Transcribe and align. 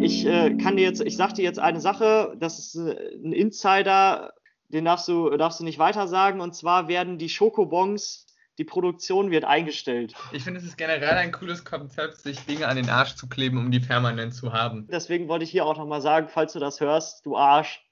ich 0.00 0.26
äh, 0.26 0.54
kann 0.56 0.76
dir 0.76 0.84
jetzt, 0.84 1.00
ich 1.00 1.16
sag 1.16 1.34
dir 1.34 1.42
jetzt 1.42 1.58
eine 1.58 1.80
Sache, 1.80 2.36
das 2.38 2.58
ist 2.58 2.76
äh, 2.76 3.14
ein 3.22 3.32
Insider, 3.32 4.32
den 4.68 4.84
darfst 4.84 5.08
du, 5.08 5.30
darfst 5.36 5.60
du 5.60 5.64
nicht 5.64 5.78
weiter 5.78 6.08
sagen, 6.08 6.40
und 6.40 6.54
zwar 6.54 6.88
werden 6.88 7.18
die 7.18 7.28
Schokobons, 7.28 8.26
die 8.58 8.64
Produktion 8.64 9.30
wird 9.30 9.44
eingestellt. 9.44 10.14
Ich 10.32 10.44
finde, 10.44 10.60
es 10.60 10.66
ist 10.66 10.76
generell 10.76 11.16
ein 11.16 11.32
cooles 11.32 11.64
Konzept, 11.64 12.18
sich 12.18 12.40
Dinge 12.40 12.66
an 12.66 12.76
den 12.76 12.90
Arsch 12.90 13.14
zu 13.14 13.28
kleben, 13.28 13.58
um 13.58 13.70
die 13.70 13.80
permanent 13.80 14.34
zu 14.34 14.52
haben. 14.52 14.86
Deswegen 14.90 15.28
wollte 15.28 15.44
ich 15.44 15.50
hier 15.50 15.64
auch 15.64 15.76
nochmal 15.76 16.00
sagen, 16.00 16.28
falls 16.28 16.52
du 16.52 16.58
das 16.58 16.80
hörst, 16.80 17.24
du 17.24 17.36
Arsch, 17.36 17.84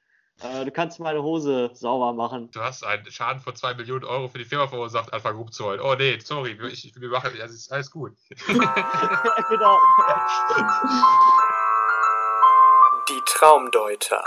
äh, 0.43 0.64
du 0.64 0.70
kannst 0.70 1.00
meine 1.00 1.23
Hose 1.23 1.70
sauber 1.73 2.12
machen. 2.12 2.50
Du 2.50 2.61
hast 2.61 2.84
einen 2.84 3.11
Schaden 3.11 3.41
von 3.41 3.54
2 3.54 3.75
Millionen 3.75 4.04
Euro 4.04 4.29
für 4.29 4.38
die 4.38 4.45
Firma 4.45 4.66
verursacht, 4.66 5.12
Alpha 5.12 5.30
Group 5.30 5.52
Zoll. 5.52 5.80
Oh 5.80 5.95
nee, 5.98 6.18
sorry, 6.18 6.59
ich, 6.70 6.93
wir 6.95 7.09
machen, 7.09 7.30
also 7.41 7.54
ist 7.54 7.73
alles 7.73 7.91
gut. 7.91 8.12
genau. 8.46 9.79
Die 13.09 13.23
Traumdeuter. 13.24 14.24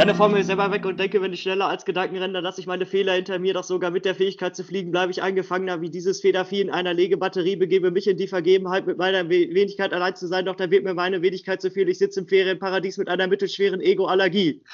Renne 0.00 0.14
vor 0.14 0.28
mir 0.28 0.42
selber 0.42 0.70
weg 0.70 0.86
und 0.86 0.98
denke, 0.98 1.20
wenn 1.20 1.32
ich 1.32 1.42
schneller 1.42 1.68
als 1.68 1.84
Gedanken 1.84 2.16
renne, 2.16 2.32
dann 2.32 2.44
lasse 2.44 2.60
ich 2.60 2.66
meine 2.66 2.86
Fehler 2.86 3.12
hinter 3.12 3.38
mir, 3.38 3.52
doch 3.52 3.64
sogar 3.64 3.90
mit 3.90 4.04
der 4.04 4.14
Fähigkeit 4.14 4.56
zu 4.56 4.64
fliegen 4.64 4.90
bleibe 4.90 5.12
ich 5.12 5.22
eingefangener 5.22 5.80
wie 5.82 5.90
dieses 5.90 6.22
Federvieh 6.22 6.62
in 6.62 6.70
einer 6.70 6.94
Legebatterie, 6.94 7.56
begebe 7.56 7.90
mich 7.90 8.06
in 8.06 8.16
die 8.16 8.26
Vergebenheit 8.26 8.86
mit 8.86 8.96
meiner 8.96 9.28
Wenigkeit 9.28 9.92
allein 9.92 10.16
zu 10.16 10.26
sein, 10.26 10.46
doch 10.46 10.56
da 10.56 10.70
wird 10.70 10.84
mir 10.84 10.94
meine 10.94 11.20
Wenigkeit 11.20 11.60
zu 11.60 11.70
viel. 11.70 11.88
Ich 11.88 11.98
sitze 11.98 12.20
im 12.20 12.28
Ferienparadies 12.28 12.96
mit 12.96 13.08
einer 13.08 13.26
mittelschweren 13.26 13.80
Ego-Allergie. 13.80 14.64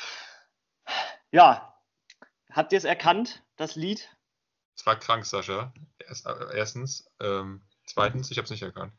Ja, 1.32 1.74
habt 2.52 2.72
ihr 2.72 2.78
es 2.78 2.84
erkannt, 2.84 3.42
das 3.56 3.74
Lied? 3.74 4.08
Es 4.76 4.86
war 4.86 4.96
krank, 4.96 5.26
Sascha. 5.26 5.72
Erst, 6.06 6.28
erstens. 6.54 7.10
Ähm, 7.20 7.62
zweitens, 7.86 8.30
ich 8.30 8.38
habe 8.38 8.44
es 8.44 8.50
nicht 8.50 8.62
erkannt. 8.62 8.92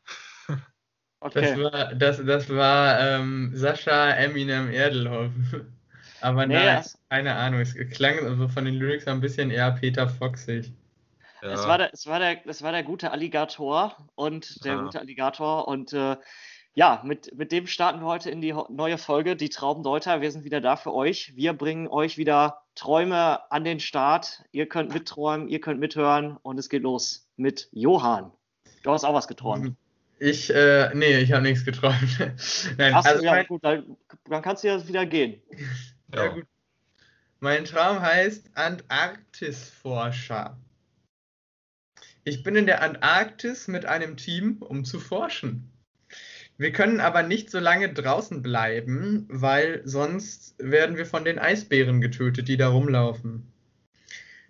Okay. 1.20 1.40
Das 1.40 1.58
war, 1.58 1.94
das, 1.96 2.24
das 2.24 2.48
war 2.48 3.00
ähm, 3.00 3.50
Sascha 3.52 4.10
Eminem 4.10 4.70
Erdelhoff. 4.70 5.32
Aber 6.20 6.46
nee, 6.46 6.54
nein, 6.54 6.84
keine 7.10 7.34
Ahnung. 7.34 7.60
Es 7.60 7.74
klang 7.92 8.18
also 8.24 8.48
von 8.48 8.64
den 8.64 8.74
Lyrics 8.74 9.06
ein 9.06 9.20
bisschen 9.20 9.50
eher 9.50 9.70
Peter 9.72 10.08
Foxig. 10.08 10.72
Ja. 11.42 11.52
Es, 11.52 11.66
war 11.66 11.78
der, 11.78 11.92
es, 11.92 12.06
war 12.06 12.18
der, 12.18 12.46
es 12.46 12.62
war 12.62 12.72
der 12.72 12.82
gute 12.82 13.12
Alligator 13.12 13.96
und 14.16 14.64
der 14.64 14.74
ja. 14.74 14.82
gute 14.82 14.98
Alligator 14.98 15.68
und 15.68 15.92
äh, 15.92 16.16
ja, 16.74 17.02
mit, 17.04 17.36
mit 17.36 17.50
dem 17.50 17.66
starten 17.66 18.00
wir 18.00 18.06
heute 18.06 18.30
in 18.30 18.40
die 18.40 18.54
neue 18.68 18.98
Folge, 18.98 19.34
die 19.34 19.48
Traumdeuter. 19.48 20.20
Wir 20.20 20.30
sind 20.30 20.44
wieder 20.44 20.60
da 20.60 20.76
für 20.76 20.94
euch. 20.94 21.34
Wir 21.34 21.52
bringen 21.52 21.88
euch 21.88 22.18
wieder 22.18 22.62
Träume 22.76 23.50
an 23.50 23.64
den 23.64 23.80
Start. 23.80 24.44
Ihr 24.52 24.68
könnt 24.68 24.94
mitträumen, 24.94 25.48
ihr 25.48 25.60
könnt 25.60 25.80
mithören 25.80 26.36
und 26.42 26.56
es 26.56 26.68
geht 26.68 26.82
los 26.82 27.28
mit 27.36 27.68
Johann. 27.72 28.30
Du 28.84 28.92
hast 28.92 29.04
auch 29.04 29.14
was 29.14 29.26
geträumt. 29.26 29.76
Ich, 30.20 30.54
äh, 30.54 30.90
nee, 30.94 31.18
ich 31.18 31.32
habe 31.32 31.42
nichts 31.42 31.64
geträumt. 31.64 32.18
Nein, 32.78 32.92
Ach, 32.94 33.04
also 33.04 33.24
ja, 33.24 33.32
mein... 33.32 33.46
gut, 33.46 33.64
dann, 33.64 33.96
dann, 34.28 34.42
kannst 34.42 34.62
du 34.62 34.68
ja 34.68 34.86
wieder 34.86 35.06
gehen. 35.06 35.42
ja, 36.14 36.24
ja, 36.24 36.32
gut. 36.32 36.46
Mein 37.40 37.64
Traum 37.64 38.00
heißt 38.00 38.50
Antarktisforscher. 38.54 40.58
Ich 42.24 42.42
bin 42.42 42.56
in 42.56 42.66
der 42.66 42.82
Antarktis 42.82 43.68
mit 43.68 43.86
einem 43.86 44.16
Team, 44.16 44.56
um 44.60 44.84
zu 44.84 45.00
forschen. 45.00 45.70
Wir 46.56 46.72
können 46.72 47.00
aber 47.00 47.22
nicht 47.22 47.50
so 47.50 47.60
lange 47.60 47.92
draußen 47.92 48.42
bleiben, 48.42 49.26
weil 49.30 49.82
sonst 49.84 50.56
werden 50.58 50.96
wir 50.96 51.06
von 51.06 51.24
den 51.24 51.38
Eisbären 51.38 52.00
getötet, 52.00 52.48
die 52.48 52.56
da 52.56 52.68
rumlaufen. 52.68 53.52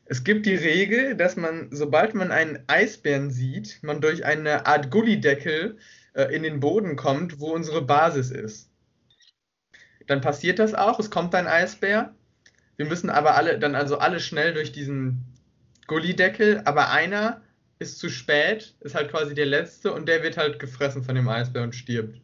Es 0.07 0.25
gibt 0.25 0.47
die 0.47 0.55
Regel, 0.55 1.17
dass 1.17 1.37
man, 1.37 1.69
sobald 1.71 2.15
man 2.15 2.31
einen 2.31 2.65
Eisbären 2.67 3.31
sieht, 3.31 3.81
man 3.83 4.01
durch 4.01 4.25
eine 4.25 4.65
Art 4.65 4.91
Gullideckel 4.91 5.77
äh, 6.15 6.35
in 6.35 6.43
den 6.43 6.61
Boden 6.61 6.97
kommt, 6.97 7.41
wo 7.41 7.53
unsere 7.53 7.83
Basis 7.83 8.31
ist. 8.31 8.71
Dann 10.09 10.21
passiert 10.21 10.59
das 10.59 10.75
auch, 10.75 10.99
es 10.99 11.11
kommt 11.11 11.35
ein 11.35 11.47
Eisbär. 11.47 12.15
Wir 12.77 12.87
müssen 12.87 13.11
aber 13.11 13.37
alle, 13.37 13.59
dann 13.59 13.75
also 13.75 13.99
alle 13.99 14.21
schnell 14.21 14.55
durch 14.55 14.73
diesen 14.73 15.25
Gullideckel, 15.87 16.63
aber 16.65 16.91
einer 16.91 17.43
ist 17.79 18.01
zu 18.01 18.11
spät, 18.11 18.75
ist 18.81 18.97
halt 18.97 19.11
quasi 19.11 19.35
der 19.35 19.47
letzte 19.47 19.93
und 19.93 20.09
der 20.09 20.25
wird 20.25 20.37
halt 20.37 20.59
gefressen 20.59 21.05
von 21.05 21.15
dem 21.15 21.29
Eisbär 21.29 21.63
und 21.63 21.75
stirbt. 21.75 22.21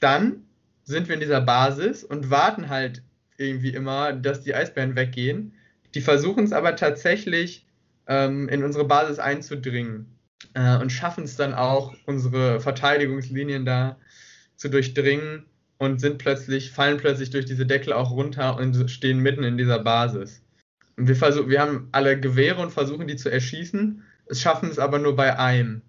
Dann 0.00 0.44
sind 0.82 1.08
wir 1.08 1.14
in 1.14 1.20
dieser 1.20 1.40
Basis 1.40 2.04
und 2.04 2.30
warten 2.30 2.68
halt 2.68 3.02
irgendwie 3.38 3.70
immer, 3.70 4.12
dass 4.12 4.42
die 4.42 4.54
Eisbären 4.54 4.94
weggehen 4.94 5.54
die 5.94 6.00
versuchen 6.00 6.44
es 6.44 6.52
aber 6.52 6.76
tatsächlich 6.76 7.66
ähm, 8.06 8.48
in 8.48 8.64
unsere 8.64 8.84
Basis 8.84 9.18
einzudringen 9.18 10.18
äh, 10.54 10.76
und 10.76 10.90
schaffen 10.90 11.24
es 11.24 11.36
dann 11.36 11.54
auch, 11.54 11.94
unsere 12.06 12.60
Verteidigungslinien 12.60 13.64
da 13.64 13.98
zu 14.56 14.68
durchdringen 14.68 15.46
und 15.78 16.00
sind 16.00 16.18
plötzlich, 16.18 16.70
fallen 16.70 16.98
plötzlich 16.98 17.30
durch 17.30 17.44
diese 17.44 17.66
Deckel 17.66 17.92
auch 17.92 18.10
runter 18.10 18.56
und 18.56 18.90
stehen 18.90 19.18
mitten 19.18 19.44
in 19.44 19.58
dieser 19.58 19.78
Basis. 19.78 20.42
Und 20.96 21.08
wir, 21.08 21.16
versuch, 21.16 21.48
wir 21.48 21.60
haben 21.60 21.88
alle 21.92 22.18
Gewehre 22.18 22.62
und 22.62 22.72
versuchen 22.72 23.08
die 23.08 23.16
zu 23.16 23.30
erschießen, 23.30 24.02
es 24.26 24.40
schaffen 24.40 24.70
es 24.70 24.78
aber 24.78 24.98
nur 24.98 25.16
bei 25.16 25.38
einem. 25.38 25.82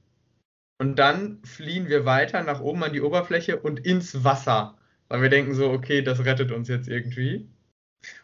Und 0.78 1.00
dann 1.00 1.40
fliehen 1.44 1.88
wir 1.88 2.06
weiter 2.06 2.44
nach 2.44 2.60
oben 2.60 2.84
an 2.84 2.94
die 2.94 3.02
Oberfläche 3.02 3.58
und 3.58 3.80
ins 3.86 4.24
Wasser, 4.24 4.78
weil 5.08 5.22
wir 5.22 5.30
denken 5.30 5.54
so, 5.54 5.70
okay, 5.72 6.02
das 6.02 6.26
rettet 6.26 6.52
uns 6.52 6.68
jetzt 6.68 6.90
irgendwie. 6.90 7.48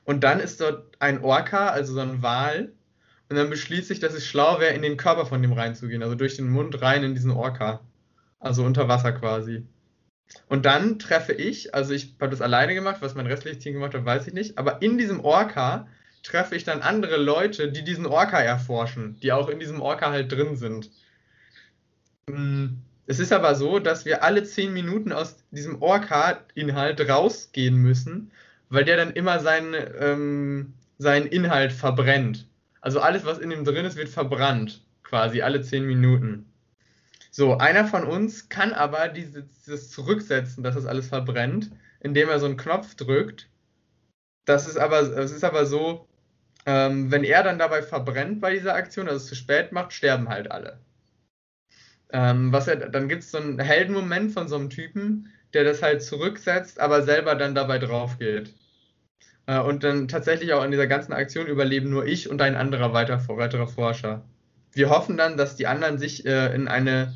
Und 0.03 0.23
dann 0.23 0.39
ist 0.39 0.59
dort 0.59 0.95
ein 0.99 1.23
Orca, 1.23 1.69
also 1.69 1.93
so 1.93 2.01
ein 2.01 2.21
Wal. 2.21 2.73
Und 3.29 3.37
dann 3.37 3.49
beschließt 3.49 3.87
sich, 3.87 3.99
dass 3.99 4.13
es 4.13 4.25
schlau 4.25 4.59
wäre, 4.59 4.73
in 4.73 4.81
den 4.81 4.97
Körper 4.97 5.25
von 5.25 5.41
dem 5.41 5.53
reinzugehen, 5.53 6.03
also 6.03 6.15
durch 6.15 6.35
den 6.35 6.49
Mund 6.49 6.81
rein 6.81 7.03
in 7.03 7.15
diesen 7.15 7.31
Orca. 7.31 7.81
Also 8.39 8.65
unter 8.65 8.87
Wasser 8.87 9.13
quasi. 9.13 9.65
Und 10.47 10.65
dann 10.65 10.99
treffe 10.99 11.33
ich, 11.33 11.73
also 11.73 11.93
ich 11.93 12.15
habe 12.19 12.31
das 12.31 12.41
alleine 12.41 12.73
gemacht, 12.73 12.97
was 13.01 13.15
mein 13.15 13.27
restliches 13.27 13.59
Team 13.59 13.73
gemacht 13.73 13.93
hat, 13.93 14.05
weiß 14.05 14.27
ich 14.27 14.33
nicht, 14.33 14.57
aber 14.57 14.81
in 14.81 14.97
diesem 14.97 15.19
Orca 15.21 15.87
treffe 16.23 16.55
ich 16.55 16.63
dann 16.63 16.81
andere 16.81 17.17
Leute, 17.17 17.71
die 17.71 17.83
diesen 17.83 18.05
Orca 18.05 18.39
erforschen, 18.39 19.17
die 19.21 19.31
auch 19.31 19.49
in 19.49 19.59
diesem 19.59 19.81
Orca 19.81 20.11
halt 20.11 20.31
drin 20.31 20.55
sind. 20.55 20.91
Hm, 22.29 22.77
es 23.07 23.19
ist 23.19 23.33
aber 23.33 23.55
so, 23.55 23.79
dass 23.79 24.05
wir 24.05 24.23
alle 24.23 24.43
zehn 24.43 24.71
Minuten 24.73 25.11
aus 25.11 25.37
diesem 25.51 25.81
Orca-Inhalt 25.81 27.09
rausgehen 27.09 27.75
müssen 27.75 28.31
weil 28.71 28.85
der 28.85 28.97
dann 28.97 29.11
immer 29.11 29.39
seinen, 29.39 29.75
ähm, 29.99 30.73
seinen 30.97 31.27
Inhalt 31.27 31.73
verbrennt. 31.73 32.47
Also 32.79 33.01
alles, 33.01 33.25
was 33.25 33.37
in 33.37 33.51
ihm 33.51 33.65
drin 33.65 33.85
ist, 33.85 33.97
wird 33.97 34.09
verbrannt, 34.09 34.83
quasi 35.03 35.41
alle 35.41 35.61
10 35.61 35.85
Minuten. 35.85 36.50
So, 37.33 37.57
einer 37.57 37.85
von 37.87 38.03
uns 38.03 38.49
kann 38.49 38.73
aber 38.73 39.07
dieses, 39.07 39.45
dieses 39.63 39.89
zurücksetzen, 39.89 40.63
dass 40.63 40.75
das 40.75 40.85
alles 40.85 41.07
verbrennt, 41.07 41.71
indem 42.01 42.29
er 42.29 42.39
so 42.39 42.45
einen 42.45 42.57
Knopf 42.57 42.95
drückt. 42.95 43.49
Das 44.45 44.67
ist 44.67 44.77
aber, 44.77 45.01
das 45.03 45.31
ist 45.31 45.43
aber 45.45 45.65
so, 45.65 46.07
ähm, 46.65 47.09
wenn 47.11 47.23
er 47.23 47.43
dann 47.43 47.57
dabei 47.59 47.83
verbrennt 47.83 48.41
bei 48.41 48.53
dieser 48.53 48.75
Aktion, 48.75 49.07
also 49.07 49.17
es 49.17 49.27
zu 49.27 49.35
spät 49.35 49.71
macht, 49.71 49.93
sterben 49.93 50.29
halt 50.29 50.51
alle. 50.51 50.79
Ähm, 52.11 52.51
was 52.51 52.67
er, 52.67 52.75
dann 52.75 53.07
gibt 53.07 53.23
es 53.23 53.31
so 53.31 53.37
einen 53.37 53.59
Heldenmoment 53.59 54.33
von 54.33 54.47
so 54.49 54.57
einem 54.57 54.69
Typen, 54.69 55.29
der 55.53 55.63
das 55.63 55.81
halt 55.81 56.03
zurücksetzt, 56.03 56.79
aber 56.79 57.03
selber 57.03 57.35
dann 57.35 57.55
dabei 57.55 57.79
drauf 57.79 58.19
geht. 58.19 58.53
Äh, 59.47 59.59
und 59.59 59.83
dann 59.83 60.07
tatsächlich 60.07 60.53
auch 60.53 60.63
in 60.63 60.71
dieser 60.71 60.87
ganzen 60.87 61.13
Aktion 61.13 61.47
überleben 61.47 61.89
nur 61.89 62.05
ich 62.05 62.29
und 62.29 62.41
ein 62.41 62.55
anderer 62.55 62.93
weiter, 62.93 63.25
weiterer 63.29 63.67
Forscher. 63.67 64.23
Wir 64.73 64.89
hoffen 64.89 65.17
dann, 65.17 65.37
dass 65.37 65.55
die 65.55 65.67
anderen 65.67 65.97
sich 65.97 66.25
äh, 66.25 66.53
in 66.53 66.67
eine, 66.67 67.15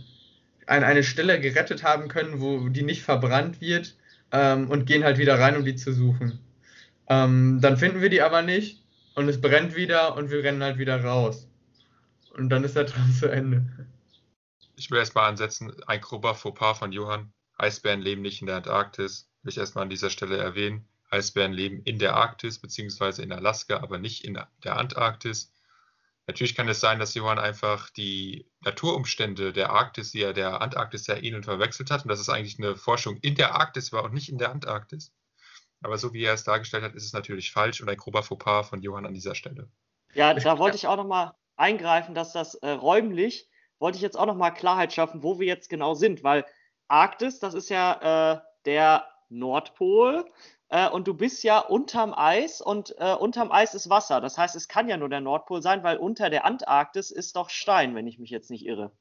an 0.68 0.84
eine 0.84 1.04
Stelle 1.04 1.40
gerettet 1.40 1.84
haben 1.84 2.07
können, 2.07 2.42
wo 2.42 2.68
die 2.69 2.84
nicht 2.84 3.04
verbrannt 3.04 3.62
wird 3.62 3.96
ähm, 4.31 4.69
und 4.69 4.86
gehen 4.86 5.04
halt 5.04 5.18
wieder 5.18 5.40
rein, 5.40 5.56
um 5.56 5.66
die 5.66 5.75
zu 5.75 5.94
suchen. 5.94 6.40
Ähm, 7.07 7.60
dann 7.62 7.78
finden 7.78 8.02
wir 8.02 8.10
die 8.10 8.22
aber 8.22 8.42
nicht 8.42 8.84
und 9.16 9.30
es 9.30 9.40
brennt 9.40 9.75
wieder 9.75 10.16
und 10.16 10.31
wir 10.31 10.44
rennen 10.44 10.63
halt 10.63 10.78
wieder 10.78 11.04
raus. 11.04 11.48
Und 12.34 12.50
dann 12.50 12.63
ist 12.63 12.75
der 12.75 12.86
Traum 12.86 13.13
zu 13.13 13.28
Ende. 13.28 13.66
Ich 14.75 14.92
will 14.92 15.00
erstmal 15.00 15.30
ansetzen, 15.30 15.74
ein 15.88 16.01
grober 16.01 16.36
Fauxpas 16.36 16.80
von 16.80 16.92
Johann. 16.92 17.31
Eisbären 17.58 18.01
leben 18.01 18.22
nicht 18.22 18.42
in 18.42 18.48
der 18.48 18.58
Antarktis. 18.58 19.30
Will 19.44 19.51
ich 19.51 19.58
erstmal 19.58 19.84
an 19.84 19.90
dieser 19.90 20.10
Stelle 20.10 20.38
erwähnen. 20.38 20.86
Eisbären 21.10 21.54
leben 21.54 21.81
in 21.84 22.00
der 22.00 22.16
Arktis 22.16 22.60
bzw. 22.60 23.22
in 23.22 23.31
Alaska, 23.31 23.78
aber 23.78 24.00
nicht 24.00 24.25
in 24.25 24.38
der 24.63 24.78
Antarktis. 24.78 25.54
Natürlich 26.27 26.56
kann 26.56 26.68
es 26.68 26.80
sein, 26.80 27.00
dass 27.00 27.13
Johann 27.13 27.38
einfach 27.38 27.89
die 27.92 28.50
Naturumstände 28.62 29.54
der 29.54 29.69
Arktis, 29.69 30.12
die 30.12 30.24
er 30.24 30.33
der 30.33 30.62
Antarktis 30.62 31.04
sehr 31.04 31.24
ähneln, 31.24 31.44
verwechselt 31.44 31.92
hat 31.92 32.04
und 32.04 32.10
dass 32.10 32.19
es 32.19 32.30
eigentlich 32.30 32.57
eine 32.57 32.75
Forschung 32.75 33.18
in 33.18 33.36
der 33.36 33.54
Arktis 33.56 33.92
war 33.94 34.04
und 34.04 34.13
nicht 34.13 34.30
in 34.30 34.39
der 34.39 34.51
Antarktis. 34.51 35.13
Aber 35.81 36.00
so 36.00 36.13
wie 36.13 36.24
er 36.24 36.33
es 36.33 36.44
dargestellt 36.44 36.83
hat, 36.83 36.95
ist 36.95 37.06
es 37.06 37.13
natürlich 37.13 37.51
falsch 37.51 37.80
und 37.80 37.89
ein 37.89 37.98
grober 37.98 38.24
Fauxpas 38.24 38.69
von 38.69 38.81
Johann 38.81 39.06
an 39.06 39.13
dieser 39.13 39.36
Stelle. 39.36 39.69
Ja, 40.16 40.33
da 40.33 40.57
wollte 40.57 40.77
ich 40.77 40.88
auch 40.88 40.98
nochmal 40.98 41.33
eingreifen, 41.57 42.16
dass 42.16 42.33
das 42.33 42.56
äh, 42.56 42.69
räumlich, 42.69 43.48
wollte 43.77 43.98
ich 43.98 44.01
jetzt 44.01 44.18
auch 44.18 44.25
nochmal 44.25 44.54
Klarheit 44.54 44.94
schaffen, 44.94 45.22
wo 45.22 45.39
wir 45.39 45.45
jetzt 45.45 45.69
genau 45.69 45.94
sind, 45.94 46.24
weil 46.24 46.45
Arktis, 46.88 47.39
das 47.39 47.54
ist 47.54 47.69
ja 47.69 48.33
äh, 48.33 48.42
der 48.66 49.07
Nordpol 49.40 50.26
äh, 50.70 50.90
und 50.90 51.08
du 51.08 51.14
bist 51.14 51.44
ja 51.44 51.60
unterm 51.60 52.14
Eis 52.14 52.62
und 52.62 52.96
äh, 52.98 53.14
unterm 53.14 53.52
Eis 53.52 53.74
ist 53.74 53.90
Wasser. 53.90 54.22
Das 54.22 54.38
heißt, 54.38 54.56
es 54.56 54.68
kann 54.68 54.90
ja 54.90 54.98
nur 54.98 55.10
der 55.10 55.22
Nordpol 55.22 55.62
sein, 55.62 55.84
weil 55.84 55.98
unter 55.98 56.30
der 56.30 56.46
Antarktis 56.46 57.12
ist 57.12 57.36
doch 57.36 57.50
Stein, 57.50 57.96
wenn 57.96 58.08
ich 58.08 58.20
mich 58.20 58.30
jetzt 58.30 58.50
nicht 58.50 58.66
irre. 58.66 58.92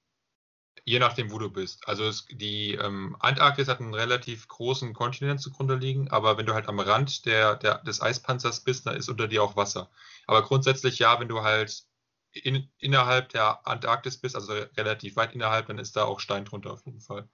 Je 0.85 0.99
nachdem, 0.99 1.31
wo 1.31 1.39
du 1.39 1.51
bist. 1.51 1.89
Also 1.89 2.05
es, 2.05 2.27
die 2.31 2.75
ähm, 2.75 3.17
Antarktis 3.21 3.69
hat 3.69 3.81
einen 3.81 3.95
relativ 3.95 4.49
großen 4.49 4.93
Kontinent 4.93 5.41
zugrunde 5.41 5.77
liegen, 5.77 6.11
aber 6.11 6.37
wenn 6.37 6.47
du 6.47 6.53
halt 6.53 6.69
am 6.69 6.79
Rand 6.79 7.25
der, 7.25 7.57
der, 7.57 7.79
des 7.79 8.03
Eispanzers 8.03 8.61
bist, 8.61 8.87
dann 8.87 8.97
ist 8.97 9.09
unter 9.09 9.29
dir 9.29 9.43
auch 9.43 9.57
Wasser. 9.57 9.91
Aber 10.27 10.43
grundsätzlich 10.43 10.99
ja, 10.99 11.19
wenn 11.21 11.29
du 11.29 11.43
halt 11.43 11.85
in, 12.33 12.69
innerhalb 12.79 13.31
der 13.31 13.67
Antarktis 13.67 14.19
bist, 14.19 14.35
also 14.37 14.53
relativ 14.53 15.17
weit 15.17 15.35
innerhalb, 15.35 15.69
dann 15.69 15.79
ist 15.79 15.97
da 15.97 16.05
auch 16.05 16.21
Stein 16.21 16.45
drunter 16.45 16.73
auf 16.73 16.85
jeden 16.85 17.01
Fall. 17.01 17.29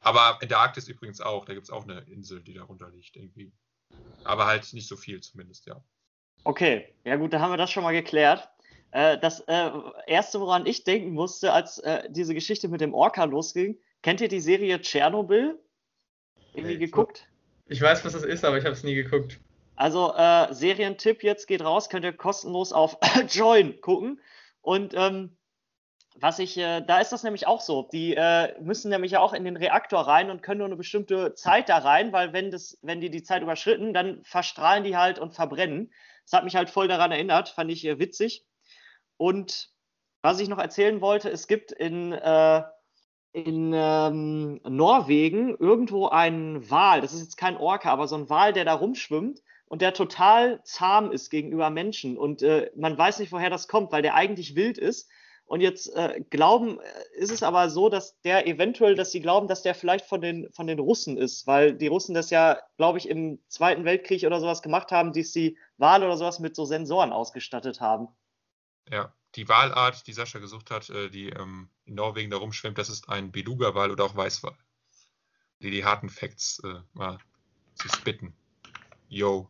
Aber 0.00 0.38
in 0.40 0.48
der 0.48 0.58
Arktis 0.58 0.88
übrigens 0.88 1.20
auch, 1.20 1.44
da 1.44 1.54
gibt 1.54 1.64
es 1.64 1.70
auch 1.70 1.84
eine 1.84 2.00
Insel, 2.00 2.42
die 2.42 2.54
darunter 2.54 2.90
liegt 2.90 3.16
irgendwie. 3.16 3.52
Aber 4.24 4.46
halt 4.46 4.72
nicht 4.72 4.88
so 4.88 4.96
viel 4.96 5.20
zumindest, 5.20 5.66
ja. 5.66 5.82
Okay, 6.44 6.94
ja 7.04 7.16
gut, 7.16 7.32
da 7.32 7.40
haben 7.40 7.50
wir 7.50 7.56
das 7.56 7.70
schon 7.70 7.82
mal 7.82 7.92
geklärt. 7.92 8.48
Äh, 8.92 9.18
das 9.18 9.40
äh, 9.40 9.70
Erste, 10.06 10.40
woran 10.40 10.66
ich 10.66 10.84
denken 10.84 11.12
musste, 11.12 11.52
als 11.52 11.78
äh, 11.78 12.04
diese 12.10 12.34
Geschichte 12.34 12.68
mit 12.68 12.80
dem 12.80 12.94
Orca 12.94 13.24
losging, 13.24 13.78
kennt 14.02 14.20
ihr 14.20 14.28
die 14.28 14.40
Serie 14.40 14.80
Tschernobyl? 14.80 15.58
Irgendwie 16.54 16.74
Nee, 16.74 16.78
geguckt? 16.78 17.28
Ich 17.66 17.82
weiß, 17.82 18.04
was 18.04 18.12
das 18.12 18.22
ist, 18.22 18.44
aber 18.44 18.58
ich 18.58 18.64
habe 18.64 18.74
es 18.74 18.84
nie 18.84 18.94
geguckt. 18.94 19.40
Also 19.74 20.14
äh, 20.14 20.52
Serientipp 20.54 21.22
jetzt 21.22 21.46
geht 21.46 21.62
raus, 21.62 21.88
könnt 21.88 22.04
ihr 22.04 22.12
kostenlos 22.12 22.72
auf 22.72 22.96
Join 23.28 23.80
gucken. 23.80 24.20
Und 24.62 24.94
ähm, 24.96 25.35
was 26.18 26.38
ich, 26.38 26.56
äh, 26.56 26.80
da 26.80 26.98
ist 26.98 27.12
das 27.12 27.22
nämlich 27.22 27.46
auch 27.46 27.60
so. 27.60 27.88
Die 27.92 28.14
äh, 28.14 28.58
müssen 28.60 28.90
nämlich 28.90 29.16
auch 29.16 29.32
in 29.32 29.44
den 29.44 29.56
Reaktor 29.56 30.00
rein 30.00 30.30
und 30.30 30.42
können 30.42 30.58
nur 30.58 30.66
eine 30.66 30.76
bestimmte 30.76 31.34
Zeit 31.34 31.68
da 31.68 31.78
rein, 31.78 32.12
weil 32.12 32.32
wenn 32.32 32.50
das, 32.50 32.78
wenn 32.82 33.00
die 33.00 33.10
die 33.10 33.22
Zeit 33.22 33.42
überschritten, 33.42 33.92
dann 33.92 34.22
verstrahlen 34.24 34.84
die 34.84 34.96
halt 34.96 35.18
und 35.18 35.34
verbrennen. 35.34 35.92
Das 36.24 36.32
hat 36.32 36.44
mich 36.44 36.56
halt 36.56 36.70
voll 36.70 36.88
daran 36.88 37.12
erinnert, 37.12 37.50
fand 37.50 37.70
ich 37.70 37.84
äh, 37.84 37.98
witzig. 37.98 38.44
Und 39.16 39.70
was 40.22 40.40
ich 40.40 40.48
noch 40.48 40.58
erzählen 40.58 41.00
wollte, 41.00 41.30
es 41.30 41.46
gibt 41.46 41.72
in, 41.72 42.12
äh, 42.12 42.62
in 43.32 43.72
ähm, 43.74 44.60
Norwegen 44.64 45.56
irgendwo 45.56 46.08
einen 46.08 46.68
Wal, 46.70 47.00
das 47.00 47.12
ist 47.12 47.20
jetzt 47.20 47.36
kein 47.36 47.56
Orca, 47.56 47.92
aber 47.92 48.08
so 48.08 48.16
ein 48.16 48.28
Wal, 48.28 48.52
der 48.52 48.64
da 48.64 48.74
rumschwimmt 48.74 49.42
und 49.66 49.82
der 49.82 49.94
total 49.94 50.62
zahm 50.64 51.12
ist 51.12 51.30
gegenüber 51.30 51.70
Menschen. 51.70 52.16
Und 52.16 52.42
äh, 52.42 52.70
man 52.76 52.96
weiß 52.96 53.18
nicht, 53.18 53.32
woher 53.32 53.50
das 53.50 53.68
kommt, 53.68 53.92
weil 53.92 54.02
der 54.02 54.14
eigentlich 54.14 54.54
wild 54.54 54.78
ist. 54.78 55.10
Und 55.46 55.60
jetzt 55.60 55.94
äh, 55.94 56.22
glauben, 56.28 56.80
äh, 56.80 57.18
ist 57.18 57.30
es 57.30 57.44
aber 57.44 57.70
so, 57.70 57.88
dass 57.88 58.20
der 58.22 58.48
eventuell, 58.48 58.96
dass 58.96 59.12
sie 59.12 59.20
glauben, 59.20 59.46
dass 59.46 59.62
der 59.62 59.76
vielleicht 59.76 60.04
von 60.04 60.20
den, 60.20 60.52
von 60.52 60.66
den 60.66 60.80
Russen 60.80 61.16
ist, 61.16 61.46
weil 61.46 61.72
die 61.72 61.86
Russen 61.86 62.14
das 62.14 62.30
ja, 62.30 62.58
glaube 62.76 62.98
ich, 62.98 63.08
im 63.08 63.38
Zweiten 63.48 63.84
Weltkrieg 63.84 64.24
oder 64.24 64.40
sowas 64.40 64.60
gemacht 64.60 64.90
haben, 64.90 65.12
die 65.12 65.22
die 65.22 65.56
Wale 65.78 66.04
oder 66.04 66.16
sowas 66.16 66.40
mit 66.40 66.56
so 66.56 66.64
Sensoren 66.64 67.12
ausgestattet 67.12 67.80
haben. 67.80 68.08
Ja, 68.90 69.12
die 69.36 69.48
Walart, 69.48 70.06
die 70.08 70.12
Sascha 70.12 70.40
gesucht 70.40 70.72
hat, 70.72 70.90
äh, 70.90 71.10
die 71.10 71.28
ähm, 71.28 71.68
in 71.84 71.94
Norwegen 71.94 72.30
da 72.30 72.38
rumschwimmt, 72.38 72.78
das 72.78 72.88
ist 72.88 73.08
ein 73.08 73.30
Beluga-Wal 73.30 73.92
oder 73.92 74.04
auch 74.04 74.16
Weißwal. 74.16 74.56
Die 75.62 75.70
die 75.70 75.84
harten 75.84 76.08
Facts 76.08 76.60
äh, 76.64 76.80
mal 76.92 77.18
zu 77.74 77.88
spitten. 77.88 78.34
Yo. 79.08 79.48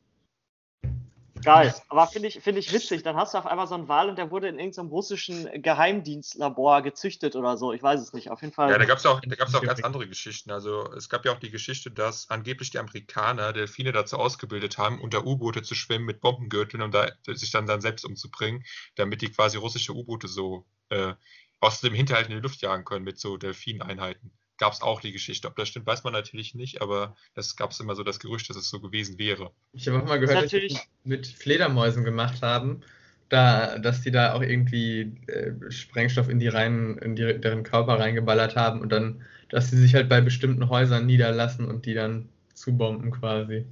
Geil, 1.42 1.74
aber 1.88 2.06
finde 2.06 2.28
ich, 2.28 2.40
finde 2.40 2.60
ich 2.60 2.72
witzig. 2.72 3.02
Dann 3.02 3.16
hast 3.16 3.34
du 3.34 3.38
auf 3.38 3.46
einmal 3.46 3.66
so 3.66 3.74
einen 3.74 3.88
Wal 3.88 4.08
und 4.08 4.16
der 4.16 4.30
wurde 4.30 4.48
in 4.48 4.58
irgendeinem 4.58 4.88
russischen 4.88 5.48
Geheimdienstlabor 5.62 6.82
gezüchtet 6.82 7.36
oder 7.36 7.56
so. 7.56 7.72
Ich 7.72 7.82
weiß 7.82 8.00
es 8.00 8.12
nicht. 8.12 8.30
Auf 8.30 8.42
jeden 8.42 8.52
Fall. 8.52 8.70
Ja, 8.70 8.78
da 8.78 8.84
gab 8.84 8.98
es 8.98 9.06
auch, 9.06 9.20
da 9.20 9.36
gab's 9.36 9.54
auch 9.54 9.62
ganz 9.62 9.82
andere 9.82 10.08
Geschichten. 10.08 10.50
Also 10.50 10.92
es 10.92 11.08
gab 11.08 11.24
ja 11.24 11.32
auch 11.32 11.38
die 11.38 11.50
Geschichte, 11.50 11.90
dass 11.90 12.30
angeblich 12.30 12.70
die 12.70 12.78
Amerikaner 12.78 13.52
Delfine 13.52 13.92
dazu 13.92 14.16
ausgebildet 14.16 14.78
haben, 14.78 15.00
unter 15.00 15.26
U-Boote 15.26 15.62
zu 15.62 15.74
schwimmen 15.74 16.04
mit 16.04 16.20
Bombengürteln 16.20 16.82
und 16.82 16.94
da, 16.94 17.08
sich 17.26 17.50
dann, 17.50 17.66
dann 17.66 17.80
selbst 17.80 18.04
umzubringen, 18.04 18.64
damit 18.94 19.22
die 19.22 19.30
quasi 19.30 19.56
russische 19.56 19.94
U-Boote 19.94 20.28
so 20.28 20.66
äh, 20.88 21.14
aus 21.60 21.80
dem 21.80 21.94
Hinterhalt 21.94 22.28
in 22.28 22.36
die 22.36 22.42
Luft 22.42 22.62
jagen 22.62 22.84
können 22.84 23.04
mit 23.04 23.18
so 23.18 23.36
Delfineinheiten. 23.36 24.32
Gab 24.58 24.72
es 24.72 24.80
auch 24.80 25.00
die 25.00 25.12
Geschichte. 25.12 25.48
Ob 25.48 25.56
das 25.56 25.68
stimmt, 25.68 25.86
weiß 25.86 26.04
man 26.04 26.12
natürlich 26.12 26.54
nicht, 26.54 26.80
aber 26.80 27.14
es 27.34 27.56
gab 27.56 27.78
immer 27.78 27.94
so 27.94 28.02
das 28.02 28.18
Gerücht, 28.20 28.48
dass 28.48 28.56
es 28.56 28.70
so 28.70 28.80
gewesen 28.80 29.18
wäre. 29.18 29.52
Ich 29.72 29.86
habe 29.86 30.02
auch 30.02 30.06
mal 30.06 30.18
gehört, 30.18 30.42
dass 30.42 30.50
sie 30.50 30.56
natürlich- 30.56 30.74
das 30.74 30.88
mit 31.04 31.26
Fledermäusen 31.26 32.04
gemacht 32.04 32.42
haben, 32.42 32.80
da, 33.28 33.78
dass 33.78 34.02
die 34.02 34.10
da 34.10 34.34
auch 34.34 34.40
irgendwie 34.40 35.12
äh, 35.26 35.70
Sprengstoff 35.70 36.28
in 36.28 36.38
die 36.38 36.48
rein, 36.48 36.96
in 36.98 37.16
die, 37.16 37.38
deren 37.38 37.64
Körper 37.64 37.98
reingeballert 37.98 38.56
haben 38.56 38.80
und 38.80 38.90
dann, 38.90 39.24
dass 39.48 39.70
sie 39.70 39.76
sich 39.76 39.94
halt 39.94 40.08
bei 40.08 40.20
bestimmten 40.20 40.68
Häusern 40.68 41.06
niederlassen 41.06 41.66
und 41.66 41.86
die 41.86 41.94
dann 41.94 42.28
zubomben 42.54 43.10
quasi. 43.10 43.66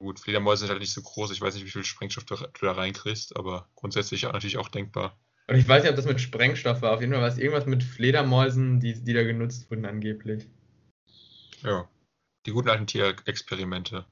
Gut, 0.00 0.20
Fledermäuse 0.20 0.60
sind 0.60 0.70
halt 0.70 0.80
nicht 0.80 0.92
so 0.92 1.02
groß. 1.02 1.32
Ich 1.32 1.40
weiß 1.40 1.54
nicht, 1.54 1.66
wie 1.66 1.70
viel 1.70 1.84
Sprengstoff 1.84 2.24
du, 2.24 2.36
du 2.36 2.66
da 2.66 2.72
reinkriegst, 2.72 3.36
aber 3.36 3.68
grundsätzlich 3.74 4.26
auch 4.26 4.32
natürlich 4.32 4.58
auch 4.58 4.68
denkbar. 4.68 5.18
Und 5.48 5.56
ich 5.56 5.66
weiß 5.66 5.82
nicht, 5.82 5.90
ob 5.90 5.96
das 5.96 6.04
mit 6.04 6.20
Sprengstoff 6.20 6.82
war. 6.82 6.92
Auf 6.92 7.00
jeden 7.00 7.12
Fall 7.12 7.22
war 7.22 7.28
es 7.28 7.38
irgendwas 7.38 7.64
mit 7.64 7.82
Fledermäusen, 7.82 8.80
die, 8.80 9.02
die 9.02 9.14
da 9.14 9.22
genutzt 9.22 9.70
wurden 9.70 9.86
angeblich. 9.86 10.46
Ja, 11.62 11.88
die 12.44 12.52
guten 12.52 12.68
alten 12.68 12.86
Tierexperimente. 12.86 14.04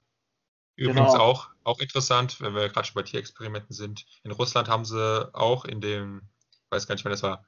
Genau. 0.76 0.90
Übrigens 0.90 1.14
auch, 1.14 1.50
auch 1.62 1.78
interessant, 1.78 2.40
wenn 2.40 2.54
wir 2.54 2.70
gerade 2.70 2.86
schon 2.86 2.94
bei 2.94 3.02
Tierexperimenten 3.02 3.74
sind. 3.74 4.06
In 4.24 4.30
Russland 4.30 4.68
haben 4.68 4.86
sie 4.86 5.30
auch 5.34 5.66
in 5.66 5.82
dem, 5.82 6.22
ich 6.50 6.70
weiß 6.70 6.86
gar 6.86 6.94
nicht, 6.94 7.04
wann 7.04 7.12
das 7.12 7.22
war. 7.22 7.44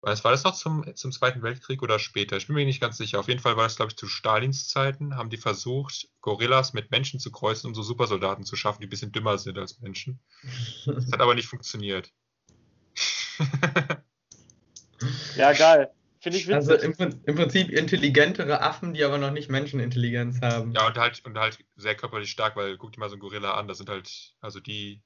Was 0.00 0.22
war 0.22 0.32
das 0.32 0.44
noch 0.44 0.54
zum, 0.54 0.84
zum 0.96 1.12
Zweiten 1.12 1.42
Weltkrieg 1.42 1.80
oder 1.80 1.98
später? 1.98 2.36
Ich 2.36 2.48
bin 2.48 2.56
mir 2.56 2.66
nicht 2.66 2.80
ganz 2.80 2.98
sicher. 2.98 3.20
Auf 3.20 3.28
jeden 3.28 3.40
Fall 3.40 3.56
war 3.56 3.64
das, 3.64 3.76
glaube 3.76 3.90
ich, 3.92 3.96
zu 3.96 4.06
Stalins 4.06 4.68
Zeiten, 4.68 5.16
haben 5.16 5.30
die 5.30 5.38
versucht, 5.38 6.08
Gorillas 6.20 6.74
mit 6.74 6.90
Menschen 6.90 7.20
zu 7.20 7.30
kreuzen, 7.30 7.68
um 7.68 7.74
so 7.74 7.82
Supersoldaten 7.82 8.44
zu 8.44 8.56
schaffen, 8.56 8.80
die 8.80 8.86
ein 8.86 8.90
bisschen 8.90 9.12
dümmer 9.12 9.38
sind 9.38 9.56
als 9.56 9.80
Menschen. 9.80 10.20
Das 10.84 11.10
hat 11.10 11.20
aber 11.20 11.34
nicht 11.34 11.48
funktioniert. 11.48 12.12
Ja, 15.36 15.52
geil. 15.52 15.90
Finde 16.20 16.38
ich 16.38 16.48
witzig. 16.48 16.54
Also 16.54 16.74
im, 16.74 17.20
im 17.26 17.34
Prinzip 17.34 17.70
intelligentere 17.70 18.62
Affen, 18.62 18.94
die 18.94 19.04
aber 19.04 19.18
noch 19.18 19.30
nicht 19.30 19.50
Menschenintelligenz 19.50 20.40
haben. 20.40 20.72
Ja, 20.72 20.86
und 20.86 20.96
halt, 20.96 21.22
und 21.26 21.36
halt 21.36 21.58
sehr 21.76 21.94
körperlich 21.94 22.30
stark, 22.30 22.56
weil 22.56 22.78
guck 22.78 22.92
dir 22.92 23.00
mal 23.00 23.08
so 23.08 23.14
einen 23.14 23.20
Gorilla 23.20 23.54
an, 23.54 23.68
das 23.68 23.78
sind 23.78 23.90
halt, 23.90 24.34
also 24.40 24.60
die, 24.60 25.02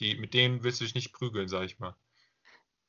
die, 0.00 0.16
mit 0.16 0.34
denen 0.34 0.62
willst 0.62 0.80
du 0.80 0.84
dich 0.84 0.94
nicht 0.94 1.12
prügeln, 1.12 1.48
sag 1.48 1.64
ich 1.64 1.78
mal. 1.78 1.94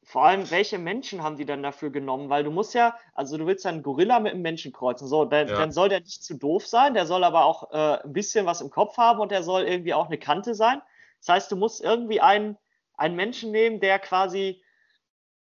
Vor 0.03 0.25
allem, 0.25 0.49
welche 0.49 0.79
Menschen 0.79 1.23
haben 1.23 1.37
die 1.37 1.45
dann 1.45 1.63
dafür 1.63 1.91
genommen? 1.91 2.29
Weil 2.29 2.43
du 2.43 2.51
musst 2.51 2.73
ja, 2.73 2.97
also 3.13 3.37
du 3.37 3.45
willst 3.45 3.63
ja 3.65 3.71
einen 3.71 3.83
Gorilla 3.83 4.19
mit 4.19 4.33
einem 4.33 4.41
Menschen 4.41 4.73
kreuzen. 4.73 5.07
So, 5.07 5.25
dann, 5.25 5.47
Ja. 5.47 5.55
dann 5.55 5.71
soll 5.71 5.89
der 5.89 5.99
nicht 6.01 6.23
zu 6.23 6.33
doof 6.33 6.65
sein, 6.67 6.93
der 6.93 7.05
soll 7.05 7.23
aber 7.23 7.45
auch 7.45 7.71
äh, 7.71 8.03
ein 8.03 8.11
bisschen 8.11 8.45
was 8.45 8.61
im 8.61 8.71
Kopf 8.71 8.97
haben 8.97 9.19
und 9.19 9.31
der 9.31 9.43
soll 9.43 9.63
irgendwie 9.63 9.93
auch 9.93 10.07
eine 10.07 10.17
Kante 10.17 10.55
sein. 10.55 10.81
Das 11.19 11.29
heißt, 11.29 11.51
du 11.51 11.55
musst 11.55 11.81
irgendwie 11.81 12.19
einen, 12.19 12.57
einen 12.95 13.15
Menschen 13.15 13.51
nehmen, 13.51 13.79
der 13.79 13.99
quasi, 13.99 14.63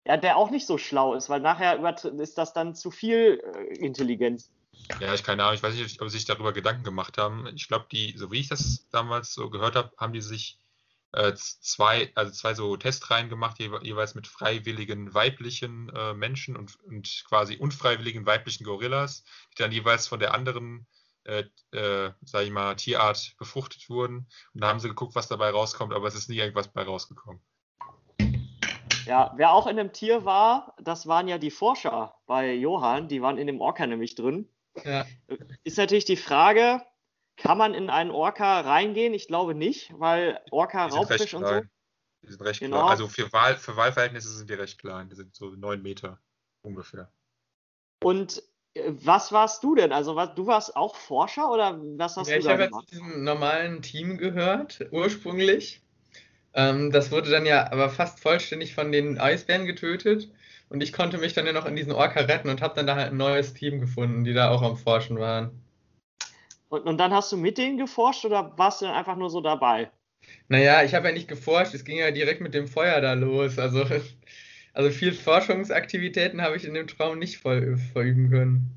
ja, 0.07 0.17
der 0.17 0.37
auch 0.37 0.51
nicht 0.51 0.67
so 0.67 0.79
schlau 0.79 1.15
ist, 1.15 1.29
weil 1.29 1.41
nachher 1.41 1.79
ist 2.21 2.39
das 2.39 2.53
dann 2.53 2.75
zu 2.75 2.91
viel 2.91 3.43
äh, 3.55 3.75
Intelligenz. 3.79 4.51
Ja, 5.01 5.13
ich 5.15 5.25
keine 5.25 5.43
Ahnung, 5.43 5.57
ich 5.57 5.63
weiß 5.63 5.75
nicht, 5.75 6.01
ob 6.01 6.09
sie 6.09 6.19
sich 6.19 6.27
darüber 6.27 6.53
Gedanken 6.53 6.85
gemacht 6.85 7.19
haben. 7.19 7.47
Ich 7.55 7.67
glaube, 7.67 7.87
die, 7.91 8.17
so 8.17 8.31
wie 8.31 8.41
ich 8.41 8.49
das 8.49 8.89
damals 8.91 9.35
so 9.35 9.51
gehört 9.51 9.75
habe, 9.75 9.93
haben 9.99 10.13
die 10.13 10.21
sich 10.21 10.59
äh, 11.13 11.35
zwei, 11.35 12.13
also 12.15 12.31
zwei 12.33 12.55
so 12.55 12.77
Testreihen 12.77 13.29
gemacht, 13.29 13.59
jewe- 13.59 13.83
jeweils 13.83 14.15
mit 14.15 14.27
freiwilligen 14.27 15.13
weiblichen 15.13 15.89
äh, 15.95 16.15
Menschen 16.15 16.57
und, 16.57 16.79
und 16.85 17.25
quasi 17.29 17.57
unfreiwilligen 17.57 18.27
weiblichen 18.27 18.65
Gorillas, 18.65 19.25
die 19.53 19.63
dann 19.63 19.73
jeweils 19.73 20.07
von 20.07 20.21
der 20.21 20.35
anderen, 20.35 20.87
äh, 21.25 21.45
äh, 21.73 22.13
sag 22.23 22.45
ich 22.45 22.51
mal, 22.51 22.77
Tierart 22.77 23.35
befruchtet 23.39 23.89
wurden. 23.89 24.29
Und 24.55 24.61
da 24.61 24.69
haben 24.69 24.81
sie 24.81 24.89
geguckt, 24.89 25.17
was 25.17 25.29
dabei 25.29 25.51
rauskommt, 25.51 25.93
aber 25.93 26.07
es 26.07 26.15
ist 26.15 26.29
nie 26.29 26.39
irgendwas 26.39 26.73
bei 26.73 26.85
rausgekommen. 26.85 27.43
Ja, 29.07 29.33
wer 29.37 29.53
auch 29.53 29.67
in 29.67 29.77
dem 29.77 29.93
Tier 29.93 30.25
war, 30.25 30.75
das 30.81 31.07
waren 31.07 31.29
ja 31.29 31.39
die 31.39 31.51
Forscher 31.51 32.15
bei 32.27 32.53
Johann, 32.55 33.09
die 33.09 33.23
waren 33.23 33.39
in 33.39 33.47
dem 33.47 33.61
Orca 33.61 33.87
nämlich 33.87 34.15
drin. 34.15 34.49
Ja. 34.85 35.07
Ist 35.65 35.79
natürlich 35.79 36.05
die 36.05 36.17
Frage, 36.17 36.83
kann 37.37 37.59
man 37.59 37.75
in 37.75 37.91
einen 37.91 38.11
Orca 38.11 38.61
reingehen? 38.61 39.15
Ich 39.15 39.27
glaube 39.29 39.55
nicht, 39.55 39.93
weil 39.99 40.41
Orca 40.51 40.87
Raubfisch 40.87 41.35
und 41.35 41.47
so. 41.47 41.63
Die 42.23 42.29
sind 42.33 42.43
recht 42.43 42.61
Genau. 42.61 42.79
klein. 42.79 42.91
Also 42.91 43.09
für, 43.09 43.33
Wahl, 43.33 43.57
für 43.57 43.77
Wahlverhältnisse 43.77 44.29
sind 44.31 44.51
die 44.51 44.55
recht 44.55 44.79
klein. 44.79 45.09
Die 45.09 45.15
sind 45.17 45.35
so 45.35 45.51
neun 45.51 45.83
Meter 45.83 46.19
ungefähr. 46.63 47.09
Und 48.03 48.43
äh, 48.75 48.93
was 49.05 49.33
warst 49.33 49.63
du 49.63 49.75
denn? 49.75 49.93
Also 49.93 50.17
was, 50.17 50.35
du 50.35 50.47
warst 50.47 50.77
auch 50.77 50.97
Forscher 50.97 51.51
oder 51.51 51.79
was 51.99 52.17
hast 52.17 52.31
Ja, 52.31 52.37
du 52.37 52.41
ich 52.41 52.45
da 52.45 52.51
habe 52.53 52.63
ja 52.63 52.69
zu 52.69 52.71
gemacht? 52.71 52.91
diesem 52.91 53.25
normalen 53.25 53.83
Team 53.83 54.19
gehört, 54.19 54.87
ursprünglich. 54.91 55.83
Ähm, 56.57 56.91
das 56.91 57.13
wurde 57.13 57.31
dann 57.31 57.47
ja 57.47 57.71
aber 57.71 57.91
fast 57.91 58.19
vollständig 58.21 58.75
von 58.75 58.91
den 58.91 59.19
Eisbären 59.19 59.67
getötet. 59.67 60.29
Und 60.69 60.83
ich 60.83 60.93
konnte 60.93 61.19
mich 61.19 61.35
dann 61.35 61.47
ja 61.47 61.53
noch 61.53 61.67
in 61.67 61.77
diesen 61.77 61.93
Orca 61.93 62.21
retten 62.21 62.49
und 62.49 62.61
habe 62.63 62.75
dann 62.75 62.87
da 62.87 62.97
halt 62.97 63.13
ein 63.13 63.17
neues 63.17 63.55
Team 63.55 63.79
gefunden, 63.79 64.25
die 64.25 64.33
da 64.33 64.51
auch 64.51 64.63
am 64.63 64.77
Forschen 64.77 65.19
waren. 65.19 65.63
Und, 66.69 66.87
und 66.87 66.99
dann 66.99 67.13
hast 67.15 67.31
du 67.31 67.37
mit 67.37 67.59
denen 67.59 67.79
geforscht 67.79 68.25
oder 68.25 68.57
warst 68.59 68.81
du 68.81 68.87
dann 68.87 68.95
einfach 68.95 69.17
nur 69.17 69.31
so 69.31 69.41
dabei? 69.41 69.91
Naja, 70.49 70.83
ich 70.83 70.95
habe 70.95 71.09
ja 71.09 71.15
nicht 71.15 71.29
geforscht, 71.29 71.75
es 71.75 71.85
ging 71.85 71.99
ja 71.99 72.11
direkt 72.11 72.41
mit 72.41 72.55
dem 72.55 72.67
Feuer 72.67 73.01
da 73.01 73.13
los. 73.13 73.59
Also, 73.59 73.85
also 74.73 74.91
viel 74.91 75.13
Forschungsaktivitäten 75.13 76.41
habe 76.43 76.57
ich 76.57 76.65
in 76.65 76.75
dem 76.75 76.89
Traum 76.89 77.19
nicht 77.19 77.39
voll, 77.39 77.77
verüben 77.93 78.31
können. 78.31 78.73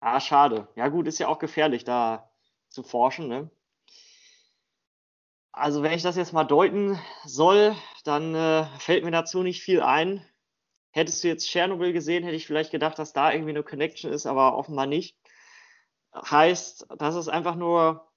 Ah, 0.00 0.20
schade. 0.20 0.68
Ja, 0.74 0.88
gut, 0.88 1.06
ist 1.06 1.20
ja 1.20 1.28
auch 1.28 1.38
gefährlich, 1.38 1.84
da 1.84 2.30
zu 2.68 2.82
forschen, 2.82 3.28
ne? 3.28 3.50
Also, 5.52 5.82
wenn 5.82 5.92
ich 5.92 6.02
das 6.02 6.16
jetzt 6.16 6.32
mal 6.32 6.44
deuten 6.44 6.98
soll, 7.24 7.76
dann 8.04 8.34
äh, 8.34 8.64
fällt 8.78 9.04
mir 9.04 9.10
dazu 9.10 9.42
nicht 9.42 9.62
viel 9.62 9.82
ein. 9.82 10.24
Hättest 10.90 11.22
du 11.22 11.28
jetzt 11.28 11.46
Tschernobyl 11.46 11.92
gesehen, 11.92 12.24
hätte 12.24 12.36
ich 12.36 12.46
vielleicht 12.46 12.70
gedacht, 12.70 12.98
dass 12.98 13.12
da 13.12 13.32
irgendwie 13.32 13.50
eine 13.50 13.62
Connection 13.62 14.10
ist, 14.10 14.26
aber 14.26 14.56
offenbar 14.56 14.86
nicht. 14.86 15.16
Heißt, 16.14 16.86
das 16.98 17.16
ist 17.16 17.28
einfach 17.28 17.54
nur 17.54 18.08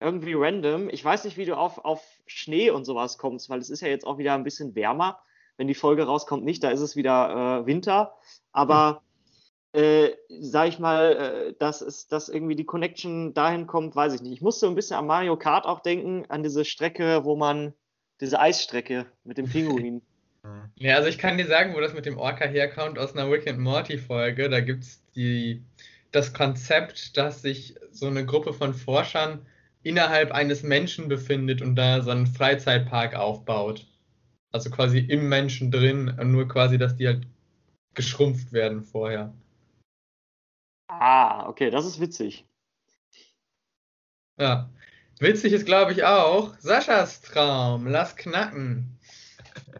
irgendwie 0.00 0.34
random. 0.34 0.88
Ich 0.90 1.04
weiß 1.04 1.24
nicht, 1.24 1.36
wie 1.36 1.44
du 1.44 1.56
auf, 1.56 1.84
auf 1.84 2.02
Schnee 2.26 2.70
und 2.70 2.84
sowas 2.84 3.18
kommst, 3.18 3.48
weil 3.48 3.60
es 3.60 3.70
ist 3.70 3.80
ja 3.80 3.88
jetzt 3.88 4.06
auch 4.06 4.18
wieder 4.18 4.34
ein 4.34 4.44
bisschen 4.44 4.74
wärmer. 4.74 5.22
Wenn 5.56 5.68
die 5.68 5.74
Folge 5.74 6.04
rauskommt, 6.04 6.44
nicht, 6.44 6.62
da 6.62 6.70
ist 6.70 6.80
es 6.80 6.96
wieder 6.96 7.60
äh, 7.60 7.66
Winter. 7.66 8.16
Aber 8.52 9.02
äh, 9.72 10.10
sag 10.28 10.68
ich 10.68 10.78
mal, 10.78 11.16
äh, 11.16 11.54
dass, 11.58 11.80
es, 11.80 12.06
dass 12.06 12.28
irgendwie 12.28 12.56
die 12.56 12.66
Connection 12.66 13.32
dahin 13.34 13.66
kommt, 13.66 13.96
weiß 13.96 14.14
ich 14.14 14.20
nicht. 14.20 14.32
Ich 14.32 14.42
musste 14.42 14.66
ein 14.66 14.74
bisschen 14.74 14.96
an 14.96 15.06
Mario 15.06 15.36
Kart 15.36 15.64
auch 15.64 15.80
denken, 15.80 16.24
an 16.28 16.42
diese 16.42 16.64
Strecke, 16.64 17.24
wo 17.24 17.36
man, 17.36 17.72
diese 18.20 18.38
Eisstrecke 18.38 19.06
mit 19.24 19.38
dem 19.38 19.48
Pinguin. 19.48 20.02
Ja, 20.74 20.96
also 20.96 21.08
ich 21.08 21.18
kann 21.18 21.38
dir 21.38 21.46
sagen, 21.46 21.72
wo 21.72 21.80
das 21.80 21.94
mit 21.94 22.04
dem 22.04 22.18
Orca 22.18 22.44
herkommt, 22.44 22.98
aus 22.98 23.14
einer 23.14 23.30
Rick 23.30 23.46
and 23.46 23.60
Morty 23.60 23.96
Folge. 23.96 24.50
Da 24.50 24.58
gibt 24.58 24.82
es 24.82 25.00
das 26.10 26.34
Konzept, 26.34 27.16
dass 27.16 27.42
sich 27.42 27.76
so 27.92 28.08
eine 28.08 28.26
Gruppe 28.26 28.52
von 28.52 28.74
Forschern 28.74 29.46
innerhalb 29.84 30.32
eines 30.32 30.64
Menschen 30.64 31.06
befindet 31.06 31.62
und 31.62 31.76
da 31.76 32.02
so 32.02 32.10
einen 32.10 32.26
Freizeitpark 32.26 33.14
aufbaut. 33.14 33.86
Also 34.50 34.70
quasi 34.70 34.98
im 34.98 35.28
Menschen 35.28 35.70
drin, 35.70 36.12
nur 36.24 36.48
quasi, 36.48 36.76
dass 36.76 36.96
die 36.96 37.06
halt 37.06 37.26
geschrumpft 37.94 38.52
werden 38.52 38.82
vorher. 38.82 39.32
Ah, 40.88 41.48
okay, 41.48 41.70
das 41.70 41.86
ist 41.86 42.00
witzig. 42.00 42.46
Ja. 44.38 44.70
Witzig 45.18 45.52
ist, 45.52 45.66
glaube 45.66 45.92
ich, 45.92 46.04
auch 46.04 46.54
Saschas 46.58 47.20
Traum. 47.20 47.86
Lass 47.86 48.16
knacken. 48.16 48.98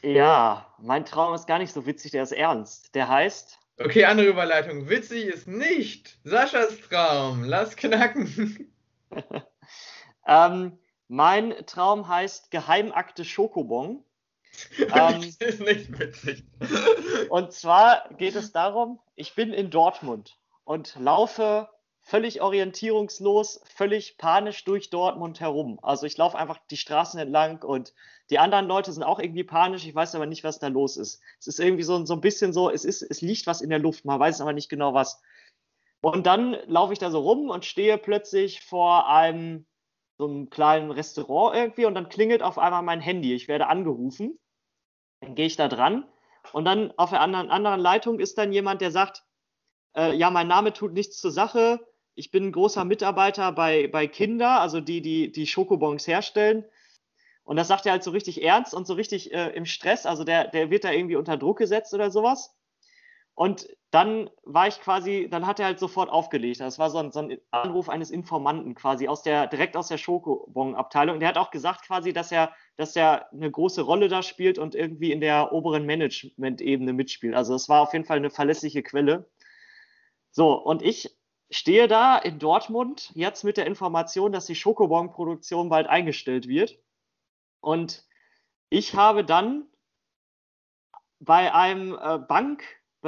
Ja, 0.00 0.72
mein 0.78 1.04
Traum 1.04 1.34
ist 1.34 1.48
gar 1.48 1.58
nicht 1.58 1.72
so 1.72 1.84
witzig, 1.84 2.12
der 2.12 2.22
ist 2.22 2.32
ernst. 2.32 2.94
Der 2.94 3.08
heißt. 3.08 3.58
Okay, 3.78 4.04
andere 4.04 4.28
Überleitung. 4.28 4.88
Witzig 4.88 5.24
ist 5.24 5.48
nicht 5.48 6.18
Saschas 6.22 6.80
Traum. 6.88 7.42
Lass 7.42 7.74
knacken. 7.74 8.72
ähm, 10.26 10.78
mein 11.08 11.54
Traum 11.66 12.06
heißt 12.06 12.52
Geheimakte 12.52 13.24
Schokobon. 13.24 14.04
Ähm, 14.80 15.20
das 15.20 15.36
ist 15.40 15.60
nicht 15.60 15.98
witzig. 15.98 16.44
Und 17.28 17.52
zwar 17.52 18.08
geht 18.16 18.34
es 18.34 18.52
darum, 18.52 19.00
ich 19.14 19.34
bin 19.34 19.52
in 19.52 19.70
Dortmund 19.70 20.38
und 20.64 20.96
laufe 20.98 21.68
völlig 22.00 22.40
orientierungslos, 22.40 23.60
völlig 23.64 24.16
panisch 24.16 24.64
durch 24.64 24.88
Dortmund 24.88 25.40
herum. 25.40 25.78
Also 25.82 26.06
ich 26.06 26.16
laufe 26.16 26.38
einfach 26.38 26.58
die 26.70 26.78
Straßen 26.78 27.20
entlang 27.20 27.62
und 27.62 27.92
die 28.30 28.38
anderen 28.38 28.66
Leute 28.66 28.92
sind 28.92 29.02
auch 29.02 29.18
irgendwie 29.18 29.44
panisch. 29.44 29.86
Ich 29.86 29.94
weiß 29.94 30.14
aber 30.14 30.24
nicht, 30.24 30.42
was 30.42 30.58
da 30.58 30.68
los 30.68 30.96
ist. 30.96 31.20
Es 31.38 31.48
ist 31.48 31.60
irgendwie 31.60 31.82
so, 31.82 32.04
so 32.06 32.14
ein 32.14 32.22
bisschen 32.22 32.54
so, 32.54 32.70
es, 32.70 32.86
ist, 32.86 33.02
es 33.02 33.20
liegt 33.20 33.46
was 33.46 33.60
in 33.60 33.68
der 33.68 33.78
Luft, 33.78 34.06
man 34.06 34.18
weiß 34.18 34.40
aber 34.40 34.54
nicht 34.54 34.70
genau 34.70 34.94
was. 34.94 35.20
Und 36.00 36.26
dann 36.26 36.56
laufe 36.66 36.94
ich 36.94 36.98
da 36.98 37.10
so 37.10 37.20
rum 37.20 37.50
und 37.50 37.66
stehe 37.66 37.98
plötzlich 37.98 38.62
vor 38.62 39.08
einem 39.08 39.66
so 40.16 40.26
einem 40.26 40.50
kleinen 40.50 40.90
Restaurant 40.90 41.56
irgendwie 41.56 41.84
und 41.84 41.94
dann 41.94 42.08
klingelt 42.08 42.42
auf 42.42 42.58
einmal 42.58 42.82
mein 42.82 43.00
Handy. 43.00 43.34
Ich 43.34 43.48
werde 43.48 43.68
angerufen. 43.68 44.38
Dann 45.20 45.34
gehe 45.34 45.46
ich 45.46 45.56
da 45.56 45.68
dran 45.68 46.08
und 46.52 46.64
dann 46.64 46.92
auf 46.96 47.10
der 47.10 47.20
anderen, 47.20 47.50
anderen 47.50 47.80
Leitung 47.80 48.20
ist 48.20 48.38
dann 48.38 48.52
jemand, 48.52 48.80
der 48.80 48.90
sagt, 48.90 49.24
äh, 49.96 50.14
ja, 50.14 50.30
mein 50.30 50.48
Name 50.48 50.72
tut 50.72 50.92
nichts 50.92 51.20
zur 51.20 51.30
Sache 51.30 51.80
ich 52.18 52.32
bin 52.32 52.46
ein 52.46 52.52
großer 52.52 52.84
Mitarbeiter 52.84 53.52
bei, 53.52 53.86
bei 53.86 54.08
Kinder, 54.08 54.60
also 54.60 54.80
die, 54.80 55.00
die 55.00 55.30
die 55.30 55.46
Schokobons 55.46 56.06
herstellen. 56.08 56.64
Und 57.44 57.56
das 57.56 57.68
sagt 57.68 57.86
er 57.86 57.92
halt 57.92 58.02
so 58.02 58.10
richtig 58.10 58.42
ernst 58.42 58.74
und 58.74 58.88
so 58.88 58.94
richtig 58.94 59.32
äh, 59.32 59.50
im 59.50 59.64
Stress. 59.64 60.04
Also 60.04 60.24
der, 60.24 60.48
der 60.48 60.68
wird 60.68 60.82
da 60.82 60.90
irgendwie 60.90 61.14
unter 61.14 61.36
Druck 61.36 61.58
gesetzt 61.58 61.94
oder 61.94 62.10
sowas. 62.10 62.56
Und 63.34 63.68
dann 63.90 64.28
war 64.42 64.68
ich 64.68 64.80
quasi, 64.80 65.28
dann 65.30 65.46
hat 65.46 65.60
er 65.60 65.66
halt 65.66 65.78
sofort 65.78 66.10
aufgelegt. 66.10 66.60
Das 66.60 66.78
war 66.78 66.90
so 66.90 66.98
ein, 66.98 67.10
so 67.10 67.20
ein 67.20 67.38
Anruf 67.50 67.88
eines 67.88 68.10
Informanten 68.10 68.74
quasi 68.74 69.08
aus 69.08 69.22
der, 69.22 69.46
direkt 69.46 69.76
aus 69.76 69.88
der 69.88 69.96
Schokobon-Abteilung. 69.96 71.20
Der 71.20 71.28
hat 71.30 71.38
auch 71.38 71.50
gesagt 71.50 71.86
quasi, 71.86 72.12
dass 72.12 72.30
er, 72.30 72.54
dass 72.76 72.96
er 72.96 73.32
eine 73.32 73.50
große 73.50 73.80
Rolle 73.80 74.08
da 74.08 74.22
spielt 74.22 74.58
und 74.58 74.74
irgendwie 74.74 75.10
in 75.10 75.20
der 75.20 75.52
oberen 75.52 75.86
Management-Ebene 75.86 76.92
mitspielt. 76.92 77.34
Also 77.34 77.54
das 77.54 77.70
war 77.70 77.80
auf 77.80 77.94
jeden 77.94 78.04
Fall 78.04 78.18
eine 78.18 78.30
verlässliche 78.30 78.82
Quelle. 78.82 79.30
So, 80.32 80.52
und 80.52 80.82
ich 80.82 81.16
stehe 81.50 81.88
da 81.88 82.18
in 82.18 82.38
Dortmund 82.38 83.10
jetzt 83.14 83.42
mit 83.42 83.56
der 83.56 83.66
Information, 83.66 84.32
dass 84.32 84.44
die 84.44 84.54
Schokobon-Produktion 84.54 85.70
bald 85.70 85.86
eingestellt 85.86 86.46
wird. 86.46 86.78
Und 87.60 88.04
ich 88.68 88.94
habe 88.94 89.24
dann 89.24 89.66
bei 91.20 91.54
einem 91.54 91.98
äh, 92.00 92.18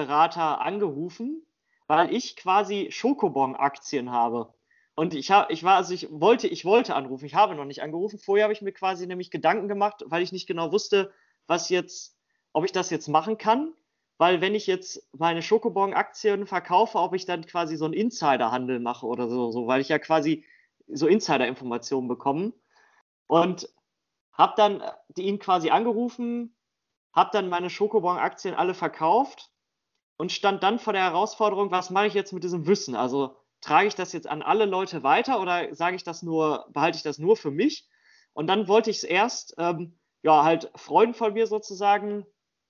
Bankberater 0.00 0.60
angerufen, 0.60 1.46
weil 1.86 2.14
ich 2.14 2.36
quasi 2.36 2.88
Schokobon-Aktien 2.90 4.10
habe. 4.10 4.54
Und 4.94 5.14
ich, 5.14 5.30
hab, 5.30 5.50
ich 5.50 5.62
war, 5.62 5.76
also 5.76 5.94
ich 5.94 6.08
wollte, 6.10 6.46
ich 6.48 6.64
wollte 6.64 6.94
anrufen, 6.94 7.24
ich 7.24 7.34
habe 7.34 7.54
noch 7.54 7.64
nicht 7.64 7.82
angerufen. 7.82 8.18
Vorher 8.18 8.44
habe 8.44 8.52
ich 8.52 8.62
mir 8.62 8.72
quasi 8.72 9.06
nämlich 9.06 9.30
Gedanken 9.30 9.68
gemacht, 9.68 10.04
weil 10.06 10.22
ich 10.22 10.32
nicht 10.32 10.46
genau 10.46 10.72
wusste, 10.72 11.12
was 11.46 11.68
jetzt, 11.68 12.16
ob 12.52 12.64
ich 12.64 12.72
das 12.72 12.90
jetzt 12.90 13.08
machen 13.08 13.38
kann 13.38 13.72
weil 14.20 14.42
wenn 14.42 14.54
ich 14.54 14.66
jetzt 14.66 15.08
meine 15.16 15.40
Schokobon-Aktien 15.40 16.46
verkaufe, 16.46 16.98
ob 16.98 17.14
ich 17.14 17.24
dann 17.24 17.46
quasi 17.46 17.76
so 17.76 17.86
einen 17.86 17.94
Insider-Handel 17.94 18.78
mache 18.78 19.06
oder 19.06 19.30
so, 19.30 19.50
so, 19.50 19.66
weil 19.66 19.80
ich 19.80 19.88
ja 19.88 19.98
quasi 19.98 20.44
so 20.88 21.06
Insider-Informationen 21.06 22.06
bekomme. 22.06 22.52
Und 23.28 23.70
habe 24.34 24.52
dann 24.58 24.82
ihn 25.16 25.38
quasi 25.38 25.70
angerufen, 25.70 26.54
habe 27.14 27.30
dann 27.32 27.48
meine 27.48 27.70
Schokobon-Aktien 27.70 28.54
alle 28.54 28.74
verkauft 28.74 29.49
und 30.20 30.32
stand 30.32 30.62
dann 30.62 30.78
vor 30.78 30.92
der 30.92 31.04
Herausforderung, 31.04 31.70
was 31.70 31.88
mache 31.88 32.06
ich 32.06 32.12
jetzt 32.12 32.34
mit 32.34 32.44
diesem 32.44 32.66
Wissen? 32.66 32.94
Also 32.94 33.36
trage 33.62 33.88
ich 33.88 33.94
das 33.94 34.12
jetzt 34.12 34.28
an 34.28 34.42
alle 34.42 34.66
Leute 34.66 35.02
weiter 35.02 35.40
oder 35.40 35.74
sage 35.74 35.96
ich 35.96 36.04
das 36.04 36.22
nur, 36.22 36.66
behalte 36.74 36.98
ich 36.98 37.02
das 37.02 37.16
nur 37.16 37.38
für 37.38 37.50
mich? 37.50 37.88
Und 38.34 38.46
dann 38.46 38.68
wollte 38.68 38.90
ich 38.90 38.98
es 38.98 39.04
erst, 39.04 39.54
ähm, 39.56 39.98
ja, 40.20 40.44
halt 40.44 40.70
Freunden 40.74 41.14
von 41.14 41.32
mir 41.32 41.46
sozusagen 41.46 42.26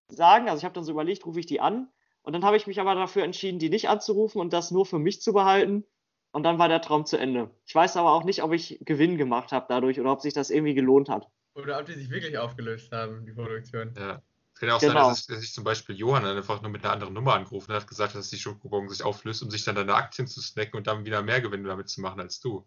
sagen. 0.07 0.49
Also 0.49 0.59
ich 0.59 0.65
habe 0.65 0.75
dann 0.75 0.85
so 0.85 0.93
überlegt, 0.93 1.27
rufe 1.27 1.41
ich 1.41 1.47
die 1.47 1.61
an. 1.61 1.89
Und 2.23 2.35
dann 2.35 2.45
habe 2.45 2.57
ich 2.57 2.69
mich 2.69 2.79
aber 2.79 2.95
dafür 2.95 3.25
entschieden, 3.25 3.59
die 3.59 3.69
nicht 3.69 3.89
anzurufen 3.89 4.41
und 4.41 4.53
das 4.53 4.71
nur 4.71 4.87
für 4.87 5.01
mich 5.01 5.21
zu 5.21 5.33
behalten. 5.33 5.85
Und 6.31 6.45
dann 6.45 6.61
war 6.61 6.69
der 6.69 6.81
Traum 6.81 7.05
zu 7.05 7.17
Ende. 7.17 7.51
Ich 7.67 7.75
weiß 7.75 7.97
aber 7.97 8.13
auch 8.13 8.23
nicht, 8.23 8.45
ob 8.45 8.53
ich 8.53 8.79
Gewinn 8.83 9.19
gemacht 9.19 9.51
habe 9.51 9.67
dadurch 9.69 9.99
oder 9.99 10.13
ob 10.13 10.21
sich 10.21 10.35
das 10.35 10.51
irgendwie 10.51 10.75
gelohnt 10.75 11.09
hat. 11.09 11.27
Oder 11.55 11.81
ob 11.81 11.87
die 11.87 11.95
sich 11.95 12.11
wirklich 12.11 12.39
aufgelöst 12.39 12.93
haben, 12.93 13.27
die 13.27 13.33
Produktion. 13.33 13.93
Ja. 13.99 14.23
Es 14.61 14.69
kann 14.69 14.69
ja 14.69 14.77
auch 14.77 14.81
genau. 14.81 15.15
sein, 15.15 15.25
dass, 15.29 15.41
sich 15.41 15.55
zum 15.55 15.65
Beispiel 15.65 15.97
Johann 15.97 16.27
einfach 16.27 16.61
nur 16.61 16.71
mit 16.71 16.85
einer 16.85 16.93
anderen 16.93 17.15
Nummer 17.15 17.33
angerufen 17.33 17.73
hat, 17.73 17.87
gesagt, 17.87 18.15
dass 18.15 18.29
die 18.29 18.37
Schokobon 18.37 18.91
sich 18.91 19.03
auflöst, 19.03 19.43
um 19.43 19.51
sich 19.51 19.65
dann 19.65 19.75
deine 19.75 19.95
Aktien 19.95 20.29
zu 20.29 20.43
snacken 20.43 20.77
und 20.77 20.87
dann 20.87 21.07
wieder 21.07 21.23
mehr 21.23 21.41
Gewinn 21.41 21.65
damit 21.65 21.89
zu 21.89 22.03
machen 22.03 22.21
als 22.21 22.41
du. 22.41 22.67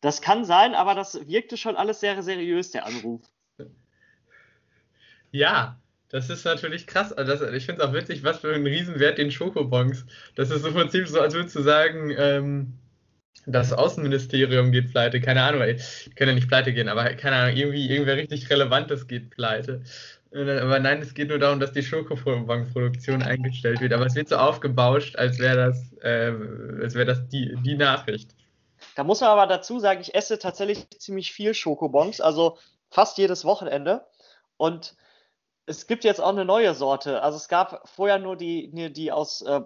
Das 0.00 0.22
kann 0.22 0.44
sein, 0.44 0.76
aber 0.76 0.94
das 0.94 1.26
wirkte 1.26 1.56
schon 1.56 1.74
alles 1.74 1.98
sehr 1.98 2.22
seriös, 2.22 2.70
der 2.70 2.86
Anruf. 2.86 3.22
Ja, 5.32 5.80
das 6.10 6.30
ist 6.30 6.44
natürlich 6.44 6.86
krass. 6.86 7.12
Also 7.12 7.32
das, 7.32 7.54
ich 7.54 7.66
finde 7.66 7.82
es 7.82 7.88
auch 7.88 7.92
witzig, 7.92 8.22
was 8.22 8.38
für 8.38 8.54
einen 8.54 8.66
Riesenwert 8.66 9.18
den 9.18 9.32
Schokobons. 9.32 10.06
Das 10.36 10.50
ist 10.50 10.62
so 10.62 10.68
im 10.68 10.74
Prinzip 10.74 11.08
so, 11.08 11.20
als 11.20 11.34
würdest 11.34 11.56
du 11.56 11.62
sagen, 11.62 12.14
ähm, 12.16 12.78
das 13.46 13.72
Außenministerium 13.72 14.70
geht 14.70 14.92
pleite. 14.92 15.20
Keine 15.20 15.42
Ahnung, 15.42 15.62
die 15.66 16.10
können 16.10 16.28
ja 16.28 16.34
nicht 16.34 16.48
pleite 16.48 16.72
gehen, 16.72 16.88
aber 16.88 17.14
keine 17.14 17.34
Ahnung, 17.34 17.56
irgendwie 17.56 17.90
irgendwer 17.90 18.16
richtig 18.16 18.48
Relevantes 18.48 19.08
geht 19.08 19.30
pleite. 19.30 19.82
Aber 20.32 20.78
nein, 20.78 21.02
es 21.02 21.14
geht 21.14 21.28
nur 21.28 21.40
darum, 21.40 21.58
dass 21.58 21.72
die 21.72 21.82
Schokobon-Produktion 21.82 23.22
eingestellt 23.22 23.80
wird. 23.80 23.92
Aber 23.92 24.06
es 24.06 24.14
wird 24.14 24.28
so 24.28 24.36
aufgebauscht, 24.36 25.16
als 25.16 25.38
wäre 25.40 25.56
das, 25.56 25.92
äh, 26.02 26.32
als 26.82 26.94
wäre 26.94 27.06
das 27.06 27.26
die, 27.28 27.56
die 27.64 27.76
Nachricht. 27.76 28.30
Da 28.94 29.02
muss 29.02 29.20
man 29.20 29.30
aber 29.30 29.46
dazu 29.46 29.80
sagen, 29.80 30.00
ich 30.00 30.14
esse 30.14 30.38
tatsächlich 30.38 30.88
ziemlich 30.98 31.32
viel 31.32 31.52
Schokobons, 31.52 32.20
also 32.20 32.58
fast 32.90 33.18
jedes 33.18 33.44
Wochenende. 33.44 34.06
Und 34.56 34.94
es 35.66 35.86
gibt 35.86 36.04
jetzt 36.04 36.20
auch 36.20 36.30
eine 36.30 36.44
neue 36.44 36.74
Sorte. 36.74 37.22
Also 37.22 37.36
es 37.36 37.48
gab 37.48 37.88
vorher 37.88 38.18
nur 38.18 38.36
die, 38.36 38.92
die 38.92 39.10
aus 39.10 39.42
äh, 39.42 39.60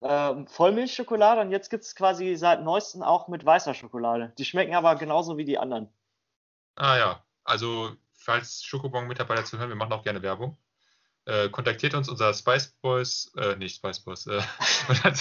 äh, 0.00 0.46
Vollmilchschokolade 0.46 1.40
und 1.40 1.50
jetzt 1.50 1.70
gibt 1.70 1.84
es 1.84 1.94
quasi 1.94 2.36
seit 2.36 2.62
neuestem 2.62 3.02
auch 3.02 3.28
mit 3.28 3.44
weißer 3.44 3.74
Schokolade. 3.74 4.32
Die 4.38 4.44
schmecken 4.44 4.74
aber 4.74 4.96
genauso 4.96 5.38
wie 5.38 5.44
die 5.44 5.58
anderen. 5.58 5.88
Ah 6.76 6.98
ja, 6.98 7.24
also 7.44 7.90
falls 8.24 8.64
Schokobon-Mitarbeiter 8.64 9.44
zuhören, 9.44 9.68
wir 9.68 9.76
machen 9.76 9.92
auch 9.92 10.02
gerne 10.02 10.22
Werbung. 10.22 10.58
Äh, 11.26 11.48
kontaktiert 11.48 11.94
uns 11.94 12.08
unser 12.08 12.34
Spice 12.34 12.74
Boys, 12.82 13.32
äh, 13.36 13.56
nicht 13.56 13.76
Spice 13.76 14.00
Boys, 14.00 14.26
äh, 14.26 14.42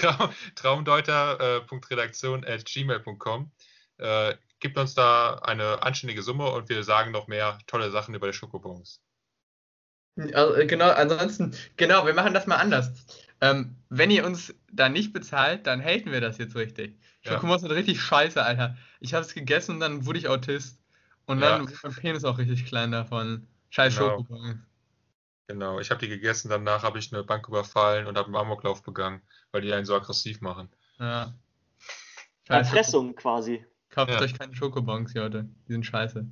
Traum, 0.00 0.30
traumdeuter.redaktion 0.54 2.44
at 2.44 2.64
gmail.com. 2.64 3.50
Äh, 3.98 4.36
gibt 4.60 4.78
uns 4.78 4.94
da 4.94 5.34
eine 5.36 5.82
anständige 5.82 6.22
Summe 6.22 6.48
und 6.50 6.68
wir 6.68 6.84
sagen 6.84 7.10
noch 7.10 7.26
mehr 7.26 7.58
tolle 7.66 7.90
Sachen 7.90 8.14
über 8.14 8.28
die 8.28 8.32
Schokobons. 8.32 9.00
Also, 10.32 10.66
genau, 10.66 10.90
ansonsten, 10.90 11.54
genau, 11.76 12.06
wir 12.06 12.14
machen 12.14 12.34
das 12.34 12.46
mal 12.46 12.56
anders. 12.56 12.90
Ähm, 13.40 13.76
wenn 13.88 14.10
ihr 14.10 14.26
uns 14.26 14.54
da 14.72 14.88
nicht 14.88 15.12
bezahlt, 15.12 15.66
dann 15.66 15.82
haten 15.82 16.10
wir 16.10 16.20
das 16.20 16.38
jetzt 16.38 16.56
richtig. 16.56 16.98
Ja. 17.22 17.32
Schokomos 17.32 17.60
sind 17.60 17.70
richtig 17.70 18.00
scheiße, 18.00 18.42
Alter. 18.42 18.76
Ich 19.00 19.14
habe 19.14 19.24
es 19.24 19.34
gegessen 19.34 19.76
und 19.76 19.80
dann 19.80 20.06
wurde 20.06 20.18
ich 20.18 20.28
Autist. 20.28 20.80
Und 21.28 21.40
dann 21.40 21.64
Ja. 21.64 21.70
wird 21.70 21.82
mein 21.84 21.94
Penis 21.94 22.24
auch 22.24 22.38
richtig 22.38 22.66
klein 22.66 22.90
davon. 22.90 23.46
Scheiß 23.70 23.94
Genau. 23.96 24.18
Schokobons. 24.18 24.56
Genau, 25.46 25.78
ich 25.80 25.90
habe 25.90 26.00
die 26.00 26.08
gegessen, 26.08 26.48
danach 26.50 26.82
habe 26.82 26.98
ich 26.98 27.12
eine 27.12 27.22
Bank 27.24 27.48
überfallen 27.48 28.06
und 28.06 28.16
habe 28.18 28.26
einen 28.26 28.36
Amoklauf 28.36 28.82
begangen, 28.82 29.22
weil 29.52 29.62
die 29.62 29.72
einen 29.72 29.86
so 29.86 29.94
aggressiv 29.94 30.40
machen. 30.40 30.68
Ja. 30.98 31.34
Scheiß 32.46 32.66
Schoko- 32.66 32.76
Erpressung 32.76 33.14
quasi. 33.14 33.64
Kauft 33.90 34.10
Ja. 34.12 34.20
euch 34.20 34.38
keine 34.38 34.54
Schokobons, 34.54 35.14
Leute. 35.14 35.48
Die 35.66 35.72
sind 35.72 35.84
scheiße. 35.86 36.26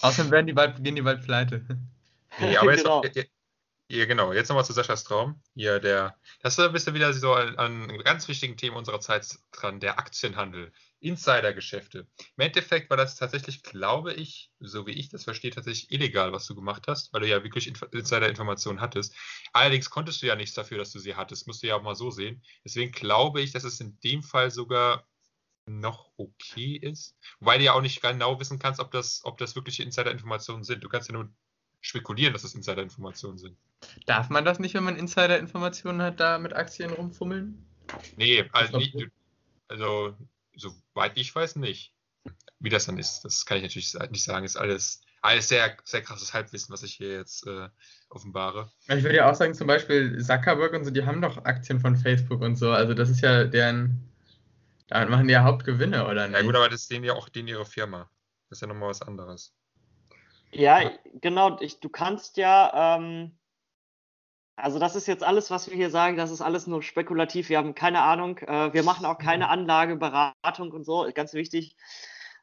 Außerdem 0.00 0.30
werden 0.30 0.46
die 0.46 0.52
bald, 0.52 0.82
gehen 0.82 0.96
die 0.96 1.02
bald 1.02 1.22
pleite. 1.24 1.64
Nee, 2.40 2.56
aber 2.58 2.72
jetzt, 2.72 2.84
Genau. 2.84 3.02
ja, 3.02 3.22
ja, 3.90 4.04
genau, 4.04 4.32
jetzt 4.34 4.48
nochmal 4.48 4.64
zu 4.64 4.72
Saschas 4.74 5.02
Traum. 5.02 5.40
Hier, 5.54 5.80
der, 5.80 6.16
das 6.42 6.56
ist 6.58 6.72
bist 6.72 6.86
du 6.86 6.94
wieder 6.94 7.12
so 7.14 7.32
an, 7.34 7.56
an 7.56 7.82
einem 7.90 7.98
ganz 8.04 8.28
wichtigen 8.28 8.56
Thema 8.56 8.76
unserer 8.76 9.00
Zeit 9.00 9.38
dran, 9.50 9.80
der 9.80 9.98
Aktienhandel, 9.98 10.70
Insidergeschäfte. 11.00 12.06
Im 12.36 12.44
Endeffekt 12.44 12.90
war 12.90 12.96
das 12.96 13.16
tatsächlich, 13.16 13.62
glaube 13.62 14.14
ich, 14.14 14.50
so 14.58 14.86
wie 14.86 14.92
ich 14.92 15.08
das 15.08 15.24
verstehe, 15.24 15.50
tatsächlich 15.50 15.92
illegal, 15.92 16.32
was 16.32 16.46
du 16.46 16.54
gemacht 16.54 16.84
hast, 16.88 17.12
weil 17.12 17.20
du 17.20 17.28
ja 17.28 17.42
wirklich 17.44 17.68
Inf 17.68 17.82
Insider-Informationen 17.92 18.80
hattest. 18.80 19.14
Allerdings 19.52 19.90
konntest 19.90 20.22
du 20.22 20.26
ja 20.26 20.34
nichts 20.34 20.54
dafür, 20.54 20.78
dass 20.78 20.92
du 20.92 20.98
sie 20.98 21.14
hattest, 21.14 21.46
musst 21.46 21.62
du 21.62 21.68
ja 21.68 21.76
auch 21.76 21.82
mal 21.82 21.94
so 21.94 22.10
sehen. 22.10 22.42
Deswegen 22.64 22.92
glaube 22.92 23.40
ich, 23.40 23.52
dass 23.52 23.64
es 23.64 23.80
in 23.80 23.98
dem 24.00 24.22
Fall 24.22 24.50
sogar 24.50 25.06
noch 25.66 26.10
okay 26.16 26.76
ist, 26.76 27.16
weil 27.40 27.58
du 27.58 27.64
ja 27.66 27.74
auch 27.74 27.82
nicht 27.82 28.00
genau 28.00 28.40
wissen 28.40 28.58
kannst, 28.58 28.80
ob 28.80 28.90
das, 28.90 29.20
ob 29.24 29.38
das 29.38 29.54
wirkliche 29.54 29.82
Insider-Informationen 29.82 30.64
sind. 30.64 30.82
Du 30.82 30.88
kannst 30.88 31.08
ja 31.08 31.14
nur 31.14 31.30
spekulieren, 31.80 32.32
dass 32.32 32.44
es 32.44 32.54
Insider-Informationen 32.54 33.38
sind. 33.38 33.56
Darf 34.06 34.30
man 34.30 34.44
das 34.44 34.58
nicht, 34.58 34.74
wenn 34.74 34.84
man 34.84 34.96
Insider-Informationen 34.96 36.02
hat, 36.02 36.18
da 36.18 36.38
mit 36.38 36.54
Aktien 36.54 36.90
rumfummeln? 36.90 37.64
Nee, 38.16 38.48
also, 38.52 38.78
nicht, 38.78 38.96
also 39.68 40.16
soweit 40.58 41.16
ich 41.16 41.34
weiß 41.34 41.56
nicht. 41.56 41.94
Wie 42.60 42.70
das 42.70 42.86
dann 42.86 42.98
ist, 42.98 43.22
das 43.22 43.46
kann 43.46 43.58
ich 43.58 43.62
natürlich 43.62 43.94
nicht 44.10 44.24
sagen. 44.24 44.44
Ist 44.44 44.56
alles, 44.56 45.00
alles 45.22 45.48
sehr, 45.48 45.76
sehr 45.84 46.02
krasses 46.02 46.34
Halbwissen, 46.34 46.72
was 46.72 46.82
ich 46.82 46.94
hier 46.94 47.12
jetzt 47.12 47.46
äh, 47.46 47.68
offenbare. 48.10 48.70
Ich 48.88 49.02
würde 49.02 49.16
ja 49.16 49.30
auch 49.30 49.34
sagen, 49.34 49.54
zum 49.54 49.68
Beispiel 49.68 50.20
Zuckerberg 50.20 50.72
und 50.72 50.84
so, 50.84 50.90
die 50.90 51.06
haben 51.06 51.22
doch 51.22 51.44
Aktien 51.44 51.80
von 51.80 51.96
Facebook 51.96 52.40
und 52.40 52.56
so. 52.56 52.70
Also 52.72 52.94
das 52.94 53.10
ist 53.10 53.20
ja 53.20 53.44
deren, 53.44 54.12
damit 54.88 55.08
machen 55.08 55.28
die 55.28 55.34
ja 55.34 55.44
Hauptgewinne, 55.44 56.06
oder 56.06 56.26
nicht? 56.26 56.38
Ja 56.38 56.44
gut, 56.44 56.56
aber 56.56 56.68
das 56.68 56.82
ist 56.82 56.90
denen 56.90 57.04
ja 57.04 57.14
auch 57.14 57.28
denen 57.28 57.48
ihre 57.48 57.64
Firma. 57.64 58.10
Das 58.48 58.58
ist 58.58 58.62
ja 58.62 58.66
nochmal 58.66 58.90
was 58.90 59.02
anderes. 59.02 59.54
Ja, 60.50 60.90
genau. 61.20 61.60
Ich, 61.60 61.78
du 61.80 61.88
kannst 61.88 62.36
ja, 62.36 62.96
ähm, 62.96 63.37
also 64.58 64.78
das 64.78 64.96
ist 64.96 65.06
jetzt 65.06 65.22
alles, 65.22 65.50
was 65.50 65.68
wir 65.68 65.76
hier 65.76 65.90
sagen, 65.90 66.16
das 66.16 66.30
ist 66.30 66.40
alles 66.40 66.66
nur 66.66 66.82
spekulativ. 66.82 67.48
Wir 67.48 67.58
haben 67.58 67.74
keine 67.74 68.02
Ahnung. 68.02 68.38
Äh, 68.38 68.72
wir 68.72 68.82
machen 68.82 69.06
auch 69.06 69.18
keine 69.18 69.48
Anlageberatung 69.48 70.72
und 70.72 70.84
so, 70.84 71.08
ganz 71.14 71.34
wichtig. 71.34 71.76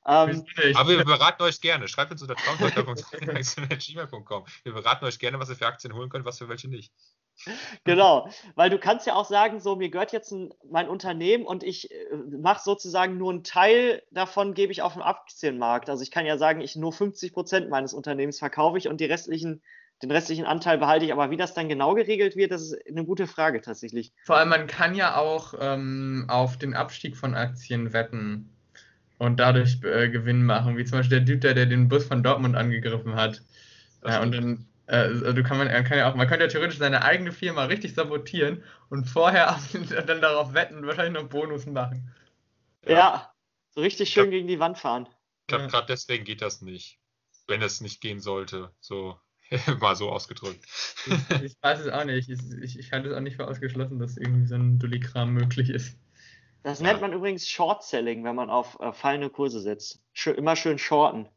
Ähm? 0.07 0.45
Aber 0.75 0.89
wir 0.89 1.03
beraten 1.03 1.41
euch 1.43 1.59
gerne. 1.61 1.87
Schreibt 1.87 2.11
uns 2.11 2.21
unter 2.21 2.35
traumdeuter.gmail.com. 2.35 4.45
Wir 4.63 4.73
beraten 4.73 5.05
euch 5.05 5.17
gerne, 5.17 5.39
was 5.39 5.49
ihr 5.49 5.55
für 5.55 5.65
Aktien 5.65 5.95
holen 5.95 6.09
könnt, 6.09 6.25
was 6.25 6.37
für 6.37 6.47
welche 6.47 6.67
nicht. 6.67 6.93
Genau, 7.83 8.29
weil 8.55 8.69
du 8.69 8.79
kannst 8.79 9.05
ja 9.07 9.15
auch 9.15 9.25
sagen, 9.25 9.59
so 9.59 9.75
mir 9.75 9.89
gehört 9.89 10.13
jetzt 10.13 10.31
ein, 10.31 10.53
mein 10.69 10.87
Unternehmen 10.87 11.45
und 11.45 11.63
ich 11.63 11.91
äh, 11.91 12.15
mache 12.15 12.63
sozusagen 12.63 13.17
nur 13.17 13.31
einen 13.31 13.43
Teil 13.43 14.03
davon, 14.11 14.53
gebe 14.53 14.71
ich 14.71 14.81
auf 14.81 14.93
den 14.93 15.01
Aktienmarkt. 15.01 15.89
Also 15.89 16.01
ich 16.03 16.11
kann 16.11 16.25
ja 16.25 16.37
sagen, 16.37 16.61
ich 16.61 16.77
nur 16.77 16.93
50 16.93 17.33
Prozent 17.33 17.69
meines 17.69 17.93
Unternehmens 17.93 18.39
verkaufe 18.39 18.77
ich 18.77 18.87
und 18.87 19.01
die 19.01 19.05
restlichen, 19.05 19.61
den 20.01 20.11
restlichen 20.11 20.45
Anteil 20.45 20.77
behalte 20.77 21.05
ich. 21.05 21.13
Aber 21.13 21.31
wie 21.31 21.37
das 21.37 21.53
dann 21.53 21.69
genau 21.69 21.93
geregelt 21.93 22.35
wird, 22.35 22.51
das 22.51 22.61
ist 22.61 22.87
eine 22.87 23.05
gute 23.05 23.27
Frage 23.27 23.61
tatsächlich. 23.61 24.11
Vor 24.25 24.37
allem, 24.37 24.49
man 24.49 24.67
kann 24.67 24.95
ja 24.95 25.15
auch 25.15 25.53
ähm, 25.59 26.25
auf 26.27 26.57
den 26.57 26.73
Abstieg 26.73 27.15
von 27.15 27.35
Aktien 27.35 27.93
wetten 27.93 28.49
und 29.17 29.39
dadurch 29.39 29.81
äh, 29.83 30.09
Gewinn 30.09 30.43
machen, 30.45 30.77
wie 30.77 30.85
zum 30.85 30.99
Beispiel 30.99 31.21
der 31.21 31.35
Dude, 31.35 31.53
der, 31.53 31.65
den 31.65 31.87
Bus 31.87 32.05
von 32.05 32.23
Dortmund 32.23 32.55
angegriffen 32.55 33.15
hat. 33.15 33.41
Ja, 34.05 34.21
und 34.21 34.33
dann, 34.33 34.65
äh, 34.87 34.97
also 34.97 35.33
du 35.33 35.43
kann 35.43 35.57
man, 35.57 35.67
kann 35.69 35.97
ja 35.97 36.11
auch, 36.11 36.15
man 36.15 36.27
könnte 36.27 36.45
ja 36.45 36.49
theoretisch 36.49 36.77
seine 36.77 37.03
eigene 37.03 37.31
Firma 37.31 37.65
richtig 37.65 37.95
sabotieren 37.95 38.63
und 38.89 39.05
vorher 39.05 39.59
dann 40.07 40.21
darauf 40.21 40.53
wetten 40.53 40.77
und 40.77 40.87
wahrscheinlich 40.87 41.21
noch 41.21 41.29
Bonus 41.29 41.65
machen. 41.65 42.11
Ja, 42.87 43.33
so 43.71 43.81
richtig 43.81 44.09
schön 44.09 44.25
Ja. 44.25 44.31
gegen 44.31 44.47
die 44.47 44.59
Wand 44.59 44.77
fahren. 44.77 45.07
Ich 45.41 45.47
glaube, 45.47 45.63
Ja. 45.63 45.69
gerade 45.69 45.87
deswegen 45.87 46.23
geht 46.25 46.41
das 46.41 46.61
nicht. 46.61 46.99
Wenn 47.47 47.61
es 47.61 47.79
nicht 47.81 48.01
gehen 48.01 48.19
sollte. 48.19 48.71
So, 48.79 49.19
mal 49.79 49.95
so 49.95 50.09
ausgedrückt. 50.09 50.63
Ich, 51.05 51.41
ich 51.41 51.55
weiß 51.61 51.79
es 51.79 51.87
auch 51.89 52.05
nicht. 52.05 52.29
Ich, 52.29 52.39
ich, 52.61 52.79
ich 52.79 52.91
halte 52.91 53.09
es 53.09 53.15
auch 53.15 53.21
nicht 53.21 53.35
für 53.35 53.47
ausgeschlossen, 53.47 53.99
dass 53.99 54.17
irgendwie 54.17 54.47
so 54.47 54.55
ein 54.55 54.79
Dullikram 54.79 55.33
möglich 55.33 55.69
ist. 55.69 55.97
Das 56.63 56.79
Ja. 56.79 56.87
nennt 56.87 57.01
man 57.01 57.13
übrigens 57.13 57.47
Short 57.47 57.83
Selling, 57.83 58.23
wenn 58.23 58.35
man 58.35 58.49
auf 58.49 58.79
äh, 58.79 58.91
fallende 58.91 59.29
Kurse 59.29 59.59
setzt. 59.59 59.99
Schö 60.13 60.31
immer 60.31 60.55
schön 60.55 60.79
shorten. 60.79 61.27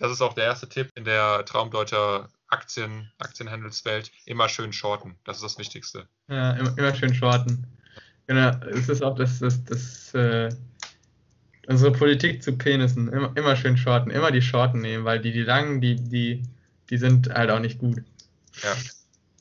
Das 0.00 0.10
ist 0.10 0.22
auch 0.22 0.32
der 0.32 0.44
erste 0.44 0.66
Tipp 0.66 0.90
in 0.94 1.04
der 1.04 1.44
Traumdeuter 1.44 2.30
Aktien, 2.48 3.12
Aktienhandelswelt. 3.18 4.10
Immer 4.24 4.48
schön 4.48 4.72
shorten. 4.72 5.16
Das 5.24 5.36
ist 5.36 5.42
das 5.42 5.58
Wichtigste. 5.58 6.08
Ja, 6.28 6.52
immer, 6.52 6.76
immer 6.78 6.94
schön 6.94 7.14
shorten. 7.14 7.66
Genau, 8.26 8.48
es 8.70 8.88
ist 8.88 9.02
auch 9.02 9.14
das, 9.14 9.40
das, 9.40 9.62
das 9.64 10.14
äh, 10.14 10.48
unsere 11.66 11.92
Politik 11.92 12.42
zu 12.42 12.56
Penissen. 12.56 13.08
Immer, 13.08 13.36
immer 13.36 13.56
schön 13.56 13.76
shorten, 13.76 14.10
immer 14.10 14.30
die 14.30 14.40
Shorten 14.40 14.80
nehmen, 14.80 15.04
weil 15.04 15.20
die, 15.20 15.32
die 15.32 15.42
langen, 15.42 15.82
die, 15.82 15.96
die, 15.96 16.42
die 16.90 16.98
sind 16.98 17.32
halt 17.32 17.50
auch 17.50 17.60
nicht 17.60 17.78
gut. 17.78 18.02
Ja. 18.62 18.72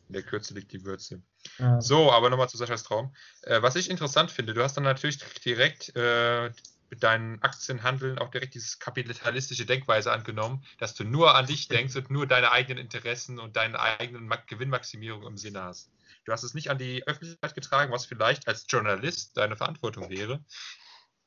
In 0.07 0.13
der 0.13 0.23
Kürze 0.23 0.53
liegt 0.53 0.71
die 0.71 0.83
Würze. 0.85 1.21
Ja. 1.57 1.81
So, 1.81 2.11
aber 2.11 2.29
nochmal 2.29 2.49
zu 2.49 2.57
Saschas 2.57 2.83
Traum. 2.83 3.13
Äh, 3.43 3.61
was 3.61 3.75
ich 3.75 3.89
interessant 3.89 4.31
finde, 4.31 4.53
du 4.53 4.63
hast 4.63 4.75
dann 4.75 4.83
natürlich 4.83 5.19
direkt 5.43 5.95
äh, 5.95 6.51
mit 6.89 7.03
deinen 7.03 7.41
Aktienhandeln 7.41 8.17
auch 8.17 8.29
direkt 8.29 8.55
dieses 8.55 8.79
kapitalistische 8.79 9.65
Denkweise 9.65 10.11
angenommen, 10.11 10.63
dass 10.79 10.95
du 10.95 11.03
nur 11.03 11.35
an 11.35 11.45
dich 11.45 11.67
denkst 11.67 11.95
und 11.95 12.09
nur 12.09 12.25
deine 12.25 12.51
eigenen 12.51 12.83
Interessen 12.83 13.39
und 13.39 13.55
deine 13.55 13.79
eigenen 13.79 14.27
Ma 14.27 14.37
Gewinnmaximierung 14.47 15.25
im 15.25 15.37
Sinne 15.37 15.63
hast. 15.63 15.91
Du 16.25 16.31
hast 16.31 16.43
es 16.43 16.53
nicht 16.53 16.69
an 16.69 16.77
die 16.77 17.05
Öffentlichkeit 17.07 17.55
getragen, 17.55 17.91
was 17.91 18.05
vielleicht 18.05 18.47
als 18.47 18.65
Journalist 18.67 19.37
deine 19.37 19.55
Verantwortung 19.55 20.09
wäre. 20.09 20.43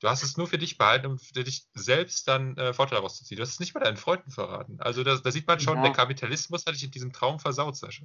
Du 0.02 0.08
hast 0.08 0.24
es 0.24 0.36
nur 0.36 0.48
für 0.48 0.58
dich 0.58 0.78
behalten, 0.78 1.06
um 1.06 1.18
für 1.18 1.44
dich 1.44 1.64
selbst 1.74 2.26
dann 2.26 2.56
äh, 2.56 2.72
Vorteile 2.74 3.00
rauszuziehen. 3.00 3.36
Du 3.36 3.42
hast 3.42 3.50
es 3.52 3.60
nicht 3.60 3.72
bei 3.72 3.78
deinen 3.80 3.96
Freunden 3.96 4.32
verraten. 4.32 4.78
Also 4.80 5.04
da, 5.04 5.16
da 5.16 5.30
sieht 5.30 5.46
man 5.46 5.60
schon, 5.60 5.76
Ja. 5.76 5.82
der 5.84 5.92
Kapitalismus 5.92 6.66
hat 6.66 6.74
dich 6.74 6.82
in 6.82 6.90
diesem 6.90 7.12
Traum 7.12 7.38
versaut, 7.38 7.76
Sascha. 7.76 8.04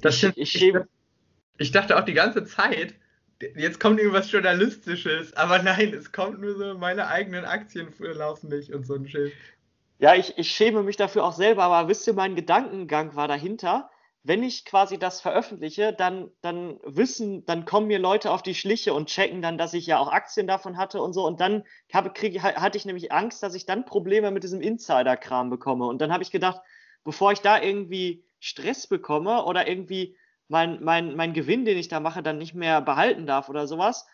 Das 0.00 0.14
Ich- 0.14 0.18
stimmt. 0.18 0.38
ich 0.38 0.62
Ich, 0.62 0.74
ich 1.58 1.70
dachte 1.72 1.98
auch 1.98 2.04
die 2.04 2.14
ganze 2.14 2.44
Zeit, 2.44 2.94
jetzt 3.56 3.80
kommt 3.80 3.98
irgendwas 3.98 4.30
Journalistisches, 4.30 5.32
aber 5.34 5.60
nein, 5.60 5.92
es 5.92 6.12
kommt 6.12 6.40
nur 6.40 6.56
so, 6.56 6.78
meine 6.78 7.08
eigenen 7.08 7.44
Aktien 7.44 7.92
laufen 7.98 8.48
nicht 8.48 8.72
und 8.72 8.86
so 8.86 8.94
ein 8.94 9.08
Schild. 9.08 9.32
Ja, 9.98 10.14
ich, 10.14 10.38
ich 10.38 10.48
schäme 10.50 10.84
mich 10.84 10.96
dafür 10.96 11.24
auch 11.24 11.34
selber, 11.34 11.64
aber 11.64 11.88
wisst 11.88 12.06
ihr, 12.06 12.12
mein 12.14 12.36
Gedankengang 12.36 13.16
war 13.16 13.26
dahinter. 13.26 13.90
Wenn 14.24 14.44
ich 14.44 14.64
quasi 14.64 14.98
das 14.98 15.20
veröffentliche, 15.20 15.92
dann, 15.92 16.30
dann 16.42 16.78
wissen, 16.84 17.44
dann 17.44 17.64
kommen 17.64 17.88
mir 17.88 17.98
Leute 17.98 18.30
auf 18.30 18.42
die 18.42 18.54
Schliche 18.54 18.94
und 18.94 19.08
checken 19.08 19.42
dann, 19.42 19.58
dass 19.58 19.74
ich 19.74 19.86
ja 19.86 19.98
auch 19.98 20.12
Aktien 20.12 20.46
davon 20.46 20.76
hatte 20.76 21.02
und 21.02 21.12
so. 21.12 21.26
Und 21.26 21.40
dann 21.40 21.64
habe, 21.92 22.10
krieg, 22.12 22.40
ha- 22.40 22.54
hatte 22.54 22.78
ich 22.78 22.84
nämlich 22.84 23.10
Angst, 23.10 23.42
dass 23.42 23.54
ich 23.54 23.66
dann 23.66 23.84
Probleme 23.84 24.30
mit 24.30 24.44
diesem 24.44 24.60
Insider-Kram 24.60 25.50
bekomme. 25.50 25.86
Und 25.86 26.00
dann 26.00 26.12
habe 26.12 26.22
ich 26.22 26.30
gedacht, 26.30 26.60
bevor 27.02 27.32
ich 27.32 27.40
da 27.40 27.60
irgendwie 27.60 28.24
Stress 28.38 28.86
bekomme 28.86 29.44
oder 29.44 29.66
irgendwie 29.66 30.16
mein, 30.46 30.82
mein, 30.84 31.16
mein 31.16 31.32
Gewinn, 31.32 31.64
den 31.64 31.78
ich 31.78 31.88
da 31.88 31.98
mache, 31.98 32.22
dann 32.22 32.38
nicht 32.38 32.54
mehr 32.54 32.80
behalten 32.80 33.26
darf 33.26 33.48
oder 33.48 33.66
sowas, 33.66 34.06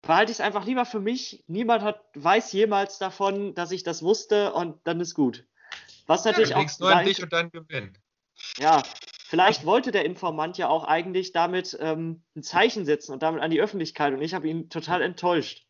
behalte 0.00 0.32
ich 0.32 0.38
es 0.38 0.44
einfach 0.44 0.64
lieber 0.64 0.84
für 0.84 1.00
mich. 1.00 1.44
Niemand 1.48 1.82
hat, 1.82 2.02
weiß 2.14 2.52
jemals 2.52 2.98
davon, 2.98 3.54
dass 3.54 3.72
ich 3.72 3.82
das 3.82 4.02
wusste 4.02 4.52
und 4.54 4.78
dann 4.84 5.00
ist 5.00 5.14
gut. 5.14 5.46
Was 6.06 6.24
natürlich 6.24 6.50
du 6.50 6.56
auch 6.56 6.78
nur 6.80 6.96
an 6.96 7.04
dich 7.04 7.22
und 7.22 7.32
deinen 7.32 7.50
Gewinn. 7.50 7.96
Ja, 8.58 8.82
vielleicht 9.26 9.64
wollte 9.64 9.92
der 9.92 10.04
Informant 10.04 10.58
ja 10.58 10.68
auch 10.68 10.84
eigentlich 10.84 11.32
damit 11.32 11.76
ähm, 11.80 12.22
ein 12.36 12.42
Zeichen 12.42 12.84
setzen 12.84 13.12
und 13.12 13.22
damit 13.22 13.42
an 13.42 13.50
die 13.50 13.60
Öffentlichkeit 13.60 14.12
und 14.12 14.22
ich 14.22 14.34
habe 14.34 14.48
ihn 14.48 14.68
total 14.68 15.02
enttäuscht. 15.02 15.66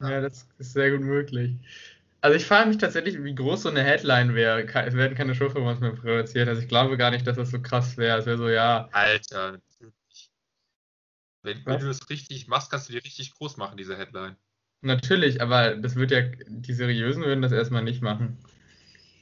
Ja, 0.00 0.20
das 0.20 0.48
ist 0.58 0.72
sehr 0.72 0.90
gut 0.92 1.00
möglich. 1.00 1.56
Also 2.20 2.36
ich 2.36 2.46
frage 2.46 2.68
mich 2.68 2.78
tatsächlich, 2.78 3.22
wie 3.22 3.34
groß 3.34 3.62
so 3.62 3.68
eine 3.68 3.82
Headline 3.82 4.34
wäre. 4.34 4.64
Es 4.64 4.94
werden 4.94 5.16
keine 5.16 5.34
Showformats 5.34 5.80
mehr 5.80 5.92
produziert. 5.92 6.48
Also 6.48 6.60
ich 6.60 6.68
glaube 6.68 6.96
gar 6.96 7.10
nicht, 7.10 7.26
dass 7.26 7.36
das 7.36 7.50
so 7.50 7.60
krass 7.60 7.96
wäre. 7.96 8.18
Es 8.18 8.26
wäre 8.26 8.38
so, 8.38 8.48
ja, 8.48 8.88
Alter, 8.92 9.52
natürlich. 9.52 10.30
Wenn, 11.42 11.64
wenn 11.64 11.78
du 11.78 11.86
das 11.86 12.10
richtig 12.10 12.48
machst, 12.48 12.70
kannst 12.70 12.88
du 12.88 12.92
die 12.92 12.98
richtig 12.98 13.32
groß 13.34 13.56
machen, 13.56 13.76
diese 13.76 13.96
Headline. 13.96 14.36
natürlich, 14.80 15.40
aber 15.40 15.76
das 15.76 15.94
wird 15.94 16.10
ja, 16.10 16.22
die 16.48 16.72
Seriösen 16.72 17.22
würden 17.22 17.42
das 17.42 17.52
erstmal 17.52 17.84
nicht 17.84 18.02
machen. 18.02 18.38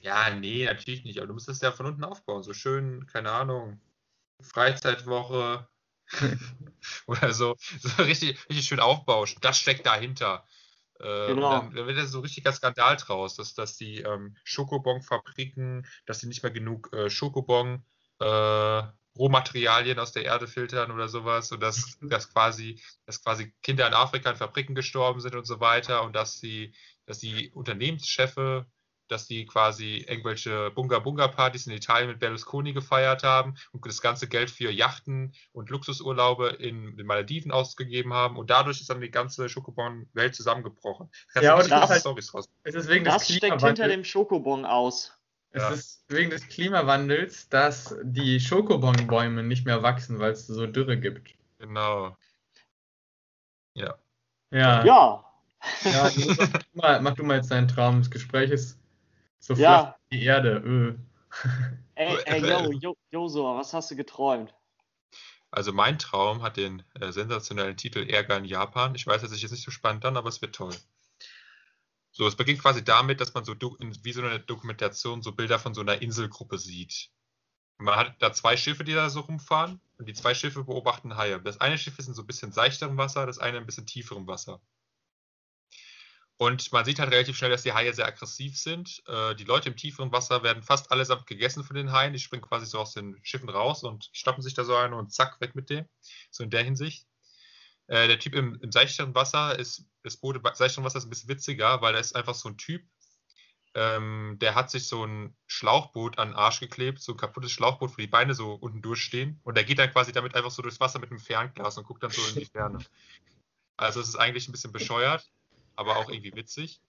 Ja, 0.07 0.31
nee, 0.31 0.64
natürlich 0.64 1.03
nicht. 1.03 1.19
Aber 1.19 1.27
du 1.27 1.35
musst 1.35 1.49
das 1.49 1.61
ja 1.61 1.73
von 1.73 1.87
unten 1.87 2.05
aufbauen. 2.05 2.45
So 2.45 2.55
schön, 2.55 3.07
keine 3.09 3.33
Ahnung, 3.33 3.81
Freizeitwoche 4.40 5.69
oder 7.09 7.33
so. 7.33 7.57
So 7.81 8.05
richtig, 8.05 8.38
richtig 8.49 8.69
schön 8.69 8.79
aufbauen. 8.79 9.29
Das 9.40 9.59
steckt 9.59 9.85
dahinter. 9.85 10.47
Äh, 11.01 11.27
Genau. 11.27 11.51
Dann, 11.51 11.75
dann 11.75 11.87
wird 11.88 11.99
das 11.99 12.12
so 12.12 12.21
richtiger 12.21 12.53
Skandal 12.53 12.97
draus, 12.97 13.35
dass, 13.35 13.55
dass 13.55 13.77
die 13.77 14.01
ähm, 14.03 14.37
Schokobon-Fabriken, 14.45 15.88
dass 16.07 16.21
sie 16.21 16.29
nicht 16.29 16.45
mehr 16.45 16.53
genug 16.53 16.92
äh, 16.92 17.11
Schokobon 17.11 17.85
äh, 18.21 18.83
Rohmaterialien 19.19 19.99
aus 19.99 20.12
der 20.12 20.25
Erde 20.25 20.47
filtern 20.47 20.92
oder 20.92 21.09
sowas 21.09 21.51
und 21.51 21.61
dass, 21.61 21.99
dass 22.01 22.33
quasi, 22.33 22.81
dass 23.07 23.25
quasi 23.25 23.53
Kinder 23.61 23.88
in 23.88 23.95
Afrika 23.95 24.31
in 24.31 24.37
Fabriken 24.37 24.77
gestorben 24.77 25.21
sind 25.21 25.35
und 25.35 25.47
so 25.47 25.59
weiter 25.59 26.05
und 26.05 26.14
dass 26.14 26.38
die, 26.38 26.73
dass 27.07 27.19
die 27.19 27.51
Unternehmenschefe 27.51 28.66
dass 29.09 29.27
die 29.27 29.47
quasi 29.47 30.05
irgendwelche 30.09 30.71
Bunga-Bunga-Partys 30.73 31.66
in 31.66 31.73
Italien 31.73 32.09
mit 32.11 32.19
Berlusconi 32.19 32.73
gefeiert 32.73 33.23
haben 33.23 33.55
und 33.73 33.85
das 33.87 34.01
ganze 34.01 34.29
Geld 34.29 34.51
für 34.51 34.71
Yachten 34.71 35.33
und 35.53 35.71
Luxusurlaube 35.71 36.49
in 36.49 36.97
den 36.97 37.07
Malediven 37.07 37.53
ausgegeben 37.53 38.12
haben 38.12 38.37
und 38.37 38.51
dadurch 38.51 38.81
ist 38.81 38.90
dann 38.90 39.01
die 39.01 39.11
ganze 39.11 39.49
Schokobon-Welt 39.49 40.35
zusammengebrochen. 40.35 41.11
Ja, 41.40 41.55
und 41.57 41.71
das- 41.71 42.01
Storys 42.01 42.35
raus. 42.35 42.49
es 42.64 42.75
ist 42.75 42.88
wegen 42.88 43.05
Das 43.05 43.27
des 43.27 43.37
steckt 43.37 43.62
hinter 43.62 43.88
dem 43.88 44.05
Schokobon 44.05 44.64
aus. 44.64 45.12
Es 45.51 45.62
Ja. 45.62 45.71
ist 45.71 46.05
wegen 46.09 46.31
des 46.31 46.49
Klimawandels, 46.49 47.49
dass 47.49 47.97
die 48.03 48.40
Schokobonbäume 48.40 49.42
nicht 49.42 49.64
mehr 49.64 49.83
wachsen, 49.83 50.19
weil 50.19 50.33
es 50.33 50.47
so 50.47 50.66
Dürre 50.66 50.99
gibt. 50.99 51.35
Genau. 51.59 52.16
Ja. 53.75 53.95
Ja, 54.51 54.85
Ja, 54.85 56.03
also 56.03 56.35
mach, 56.37 56.49
du 56.53 56.59
mal, 56.75 57.01
mach 57.01 57.14
du 57.14 57.23
mal 57.25 57.37
jetzt 57.37 57.51
deinen 57.51 57.69
Traum. 57.69 57.99
Das 58.01 58.11
Gespräch 58.11 58.51
ist 58.51 58.79
so 59.46 59.54
flach 59.54 59.62
Ja. 59.62 59.96
wie 60.11 60.18
die 60.18 60.24
Erde. 60.24 60.56
Öh. 60.64 60.94
ey, 61.94 62.18
ey, 62.24 62.40
yo, 62.40 62.72
yo, 62.72 62.96
Josua, 63.11 63.59
was 63.59 63.72
hast 63.72 63.90
du 63.90 63.96
geträumt? 63.96 64.52
Also 65.50 65.72
mein 65.72 65.98
Traum 65.98 66.42
hat 66.42 66.56
den 66.56 66.82
äh, 67.00 67.12
sensationellen 67.12 67.76
Titel 67.76 68.00
Ärger 68.11 68.37
in 68.37 68.44
Japan. 68.44 68.94
Ich 68.94 69.06
weiß, 69.06 69.22
das 69.22 69.30
ist 69.30 69.42
jetzt 69.42 69.52
nicht 69.52 69.64
so 69.64 69.70
spannend 69.70 70.04
dann, 70.04 70.16
aber 70.16 70.28
es 70.28 70.42
wird 70.42 70.54
toll. 70.54 70.74
So, 72.11 72.26
es 72.26 72.35
beginnt 72.35 72.61
quasi 72.61 72.82
damit, 72.82 73.20
dass 73.20 73.35
man 73.35 73.44
so 73.44 73.54
wie 73.54 74.12
so 74.12 74.22
eine 74.22 74.40
Dokumentation 74.40 75.22
so 75.22 75.32
Bilder 75.32 75.59
von 75.59 75.74
so 75.74 75.82
einer 75.82 76.02
Inselgruppe 76.02 76.59
sieht. 76.59 77.11
Man 77.78 77.94
hat 77.94 78.16
da 78.20 78.32
zwei 78.32 78.56
Schiffe, 78.56 78.85
die 78.85 78.94
da 78.94 79.11
so 79.11 79.20
rumfahren 79.20 79.80
und 79.98 80.09
die 80.09 80.14
zwei 80.14 80.35
Schiffe 80.35 80.64
beobachten 80.64 81.16
Haie. 81.16 81.40
Das 81.40 81.61
eine 81.61 81.78
Schiff 81.78 81.98
ist 81.98 82.09
in 82.09 82.14
so 82.14 82.22
ein 82.22 82.26
bisschen 82.26 82.52
seichterem 82.52 82.96
Wasser, 82.96 83.26
das 83.26 83.38
eine 83.38 83.59
ein 83.59 83.66
bisschen 83.66 83.87
tieferem 83.87 84.26
Wasser. 84.26 84.61
Und 86.38 86.70
man 86.70 86.85
sieht 86.85 86.99
halt 86.99 87.11
relativ 87.11 87.37
schnell, 87.37 87.51
dass 87.51 87.62
die 87.62 87.72
Haie 87.72 87.94
sehr 87.94 88.07
aggressiv 88.07 88.59
sind. 88.59 89.03
Äh, 89.07 89.35
die 89.37 89.44
Leute 89.44 89.70
im 89.70 89.77
tieferen 89.77 90.12
Wasser 90.12 90.42
werden 90.42 90.62
fast 90.62 90.90
allesamt 90.90 91.27
gegessen 91.27 91.64
von 91.64 91.77
den 91.77 91.92
Haien. 91.92 92.12
Die 92.12 92.18
springen 92.18 92.42
quasi 92.42 92.66
so 92.66 92.79
aus 92.79 92.92
den 92.92 93.18
Schiffen 93.22 93.49
raus 93.49 93.85
und 93.85 94.11
stoppen 94.12 94.42
sich 94.42 94.53
da 94.53 94.64
so 94.64 94.77
ein 94.77 94.92
und 94.92 95.12
zack, 95.12 95.40
weg 95.40 95.55
mit 95.55 95.70
dem. 95.70 95.87
So 96.31 96.44
in 96.44 96.51
der 96.51 96.62
Hinsicht. 96.62 97.07
Äh, 97.87 98.09
der 98.09 98.18
Typ 98.18 98.35
im, 98.35 98.59
im 98.61 98.70
seichteren 98.70 99.14
Wasser 99.14 99.59
ist, 99.59 99.87
das 100.03 100.18
Boot 100.18 100.37
im 100.37 100.42
seichteren 100.55 100.85
Wasser 100.85 100.99
ist 100.99 101.07
ein 101.07 101.11
bisschen 101.11 101.31
witziger, 101.31 101.81
weil 101.81 101.94
da 101.94 102.01
ist 102.01 102.14
einfach 102.14 102.35
so 102.35 102.51
ein 102.51 102.59
Typ, 102.59 102.83
ähm, 103.77 104.38
der 104.40 104.55
hat 104.55 104.70
sich 104.70 104.88
so 104.88 105.05
ein 105.05 105.37
Schlauchboot 105.46 106.18
an 106.18 106.31
den 106.31 106.35
Arsch 106.35 106.61
geklebt, 106.61 107.01
so 107.01 107.12
ein 107.12 107.18
kaputtes 107.18 107.53
Schlauchboot, 107.53 107.92
wo 107.92 107.96
die 107.96 108.07
Beine 108.07 108.35
so 108.35 108.55
unten 108.55 108.83
durchstehen. 108.83 109.38
Und 109.44 109.57
der 109.57 109.64
geht 109.64 109.79
dann 109.79 109.90
quasi 109.90 110.12
damit 110.12 110.35
einfach 110.35 110.51
so 110.51 110.62
durchs 110.62 110.81
Wasser 110.81 110.99
mit 110.99 111.11
einem 111.11 111.20
Fernglas 111.20 111.77
und 111.77 111.85
guckt 111.85 112.03
dann 112.03 112.11
so 112.11 112.22
in 112.29 112.40
die 112.40 112.46
Ferne. 112.46 112.79
Also 113.77 114.01
es 114.01 114.09
ist 114.09 114.16
eigentlich 114.16 114.49
ein 114.49 114.53
bisschen 114.53 114.72
bescheuert, 114.72 115.31
aber 115.76 115.96
auch 115.96 116.08
irgendwie 116.08 116.34
witzig. 116.34 116.80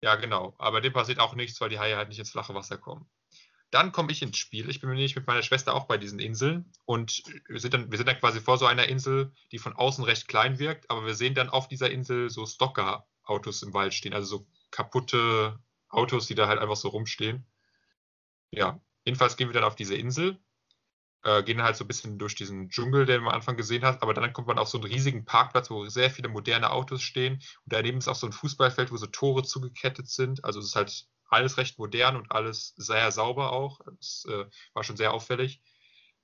Ja, 0.00 0.16
genau. 0.16 0.54
Aber 0.58 0.80
dem 0.80 0.92
passiert 0.92 1.18
auch 1.18 1.34
nichts, 1.34 1.60
weil 1.60 1.70
die 1.70 1.78
Haie 1.78 1.96
halt 1.96 2.08
nicht 2.08 2.18
ins 2.18 2.30
flache 2.30 2.54
Wasser 2.54 2.76
kommen. 2.76 3.08
Dann 3.70 3.90
komme 3.90 4.12
ich 4.12 4.22
ins 4.22 4.36
Spiel. 4.36 4.68
Ich 4.70 4.80
bin 4.80 4.90
nämlich 4.90 5.16
mit 5.16 5.26
meiner 5.26 5.42
Schwester 5.42 5.74
auch 5.74 5.86
bei 5.86 5.98
diesen 5.98 6.20
Inseln 6.20 6.70
und 6.84 7.22
wir 7.48 7.58
sind, 7.58 7.74
dann, 7.74 7.90
wir 7.90 7.98
sind 7.98 8.06
dann 8.06 8.20
quasi 8.20 8.40
vor 8.40 8.58
so 8.58 8.66
einer 8.66 8.86
Insel, 8.86 9.32
die 9.50 9.58
von 9.58 9.72
außen 9.72 10.04
recht 10.04 10.28
klein 10.28 10.58
wirkt, 10.58 10.90
aber 10.90 11.06
wir 11.06 11.14
sehen 11.14 11.34
dann 11.34 11.48
auf 11.48 11.66
dieser 11.66 11.90
Insel 11.90 12.30
so 12.30 12.46
Stocker-Autos 12.46 13.62
im 13.62 13.74
Wald 13.74 13.94
stehen, 13.94 14.14
also 14.14 14.38
so 14.38 14.46
kaputte 14.70 15.58
Autos, 15.88 16.26
die 16.26 16.34
da 16.34 16.46
halt 16.46 16.60
einfach 16.60 16.76
so 16.76 16.88
rumstehen. 16.88 17.46
Ja, 18.50 18.80
jedenfalls 19.04 19.36
gehen 19.36 19.48
wir 19.48 19.54
dann 19.54 19.64
auf 19.64 19.74
diese 19.74 19.96
Insel, 19.96 20.38
äh, 21.24 21.42
gehen 21.42 21.62
halt 21.62 21.76
so 21.76 21.84
ein 21.84 21.88
bisschen 21.88 22.18
durch 22.18 22.34
diesen 22.34 22.68
Dschungel, 22.68 23.06
den 23.06 23.22
man 23.22 23.30
am 23.30 23.36
Anfang 23.36 23.56
gesehen 23.56 23.84
hat, 23.84 24.02
aber 24.02 24.14
dann 24.14 24.32
kommt 24.32 24.46
man 24.48 24.58
auf 24.58 24.68
so 24.68 24.78
einen 24.78 24.86
riesigen 24.86 25.24
Parkplatz, 25.24 25.70
wo 25.70 25.86
sehr 25.88 26.10
viele 26.10 26.28
moderne 26.28 26.70
Autos 26.70 27.02
stehen 27.02 27.34
und 27.34 27.72
daneben 27.72 27.98
ist 27.98 28.08
auch 28.08 28.14
so 28.14 28.26
ein 28.26 28.32
Fußballfeld, 28.32 28.92
wo 28.92 28.96
so 28.96 29.06
Tore 29.06 29.42
zugekettet 29.42 30.08
sind. 30.08 30.44
Also 30.44 30.60
es 30.60 30.66
ist 30.66 30.76
halt 30.76 31.06
alles 31.28 31.56
recht 31.58 31.78
modern 31.78 32.16
und 32.16 32.30
alles 32.30 32.74
sehr 32.76 33.10
sauber 33.10 33.52
auch. 33.52 33.80
Das 33.98 34.26
äh, 34.28 34.44
war 34.74 34.84
schon 34.84 34.96
sehr 34.96 35.12
auffällig. 35.12 35.62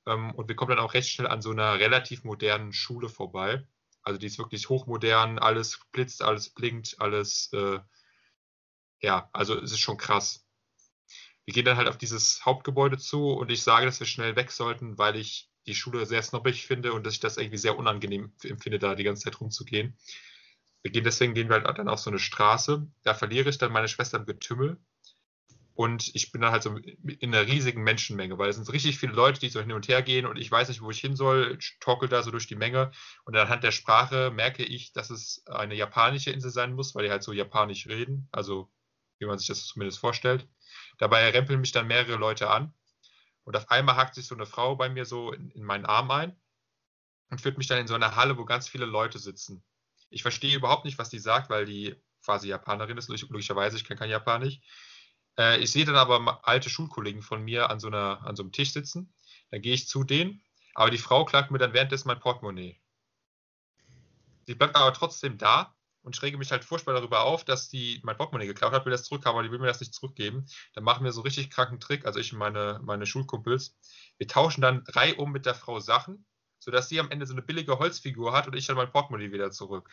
Ähm, 0.06 0.34
und 0.34 0.48
wir 0.48 0.56
kommen 0.56 0.70
dann 0.70 0.84
auch 0.84 0.94
recht 0.94 1.08
schnell 1.08 1.28
an 1.28 1.42
so 1.42 1.50
einer 1.50 1.78
relativ 1.78 2.24
modernen 2.24 2.72
Schule 2.72 3.08
vorbei. 3.08 3.66
Also 4.02 4.18
die 4.18 4.26
ist 4.26 4.38
wirklich 4.38 4.68
hochmodern, 4.68 5.38
alles 5.38 5.80
blitzt, 5.92 6.22
alles 6.22 6.50
blinkt, 6.50 6.96
alles, 7.00 7.50
äh, 7.52 7.80
ja, 9.00 9.28
also 9.32 9.56
es 9.56 9.72
ist 9.72 9.80
schon 9.80 9.96
krass. 9.96 10.46
Wir 11.50 11.54
gehen 11.54 11.64
dann 11.64 11.78
halt 11.78 11.88
auf 11.88 11.98
dieses 11.98 12.46
Hauptgebäude 12.46 12.96
zu 12.96 13.32
und 13.32 13.50
ich 13.50 13.64
sage, 13.64 13.84
dass 13.84 13.98
wir 13.98 14.06
schnell 14.06 14.36
weg 14.36 14.52
sollten, 14.52 14.98
weil 14.98 15.16
ich 15.16 15.50
die 15.66 15.74
Schule 15.74 16.06
sehr 16.06 16.22
snobbig 16.22 16.64
finde 16.64 16.92
und 16.92 17.04
dass 17.04 17.14
ich 17.14 17.18
das 17.18 17.38
irgendwie 17.38 17.58
sehr 17.58 17.76
unangenehm 17.76 18.32
empfinde, 18.44 18.78
da 18.78 18.94
die 18.94 19.02
ganze 19.02 19.24
Zeit 19.24 19.40
rumzugehen. 19.40 19.98
Wir 20.82 20.92
gehen 20.92 21.02
deswegen 21.02 21.34
gehen 21.34 21.48
wir 21.48 21.60
halt 21.60 21.78
dann 21.78 21.88
auf 21.88 21.98
so 21.98 22.08
eine 22.08 22.20
Straße. 22.20 22.86
Da 23.02 23.14
verliere 23.14 23.50
ich 23.50 23.58
dann 23.58 23.72
meine 23.72 23.88
Schwester 23.88 24.18
im 24.18 24.26
Getümmel. 24.26 24.78
Und 25.74 26.14
ich 26.14 26.30
bin 26.30 26.40
dann 26.40 26.52
halt 26.52 26.62
so 26.62 26.76
in 26.76 27.34
einer 27.34 27.48
riesigen 27.48 27.82
Menschenmenge, 27.82 28.38
weil 28.38 28.50
es 28.50 28.54
sind 28.54 28.72
richtig 28.72 29.00
viele 29.00 29.14
Leute, 29.14 29.40
die 29.40 29.48
so 29.48 29.60
hin 29.60 29.72
und 29.72 29.88
her 29.88 30.02
gehen 30.02 30.26
und 30.26 30.38
ich 30.38 30.52
weiß 30.52 30.68
nicht, 30.68 30.82
wo 30.82 30.90
ich 30.92 31.00
hin 31.00 31.16
soll. 31.16 31.58
Torkel 31.80 32.08
da 32.08 32.22
so 32.22 32.30
durch 32.30 32.46
die 32.46 32.54
Menge 32.54 32.92
und 33.24 33.36
anhand 33.36 33.64
der 33.64 33.72
Sprache 33.72 34.30
merke 34.30 34.62
ich, 34.62 34.92
dass 34.92 35.10
es 35.10 35.44
eine 35.46 35.74
japanische 35.74 36.30
Insel 36.30 36.52
sein 36.52 36.74
muss, 36.74 36.94
weil 36.94 37.06
die 37.06 37.10
halt 37.10 37.24
so 37.24 37.32
japanisch 37.32 37.88
reden, 37.88 38.28
also 38.30 38.70
wie 39.18 39.26
man 39.26 39.38
sich 39.38 39.48
das 39.48 39.66
zumindest 39.66 39.98
vorstellt. 39.98 40.46
Dabei 41.00 41.30
rempeln 41.30 41.60
mich 41.60 41.72
dann 41.72 41.86
mehrere 41.86 42.16
Leute 42.16 42.50
an 42.50 42.74
und 43.44 43.56
auf 43.56 43.70
einmal 43.70 43.96
hakt 43.96 44.14
sich 44.14 44.26
so 44.26 44.34
eine 44.34 44.44
Frau 44.44 44.76
bei 44.76 44.90
mir 44.90 45.06
so 45.06 45.32
in, 45.32 45.50
in 45.50 45.64
meinen 45.64 45.86
Arm 45.86 46.10
ein 46.10 46.38
und 47.30 47.40
führt 47.40 47.56
mich 47.56 47.68
dann 47.68 47.78
in 47.78 47.86
so 47.86 47.94
eine 47.94 48.16
Halle, 48.16 48.36
wo 48.36 48.44
ganz 48.44 48.68
viele 48.68 48.84
Leute 48.84 49.18
sitzen. 49.18 49.64
Ich 50.10 50.20
verstehe 50.20 50.54
überhaupt 50.54 50.84
nicht, 50.84 50.98
was 50.98 51.08
die 51.08 51.18
sagt, 51.18 51.48
weil 51.48 51.64
die 51.64 51.96
quasi 52.22 52.48
Japanerin 52.48 52.98
ist, 52.98 53.08
log- 53.08 53.30
logischerweise, 53.30 53.78
ich 53.78 53.84
kann 53.84 53.96
kein 53.96 54.10
Japanisch. 54.10 54.60
Äh, 55.38 55.58
ich 55.60 55.72
sehe 55.72 55.86
dann 55.86 55.96
aber 55.96 56.46
alte 56.46 56.68
Schulkollegen 56.68 57.22
von 57.22 57.42
mir 57.42 57.70
an 57.70 57.80
so, 57.80 57.86
einer, 57.86 58.20
an 58.26 58.36
so 58.36 58.42
einem 58.42 58.52
Tisch 58.52 58.74
sitzen. 58.74 59.14
Dann 59.50 59.62
gehe 59.62 59.72
ich 59.72 59.88
zu 59.88 60.04
denen, 60.04 60.42
aber 60.74 60.90
die 60.90 60.98
Frau 60.98 61.24
klagt 61.24 61.50
mir 61.50 61.58
dann 61.58 61.72
währenddessen 61.72 62.08
mein 62.08 62.20
Portemonnaie. 62.20 62.78
Sie 64.44 64.54
bleibt 64.54 64.76
aber 64.76 64.92
trotzdem 64.92 65.38
da 65.38 65.74
und 66.02 66.16
schräge 66.16 66.38
mich 66.38 66.50
halt 66.50 66.64
furchtbar 66.64 66.94
darüber 66.94 67.22
auf, 67.24 67.44
dass 67.44 67.68
die 67.68 68.00
mein 68.02 68.16
Portemonnaie 68.16 68.46
geklaut 68.46 68.72
hat, 68.72 68.84
will 68.84 68.92
das 68.92 69.04
zurückhaben, 69.04 69.38
aber 69.38 69.42
die 69.42 69.52
will 69.52 69.58
mir 69.58 69.66
das 69.66 69.80
nicht 69.80 69.94
zurückgeben. 69.94 70.46
Dann 70.74 70.84
machen 70.84 71.04
wir 71.04 71.12
so 71.12 71.20
richtig 71.20 71.50
kranken 71.50 71.80
Trick, 71.80 72.06
also 72.06 72.18
ich 72.18 72.32
und 72.32 72.38
meine, 72.38 72.80
meine 72.82 73.06
Schulkumpels. 73.06 73.76
Wir 74.16 74.28
tauschen 74.28 74.62
dann 74.62 74.84
reihum 74.88 75.32
mit 75.32 75.46
der 75.46 75.54
Frau 75.54 75.80
Sachen, 75.80 76.24
sodass 76.58 76.88
sie 76.88 77.00
am 77.00 77.10
Ende 77.10 77.26
so 77.26 77.32
eine 77.32 77.42
billige 77.42 77.78
Holzfigur 77.78 78.32
hat 78.32 78.46
und 78.46 78.56
ich 78.56 78.66
dann 78.66 78.76
mein 78.76 78.90
Portemonnaie 78.90 79.32
wieder 79.32 79.50
zurück. 79.50 79.90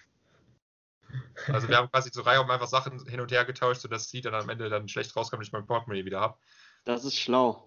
Also 1.47 1.69
wir 1.69 1.77
haben 1.77 1.89
quasi 1.89 2.09
so 2.11 2.21
reihum 2.21 2.49
einfach 2.49 2.67
Sachen 2.67 3.05
hin 3.07 3.21
und 3.21 3.31
her 3.31 3.45
getauscht, 3.45 3.81
sodass 3.81 4.09
sie 4.09 4.21
dann 4.21 4.33
am 4.33 4.49
Ende 4.49 4.69
dann 4.69 4.87
schlecht 4.87 5.15
rauskommt 5.15 5.39
und 5.39 5.47
ich 5.47 5.53
mein 5.53 5.65
Portemonnaie 5.65 6.05
wieder 6.05 6.19
habe. 6.19 6.37
Das 6.83 7.05
ist 7.05 7.17
schlau. 7.17 7.66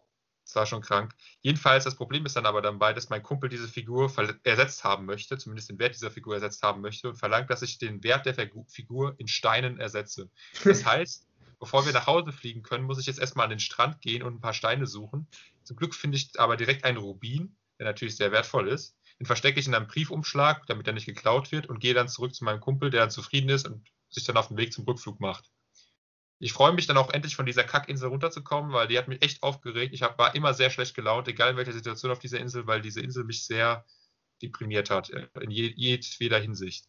Das 0.51 0.57
war 0.57 0.67
schon 0.67 0.83
krank. 0.83 1.15
Jedenfalls, 1.43 1.85
das 1.85 1.95
Problem 1.95 2.27
ist 2.27 2.35
dann 2.35 2.45
aber 2.45 2.61
dabei, 2.61 2.93
dass 2.93 3.09
mein 3.09 3.23
Kumpel 3.23 3.49
diese 3.49 3.69
Figur 3.69 4.13
ersetzt 4.43 4.83
haben 4.83 5.07
möchte, 5.07 5.39
zumindest 5.39 5.71
den 5.71 5.79
Wert 5.79 5.95
dieser 5.95 6.11
Figur 6.11 6.35
ersetzt 6.35 6.65
haben 6.65 6.81
möchte 6.81 7.09
und 7.09 7.15
verlangt, 7.15 7.51
dass 7.51 7.63
ich 7.63 7.79
den 7.79 8.03
Wert 8.03 8.27
der 8.27 8.35
Figu- 8.35 8.69
Figur 8.69 9.15
in 9.19 9.29
Steinen 9.29 9.79
ersetze. 9.79 10.29
Das 10.65 10.85
heißt, 10.85 11.29
bevor 11.61 11.87
wir 11.87 11.93
nach 11.93 12.09
Hause 12.09 12.33
fliegen 12.33 12.63
können, 12.63 12.83
muss 12.83 12.99
ich 12.99 13.07
jetzt 13.07 13.21
erstmal 13.21 13.45
an 13.45 13.51
den 13.51 13.61
Strand 13.61 14.01
gehen 14.01 14.25
und 14.25 14.35
ein 14.35 14.41
paar 14.41 14.53
Steine 14.53 14.89
suchen. 14.89 15.29
Zum 15.63 15.77
Glück 15.77 15.95
finde 15.95 16.17
ich 16.17 16.33
aber 16.41 16.57
direkt 16.57 16.85
einen 16.85 16.99
Rubin, 16.99 17.57
der 17.79 17.87
natürlich 17.87 18.17
sehr 18.17 18.33
wertvoll 18.33 18.67
ist. 18.67 18.97
Den 19.21 19.27
verstecke 19.27 19.61
ich 19.61 19.69
in 19.69 19.75
einem 19.77 19.87
Briefumschlag, 19.87 20.67
damit 20.67 20.89
er 20.89 20.95
nicht 20.95 21.07
geklaut 21.07 21.53
wird 21.53 21.69
und 21.69 21.79
gehe 21.79 21.95
dann 21.95 22.09
zurück 22.09 22.35
zu 22.35 22.43
meinem 22.43 22.59
Kumpel, 22.59 22.91
der 22.91 23.03
dann 23.03 23.11
zufrieden 23.11 23.51
ist 23.51 23.69
und 23.69 23.87
sich 24.09 24.25
dann 24.25 24.37
auf 24.37 24.49
den 24.49 24.57
Weg 24.57 24.73
zum 24.73 24.85
Rückflug 24.85 25.21
macht. 25.21 25.49
Ich 26.43 26.55
freue 26.55 26.73
mich 26.73 26.87
dann 26.87 26.97
auch 26.97 27.11
endlich 27.11 27.37
von 27.37 27.45
dieser 27.45 27.65
Kackinsel 27.65 28.09
runterzukommen, 28.09 28.73
weil 28.73 28.89
die 28.89 28.97
hat 28.97 29.09
mich 29.09 29.23
echt 29.23 29.43
aufgeregt. 29.43 29.93
Ich 29.93 30.03
hab, 30.03 30.19
war 30.19 30.35
immer 30.35 30.55
sehr 30.55 30.71
schlecht 30.71 30.95
gelaunt, 30.95 31.29
egal 31.29 31.51
in 31.51 31.57
welcher 31.59 31.73
Situation 31.73 32.11
auf 32.11 32.19
dieser 32.19 32.41
Insel, 32.41 32.67
weil 32.67 32.81
diese 32.81 33.03
Insel 33.03 33.25
mich 33.25 33.45
sehr 33.45 33.85
deprimiert 34.41 34.89
hat, 34.89 35.11
äh, 35.11 35.29
in 35.41 35.51
je, 35.51 35.71
jedweder 35.77 36.39
Hinsicht. 36.39 36.87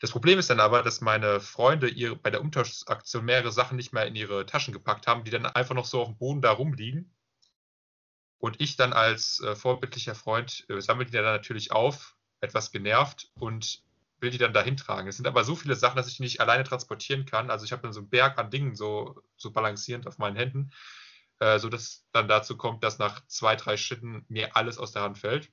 Das 0.00 0.10
Problem 0.10 0.38
ist 0.38 0.50
dann 0.50 0.60
aber, 0.60 0.82
dass 0.82 1.00
meine 1.00 1.40
Freunde 1.40 1.88
ihre, 1.88 2.14
bei 2.14 2.30
der 2.30 2.42
Umtauschaktion 2.42 3.24
mehrere 3.24 3.52
Sachen 3.52 3.76
nicht 3.76 3.94
mehr 3.94 4.06
in 4.06 4.16
ihre 4.16 4.44
Taschen 4.44 4.74
gepackt 4.74 5.06
haben, 5.06 5.24
die 5.24 5.30
dann 5.30 5.46
einfach 5.46 5.74
noch 5.74 5.86
so 5.86 6.02
auf 6.02 6.08
dem 6.08 6.18
Boden 6.18 6.42
da 6.42 6.52
rumliegen. 6.52 7.14
Und 8.38 8.60
ich 8.60 8.76
dann 8.76 8.92
als 8.92 9.40
äh, 9.40 9.56
vorbildlicher 9.56 10.14
Freund 10.14 10.66
äh, 10.68 10.80
sammle 10.80 11.06
die 11.06 11.12
dann 11.12 11.24
natürlich 11.24 11.72
auf, 11.72 12.16
etwas 12.40 12.70
genervt 12.70 13.30
und 13.34 13.82
will 14.20 14.30
die 14.30 14.38
dann 14.38 14.52
dahin 14.52 14.76
tragen. 14.76 15.08
Es 15.08 15.16
sind 15.16 15.26
aber 15.26 15.44
so 15.44 15.56
viele 15.56 15.76
Sachen, 15.76 15.96
dass 15.96 16.08
ich 16.08 16.20
nicht 16.20 16.40
alleine 16.40 16.64
transportieren 16.64 17.24
kann. 17.26 17.50
Also 17.50 17.64
ich 17.64 17.72
habe 17.72 17.82
dann 17.82 17.92
so 17.92 18.00
einen 18.00 18.10
Berg 18.10 18.38
an 18.38 18.50
Dingen 18.50 18.74
so, 18.76 19.22
so 19.36 19.50
balancierend 19.52 20.06
auf 20.06 20.18
meinen 20.18 20.36
Händen, 20.36 20.70
äh, 21.40 21.58
so 21.58 21.68
dass 21.68 22.06
dann 22.12 22.28
dazu 22.28 22.56
kommt, 22.56 22.84
dass 22.84 22.98
nach 22.98 23.26
zwei, 23.26 23.56
drei 23.56 23.76
Schritten 23.76 24.24
mir 24.28 24.56
alles 24.56 24.78
aus 24.78 24.92
der 24.92 25.02
Hand 25.02 25.18
fällt. 25.18 25.50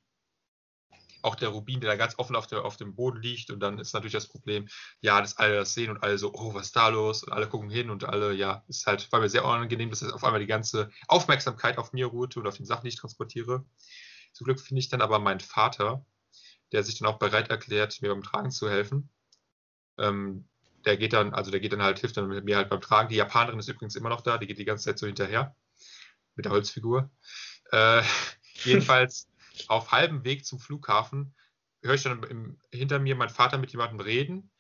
auch 1.22 1.36
der 1.36 1.50
Rubin, 1.50 1.82
der 1.82 1.90
da 1.90 1.96
ganz 1.96 2.18
offen 2.18 2.36
auf, 2.36 2.48
der, 2.48 2.64
auf 2.66 2.78
dem 2.78 2.96
Boden 2.96 3.22
liegt. 3.22 3.50
Und 3.52 3.60
dann 3.60 3.80
ist 3.80 3.94
natürlich 3.94 4.14
das 4.14 4.28
Problem, 4.28 4.68
ja, 5.02 5.20
dass 5.22 5.38
alle 5.38 5.56
das 5.58 5.74
sehen 5.74 5.90
und 5.92 6.04
alle 6.04 6.18
so, 6.18 6.34
oh, 6.34 6.54
was 6.54 6.68
ist 6.68 6.76
da 6.76 6.90
los? 6.90 7.24
Und 7.24 7.34
alle 7.34 7.48
gucken 7.48 7.70
hin 7.70 7.90
und 7.90 8.06
alle, 8.06 8.34
ja, 8.34 8.64
ist 8.68 8.86
halt, 8.88 9.12
war 9.12 9.20
mir 9.20 9.30
sehr 9.30 9.46
unangenehm, 9.46 9.90
dass 9.90 10.04
auf 10.04 10.24
einmal 10.24 10.40
die 10.40 10.48
ganze 10.48 10.90
Aufmerksamkeit 11.08 11.78
auf 11.78 11.94
mir 11.94 12.08
ruhte 12.08 12.40
und 12.40 12.48
auf 12.48 12.58
den 12.58 12.66
Sachen, 12.66 12.84
die 12.84 12.90
ich 12.90 12.96
transportiere. 12.98 13.66
Zum 14.34 14.46
Glück 14.46 14.60
finde 14.60 14.80
ich 14.80 14.90
dann 14.90 15.02
aber 15.02 15.20
meinen 15.20 15.40
Vater, 15.40 16.06
der 16.72 16.84
sich 16.84 17.00
dann 17.00 17.08
auch 17.08 17.20
bereit 17.20 17.50
erklärt, 17.50 18.02
mir 18.02 18.10
beim 18.10 18.24
Tragen 18.24 18.52
zu 18.52 18.70
helfen. 18.70 19.10
Ähm, 19.98 20.48
der 20.86 20.98
geht 20.98 21.14
dann, 21.14 21.34
also 21.34 21.52
der 21.52 21.60
geht 21.60 21.74
dann 21.74 21.82
halt, 21.82 22.00
hilft 22.00 22.18
dann 22.18 22.28
mit 22.28 22.46
mir 22.46 22.58
halt 22.58 22.70
beim 22.70 22.82
Tragen. 22.82 23.10
Die 23.10 23.16
Japanerin 23.16 23.60
ist 23.60 23.68
übrigens 23.68 23.96
immer 23.96 24.10
noch 24.10 24.22
da, 24.22 24.38
die 24.38 24.48
geht 24.48 24.58
die 24.58 24.66
ganze 24.66 24.86
Zeit 24.86 25.00
so 25.00 25.06
hinterher 25.06 25.56
mit 26.36 26.46
der 26.46 26.52
Holzfigur. 26.52 27.10
Äh, 27.72 28.04
jedenfalls 28.64 29.30
auf 29.68 29.92
halbem 29.92 30.24
Weg 30.24 30.46
zum 30.46 30.60
Flughafen 30.60 31.36
höre 31.82 31.96
ich 31.96 32.04
dann 32.04 32.24
im, 32.24 32.60
hinter 32.72 33.00
mir 33.00 33.16
meinen 33.16 33.30
Vater 33.30 33.58
mit 33.58 33.72
jemandem 33.72 34.00
reden 34.00 34.52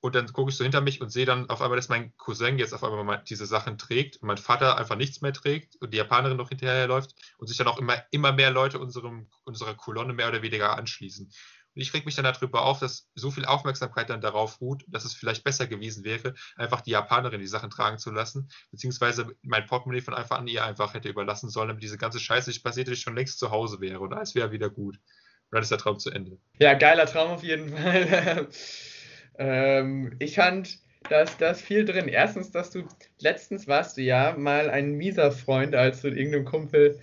und 0.00 0.14
dann 0.14 0.32
gucke 0.32 0.50
ich 0.50 0.56
so 0.56 0.64
hinter 0.64 0.80
mich 0.80 1.00
und 1.00 1.10
sehe 1.10 1.26
dann 1.26 1.50
auf 1.50 1.60
einmal, 1.60 1.76
dass 1.76 1.88
mein 1.88 2.16
Cousin 2.16 2.58
jetzt 2.58 2.72
auf 2.72 2.82
einmal 2.82 3.22
diese 3.28 3.46
Sachen 3.46 3.76
trägt 3.76 4.16
und 4.16 4.28
mein 4.28 4.38
Vater 4.38 4.78
einfach 4.78 4.96
nichts 4.96 5.20
mehr 5.20 5.32
trägt 5.32 5.76
und 5.76 5.92
die 5.92 5.98
Japanerin 5.98 6.38
noch 6.38 6.48
hinterherläuft 6.48 7.14
und 7.38 7.46
sich 7.46 7.58
dann 7.58 7.68
auch 7.68 7.78
immer, 7.78 8.02
immer 8.10 8.32
mehr 8.32 8.50
Leute 8.50 8.78
unserem, 8.78 9.28
unserer 9.44 9.74
Kolonne 9.74 10.14
mehr 10.14 10.28
oder 10.28 10.42
weniger 10.42 10.76
anschließen. 10.76 11.30
Und 11.74 11.82
ich 11.82 11.94
reg 11.94 12.04
mich 12.04 12.16
dann 12.16 12.24
darüber 12.24 12.62
auf, 12.62 12.80
dass 12.80 13.08
so 13.14 13.30
viel 13.30 13.44
Aufmerksamkeit 13.44 14.10
dann 14.10 14.20
darauf 14.20 14.60
ruht, 14.60 14.84
dass 14.88 15.04
es 15.04 15.14
vielleicht 15.14 15.44
besser 15.44 15.66
gewesen 15.66 16.02
wäre, 16.02 16.34
einfach 16.56 16.80
die 16.80 16.90
Japanerin 16.90 17.40
die 17.40 17.46
Sachen 17.46 17.70
tragen 17.70 17.98
zu 17.98 18.10
lassen, 18.10 18.50
beziehungsweise 18.70 19.28
mein 19.42 19.66
Portemonnaie 19.66 20.00
von 20.00 20.14
Anfang 20.14 20.38
an 20.38 20.46
ihr 20.48 20.64
einfach 20.64 20.94
hätte 20.94 21.08
überlassen 21.08 21.48
sollen, 21.48 21.68
damit 21.68 21.82
diese 21.82 21.98
ganze 21.98 22.18
Scheiße 22.18 22.50
nicht 22.50 22.64
passiert, 22.64 22.88
dass 22.88 22.94
ich 22.94 23.02
schon 23.02 23.14
längst 23.14 23.38
zu 23.38 23.50
Hause 23.50 23.80
wäre 23.80 24.00
und 24.00 24.12
alles 24.14 24.34
wäre 24.34 24.50
wieder 24.50 24.70
gut. 24.70 24.96
Und 24.96 25.56
dann 25.56 25.62
ist 25.62 25.70
der 25.70 25.78
Traum 25.78 25.98
zu 25.98 26.10
Ende. 26.10 26.38
Ja, 26.58 26.74
geiler 26.74 27.06
Traum 27.06 27.30
auf 27.30 27.44
jeden 27.44 27.68
Fall. 27.76 28.48
Ähm, 29.40 30.12
ich 30.18 30.34
fand, 30.36 30.78
da 31.08 31.22
ist, 31.22 31.40
da 31.40 31.50
ist 31.50 31.62
viel 31.62 31.86
drin. 31.86 32.08
Erstens, 32.08 32.50
dass 32.50 32.70
du, 32.70 32.82
letztens 33.20 33.66
warst 33.66 33.96
du 33.96 34.02
ja 34.02 34.36
mal 34.36 34.68
ein 34.68 34.92
mieser 34.92 35.32
Freund, 35.32 35.74
als 35.74 36.02
du 36.02 36.08
irgendeinem 36.08 36.44
Kumpel 36.44 36.98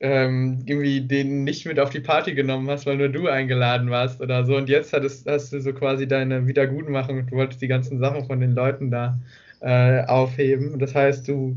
ähm, 0.00 0.62
irgendwie 0.66 1.02
den 1.02 1.44
nicht 1.44 1.66
mit 1.66 1.78
auf 1.78 1.90
die 1.90 2.00
Party 2.00 2.34
genommen 2.34 2.68
hast, 2.68 2.86
weil 2.86 2.96
nur 2.96 3.08
du 3.08 3.28
eingeladen 3.28 3.90
warst 3.90 4.20
oder 4.20 4.44
so. 4.44 4.56
Und 4.56 4.68
jetzt 4.68 4.92
hattest, 4.92 5.28
hast 5.28 5.52
du 5.52 5.60
so 5.60 5.72
quasi 5.72 6.08
deine 6.08 6.48
Wiedergutmachung. 6.48 7.26
Du 7.26 7.36
wolltest 7.36 7.62
die 7.62 7.68
ganzen 7.68 7.98
Sachen 8.00 8.26
von 8.26 8.40
den 8.40 8.54
Leuten 8.54 8.90
da 8.90 9.20
äh, 9.60 10.02
aufheben. 10.06 10.78
Das 10.80 10.94
heißt, 10.94 11.28
du, 11.28 11.56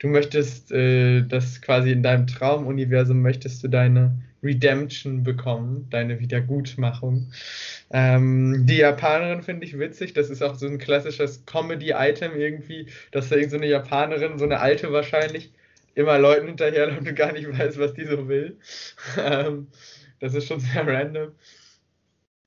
du 0.00 0.08
möchtest 0.08 0.72
äh, 0.72 1.22
das 1.22 1.60
quasi 1.60 1.92
in 1.92 2.02
deinem 2.02 2.26
Traumuniversum 2.26 3.22
möchtest 3.22 3.62
du 3.62 3.68
deine 3.68 4.16
Redemption 4.46 5.22
bekommen, 5.22 5.86
deine 5.90 6.20
Wiedergutmachung. 6.20 7.32
Ähm, 7.90 8.64
die 8.66 8.78
Japanerin 8.78 9.42
finde 9.42 9.66
ich 9.66 9.78
witzig. 9.78 10.14
Das 10.14 10.30
ist 10.30 10.42
auch 10.42 10.54
so 10.54 10.66
ein 10.66 10.78
klassisches 10.78 11.44
Comedy-Item 11.46 12.36
irgendwie, 12.36 12.86
dass 13.10 13.28
da 13.28 13.36
irgendeine 13.36 13.66
so 13.66 13.72
Japanerin, 13.72 14.38
so 14.38 14.44
eine 14.44 14.60
alte 14.60 14.92
wahrscheinlich, 14.92 15.52
immer 15.94 16.18
Leuten 16.18 16.46
hinterherläuft 16.46 16.98
und 16.98 17.14
gar 17.14 17.32
nicht 17.32 17.48
weiß, 17.58 17.78
was 17.78 17.94
die 17.94 18.04
so 18.04 18.28
will. 18.28 18.56
Ähm, 19.18 19.68
das 20.20 20.34
ist 20.34 20.46
schon 20.48 20.60
sehr 20.60 20.86
random. 20.86 21.32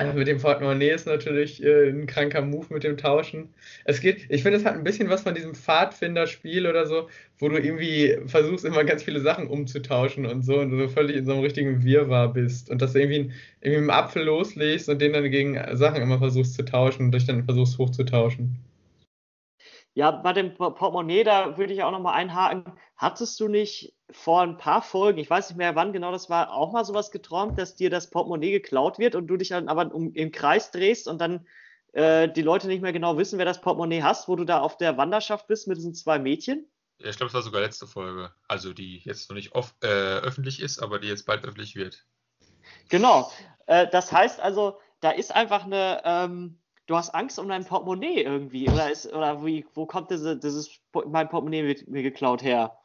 Also 0.01 0.17
mit 0.17 0.29
dem 0.29 0.37
Portemonnaie 0.39 0.91
ist 0.91 1.07
natürlich 1.07 1.61
äh, 1.61 1.89
ein 1.89 2.05
kranker 2.07 2.41
Move 2.41 2.73
mit 2.73 2.85
dem 2.85 2.95
Tauschen. 2.95 3.53
Es 3.83 3.99
geht, 3.99 4.27
ich 4.29 4.43
finde, 4.43 4.57
es 4.57 4.63
hat 4.63 4.75
ein 4.75 4.85
bisschen 4.85 5.09
was 5.09 5.23
von 5.23 5.35
diesem 5.35 5.53
Pfadfinderspiel 5.53 6.67
oder 6.67 6.85
so, 6.87 7.09
wo 7.37 7.49
du 7.49 7.57
irgendwie 7.57 8.17
versuchst, 8.25 8.63
immer 8.63 8.85
ganz 8.85 9.03
viele 9.03 9.19
Sachen 9.19 9.47
umzutauschen 9.47 10.25
und 10.25 10.43
so 10.43 10.59
und 10.59 10.69
du 10.71 10.77
so 10.77 10.87
völlig 10.87 11.17
in 11.17 11.25
so 11.25 11.33
einem 11.33 11.41
richtigen 11.41 11.83
Wirrwarr 11.83 12.31
bist 12.31 12.69
und 12.69 12.81
dass 12.81 12.93
du 12.93 12.99
irgendwie, 13.01 13.33
irgendwie 13.59 13.77
einen 13.79 13.89
Apfel 13.89 14.23
loslegst 14.23 14.87
und 14.87 15.01
den 15.01 15.11
dann 15.11 15.29
gegen 15.29 15.59
Sachen 15.75 16.01
immer 16.01 16.17
versuchst 16.17 16.53
zu 16.53 16.63
tauschen 16.63 17.07
und 17.07 17.11
dich 17.13 17.25
dann 17.25 17.43
versuchst 17.43 17.77
hochzutauschen. 17.77 18.57
Ja, 19.95 20.11
bei 20.11 20.33
dem 20.33 20.53
Portemonnaie, 20.53 21.23
da 21.23 21.57
würde 21.57 21.73
ich 21.73 21.83
auch 21.83 21.91
nochmal 21.91 22.13
einhaken. 22.13 22.63
Hattest 22.95 23.39
du 23.39 23.47
nicht 23.47 23.93
vor 24.11 24.41
ein 24.41 24.57
paar 24.57 24.81
Folgen, 24.81 25.19
ich 25.19 25.29
weiß 25.29 25.49
nicht 25.49 25.57
mehr 25.57 25.75
wann 25.75 25.93
genau 25.93 26.11
das 26.11 26.29
war, 26.29 26.51
auch 26.53 26.71
mal 26.71 26.85
sowas 26.85 27.11
geträumt, 27.11 27.59
dass 27.59 27.75
dir 27.75 27.89
das 27.89 28.09
Portemonnaie 28.09 28.51
geklaut 28.51 28.97
wird 28.97 29.15
und 29.15 29.27
du 29.27 29.37
dich 29.37 29.49
dann 29.49 29.67
aber 29.67 29.93
um, 29.93 30.13
im 30.13 30.31
Kreis 30.31 30.71
drehst 30.71 31.07
und 31.07 31.19
dann 31.19 31.45
äh, 31.93 32.29
die 32.29 32.41
Leute 32.41 32.67
nicht 32.67 32.81
mehr 32.81 32.93
genau 32.93 33.17
wissen, 33.17 33.37
wer 33.37 33.45
das 33.45 33.61
Portemonnaie 33.61 34.03
hast, 34.03 34.27
wo 34.27 34.35
du 34.35 34.45
da 34.45 34.59
auf 34.59 34.77
der 34.77 34.97
Wanderschaft 34.97 35.47
bist 35.47 35.67
mit 35.67 35.77
diesen 35.77 35.93
zwei 35.93 36.19
Mädchen? 36.19 36.67
Ja, 36.99 37.09
ich 37.09 37.17
glaube, 37.17 37.29
es 37.29 37.33
war 37.33 37.41
sogar 37.41 37.61
letzte 37.61 37.87
Folge. 37.87 38.31
Also 38.47 38.73
die 38.73 38.99
jetzt 39.05 39.29
noch 39.29 39.35
nicht 39.35 39.53
off, 39.53 39.73
äh, 39.81 39.87
öffentlich 39.87 40.61
ist, 40.61 40.79
aber 40.79 40.99
die 40.99 41.07
jetzt 41.07 41.25
bald 41.25 41.45
öffentlich 41.45 41.75
wird. 41.75 42.05
Genau. 42.89 43.31
Äh, 43.67 43.87
das 43.89 44.11
heißt 44.11 44.39
also, 44.39 44.79
da 44.99 45.11
ist 45.11 45.33
einfach 45.33 45.63
eine, 45.65 46.01
ähm, 46.03 46.59
du 46.89 46.97
hast 46.97 47.11
Angst 47.11 47.37
um 47.39 47.47
dein 47.47 47.65
Portemonnaie 47.65 48.23
irgendwie. 48.23 48.67
Oder, 48.69 48.91
ist, 48.91 49.05
oder 49.13 49.45
wie, 49.45 49.65
wo 49.75 49.85
kommt 49.85 50.09
diese, 50.09 50.37
dieses, 50.37 50.69
mein 51.07 51.29
Portemonnaie 51.29 51.61
mir, 51.63 51.75
mir 51.87 52.03
geklaut 52.03 52.41
her? 52.43 52.75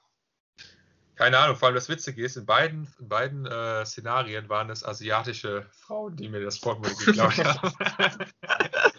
Keine 1.16 1.38
Ahnung, 1.38 1.56
vor 1.56 1.66
allem 1.66 1.76
das 1.76 1.88
Witzige 1.88 2.24
ist, 2.24 2.36
in 2.36 2.44
beiden, 2.44 2.92
in 2.98 3.08
beiden 3.08 3.46
äh, 3.46 3.86
Szenarien 3.86 4.48
waren 4.48 4.68
es 4.68 4.84
asiatische 4.84 5.64
Frauen, 5.70 6.16
die 6.16 6.28
mir 6.28 6.42
das 6.42 6.60
Portemonnaie 6.60 6.96
geklaut 6.96 7.38
haben. 7.38 7.72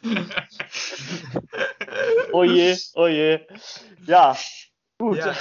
oh 2.32 2.44
je, 2.44 2.78
oh 2.96 3.08
je. 3.08 3.42
Ja, 4.08 4.36
gut. 4.98 5.18
Ja, 5.18 5.36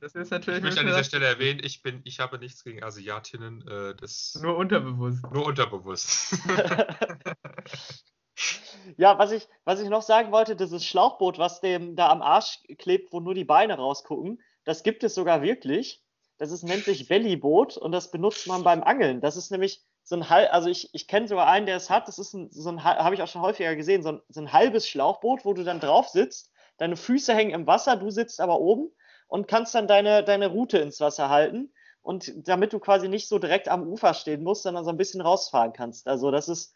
das 0.00 0.14
ist 0.16 0.30
natürlich 0.30 0.58
ich 0.58 0.64
möchte 0.64 0.80
an 0.80 0.86
dieser 0.86 1.04
Stelle 1.04 1.26
erwähnen, 1.26 1.60
ich, 1.62 1.82
bin, 1.82 2.00
ich 2.04 2.18
habe 2.18 2.38
nichts 2.38 2.64
gegen 2.64 2.82
Asiatinnen. 2.82 3.66
Äh, 3.68 3.94
das 3.94 4.38
nur 4.42 4.56
unterbewusst. 4.56 5.22
Nur 5.32 5.46
unterbewusst. 5.46 6.36
Ja, 8.96 9.18
was 9.18 9.32
ich, 9.32 9.46
was 9.64 9.80
ich 9.80 9.88
noch 9.88 10.02
sagen 10.02 10.32
wollte, 10.32 10.56
dieses 10.56 10.84
Schlauchboot, 10.84 11.38
was 11.38 11.60
dem 11.60 11.94
da 11.94 12.08
am 12.08 12.22
Arsch 12.22 12.60
klebt, 12.78 13.12
wo 13.12 13.20
nur 13.20 13.34
die 13.34 13.44
Beine 13.44 13.76
rausgucken, 13.76 14.40
das 14.64 14.82
gibt 14.82 15.04
es 15.04 15.14
sogar 15.14 15.42
wirklich. 15.42 16.02
Das 16.38 16.52
ist, 16.52 16.62
nennt 16.62 16.84
sich 16.84 17.08
Bellyboot 17.08 17.76
und 17.76 17.92
das 17.92 18.10
benutzt 18.10 18.46
man 18.46 18.62
beim 18.62 18.82
Angeln. 18.82 19.20
Das 19.20 19.36
ist 19.36 19.50
nämlich 19.50 19.82
so 20.04 20.16
ein 20.16 20.30
halb, 20.30 20.52
also 20.54 20.68
ich, 20.70 20.88
ich 20.94 21.06
kenne 21.06 21.28
sogar 21.28 21.48
einen, 21.48 21.66
der 21.66 21.76
es 21.76 21.90
hat, 21.90 22.08
das 22.08 22.18
ist 22.18 22.32
ein, 22.32 22.48
so 22.50 22.70
ein, 22.70 22.84
habe 22.84 23.14
ich 23.14 23.22
auch 23.22 23.28
schon 23.28 23.42
häufiger 23.42 23.76
gesehen, 23.76 24.02
so 24.02 24.10
ein, 24.10 24.22
so 24.28 24.40
ein 24.40 24.52
halbes 24.52 24.88
Schlauchboot, 24.88 25.44
wo 25.44 25.52
du 25.52 25.64
dann 25.64 25.80
drauf 25.80 26.08
sitzt, 26.08 26.50
deine 26.78 26.96
Füße 26.96 27.34
hängen 27.34 27.50
im 27.50 27.66
Wasser, 27.66 27.96
du 27.96 28.10
sitzt 28.10 28.40
aber 28.40 28.60
oben 28.60 28.90
und 29.26 29.48
kannst 29.48 29.74
dann 29.74 29.86
deine, 29.86 30.22
deine 30.24 30.46
Route 30.46 30.78
ins 30.78 31.00
Wasser 31.00 31.28
halten. 31.28 31.72
Und 32.00 32.48
damit 32.48 32.72
du 32.72 32.78
quasi 32.78 33.08
nicht 33.08 33.28
so 33.28 33.38
direkt 33.38 33.68
am 33.68 33.86
Ufer 33.86 34.14
stehen 34.14 34.42
musst, 34.42 34.62
sondern 34.62 34.84
so 34.84 34.90
ein 34.90 34.96
bisschen 34.96 35.20
rausfahren 35.20 35.74
kannst. 35.74 36.06
Also 36.08 36.30
das 36.30 36.48
ist, 36.48 36.72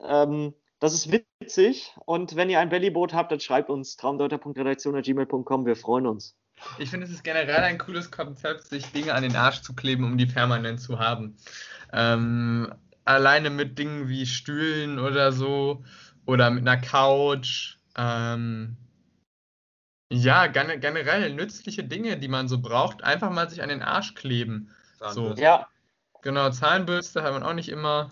ähm, 0.00 0.54
das 0.82 0.94
ist 0.94 1.12
witzig. 1.12 1.94
Und 2.06 2.34
wenn 2.34 2.50
ihr 2.50 2.58
ein 2.58 2.68
Bellyboot 2.68 3.14
habt, 3.14 3.30
dann 3.30 3.38
schreibt 3.38 3.70
uns 3.70 3.96
traumdeuter.redaktion.gmail.com. 3.98 5.64
Wir 5.64 5.76
freuen 5.76 6.08
uns. 6.08 6.34
Ich 6.78 6.90
finde, 6.90 7.06
es 7.06 7.12
ist 7.12 7.22
generell 7.22 7.62
ein 7.62 7.78
cooles 7.78 8.10
Konzept, 8.10 8.64
sich 8.64 8.90
Dinge 8.90 9.14
an 9.14 9.22
den 9.22 9.36
Arsch 9.36 9.62
zu 9.62 9.74
kleben, 9.74 10.02
um 10.02 10.18
die 10.18 10.26
permanent 10.26 10.80
zu 10.80 10.98
haben. 10.98 11.36
Ähm, 11.92 12.74
alleine 13.04 13.50
mit 13.50 13.78
Dingen 13.78 14.08
wie 14.08 14.26
Stühlen 14.26 14.98
oder 14.98 15.30
so 15.30 15.84
oder 16.26 16.50
mit 16.50 16.66
einer 16.66 16.80
Couch. 16.80 17.76
Ähm, 17.96 18.76
ja, 20.10 20.48
generell 20.48 21.32
nützliche 21.32 21.84
Dinge, 21.84 22.18
die 22.18 22.28
man 22.28 22.48
so 22.48 22.60
braucht, 22.60 23.04
einfach 23.04 23.30
mal 23.30 23.48
sich 23.48 23.62
an 23.62 23.68
den 23.68 23.82
Arsch 23.82 24.14
kleben. 24.14 24.74
So. 25.12 25.32
Ja. 25.34 25.68
Genau, 26.22 26.50
Zahnbürste 26.50 27.22
hat 27.22 27.34
man 27.34 27.44
auch 27.44 27.54
nicht 27.54 27.68
immer. 27.68 28.10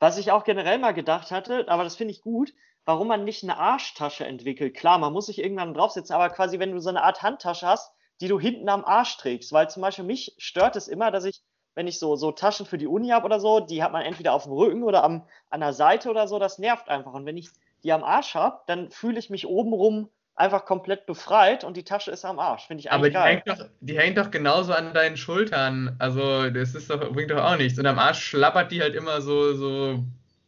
Was 0.00 0.18
ich 0.18 0.32
auch 0.32 0.44
generell 0.44 0.78
mal 0.78 0.92
gedacht 0.92 1.30
hatte, 1.30 1.68
aber 1.68 1.84
das 1.84 1.94
finde 1.94 2.12
ich 2.12 2.22
gut, 2.22 2.52
warum 2.84 3.06
man 3.06 3.22
nicht 3.24 3.42
eine 3.44 3.58
Arschtasche 3.58 4.26
entwickelt. 4.26 4.74
Klar, 4.74 4.98
man 4.98 5.12
muss 5.12 5.26
sich 5.26 5.38
irgendwann 5.38 5.74
draufsetzen, 5.74 6.14
aber 6.14 6.30
quasi, 6.30 6.58
wenn 6.58 6.72
du 6.72 6.80
so 6.80 6.88
eine 6.88 7.04
Art 7.04 7.22
Handtasche 7.22 7.66
hast, 7.66 7.92
die 8.20 8.28
du 8.28 8.40
hinten 8.40 8.68
am 8.68 8.84
Arsch 8.84 9.18
trägst, 9.18 9.52
weil 9.52 9.70
zum 9.70 9.82
Beispiel 9.82 10.04
mich 10.04 10.34
stört 10.38 10.74
es 10.76 10.88
immer, 10.88 11.10
dass 11.10 11.24
ich, 11.24 11.42
wenn 11.74 11.86
ich 11.86 11.98
so, 11.98 12.16
so 12.16 12.32
Taschen 12.32 12.66
für 12.66 12.78
die 12.78 12.86
Uni 12.86 13.10
habe 13.10 13.26
oder 13.26 13.40
so, 13.40 13.60
die 13.60 13.82
hat 13.82 13.92
man 13.92 14.02
entweder 14.02 14.32
auf 14.32 14.44
dem 14.44 14.52
Rücken 14.52 14.82
oder 14.82 15.04
am, 15.04 15.26
an 15.50 15.60
der 15.60 15.72
Seite 15.74 16.10
oder 16.10 16.26
so, 16.26 16.38
das 16.38 16.58
nervt 16.58 16.88
einfach. 16.88 17.12
Und 17.12 17.26
wenn 17.26 17.36
ich 17.36 17.50
die 17.84 17.92
am 17.92 18.02
Arsch 18.02 18.34
habe, 18.34 18.60
dann 18.66 18.90
fühle 18.90 19.18
ich 19.18 19.30
mich 19.30 19.46
obenrum 19.46 20.08
einfach 20.40 20.64
komplett 20.64 21.06
befreit 21.06 21.62
und 21.62 21.76
die 21.76 21.84
Tasche 21.84 22.10
ist 22.10 22.24
am 22.24 22.38
Arsch. 22.38 22.66
Finde 22.66 22.80
ich 22.80 22.90
eigentlich 22.90 22.94
Aber 22.94 23.08
die, 23.08 23.14
geil. 23.14 23.42
Hängt 23.46 23.48
doch, 23.48 23.66
die 23.80 23.98
hängt 23.98 24.18
doch 24.18 24.30
genauso 24.30 24.72
an 24.72 24.92
deinen 24.94 25.16
Schultern. 25.16 25.94
Also, 25.98 26.50
das 26.50 26.74
ist 26.74 26.90
doch, 26.90 27.12
bringt 27.12 27.30
doch 27.30 27.44
auch 27.44 27.56
nichts. 27.56 27.78
Und 27.78 27.86
am 27.86 27.98
Arsch 27.98 28.24
schlappert 28.24 28.72
die 28.72 28.80
halt 28.80 28.94
immer 28.94 29.20
so, 29.20 29.54
so 29.54 30.02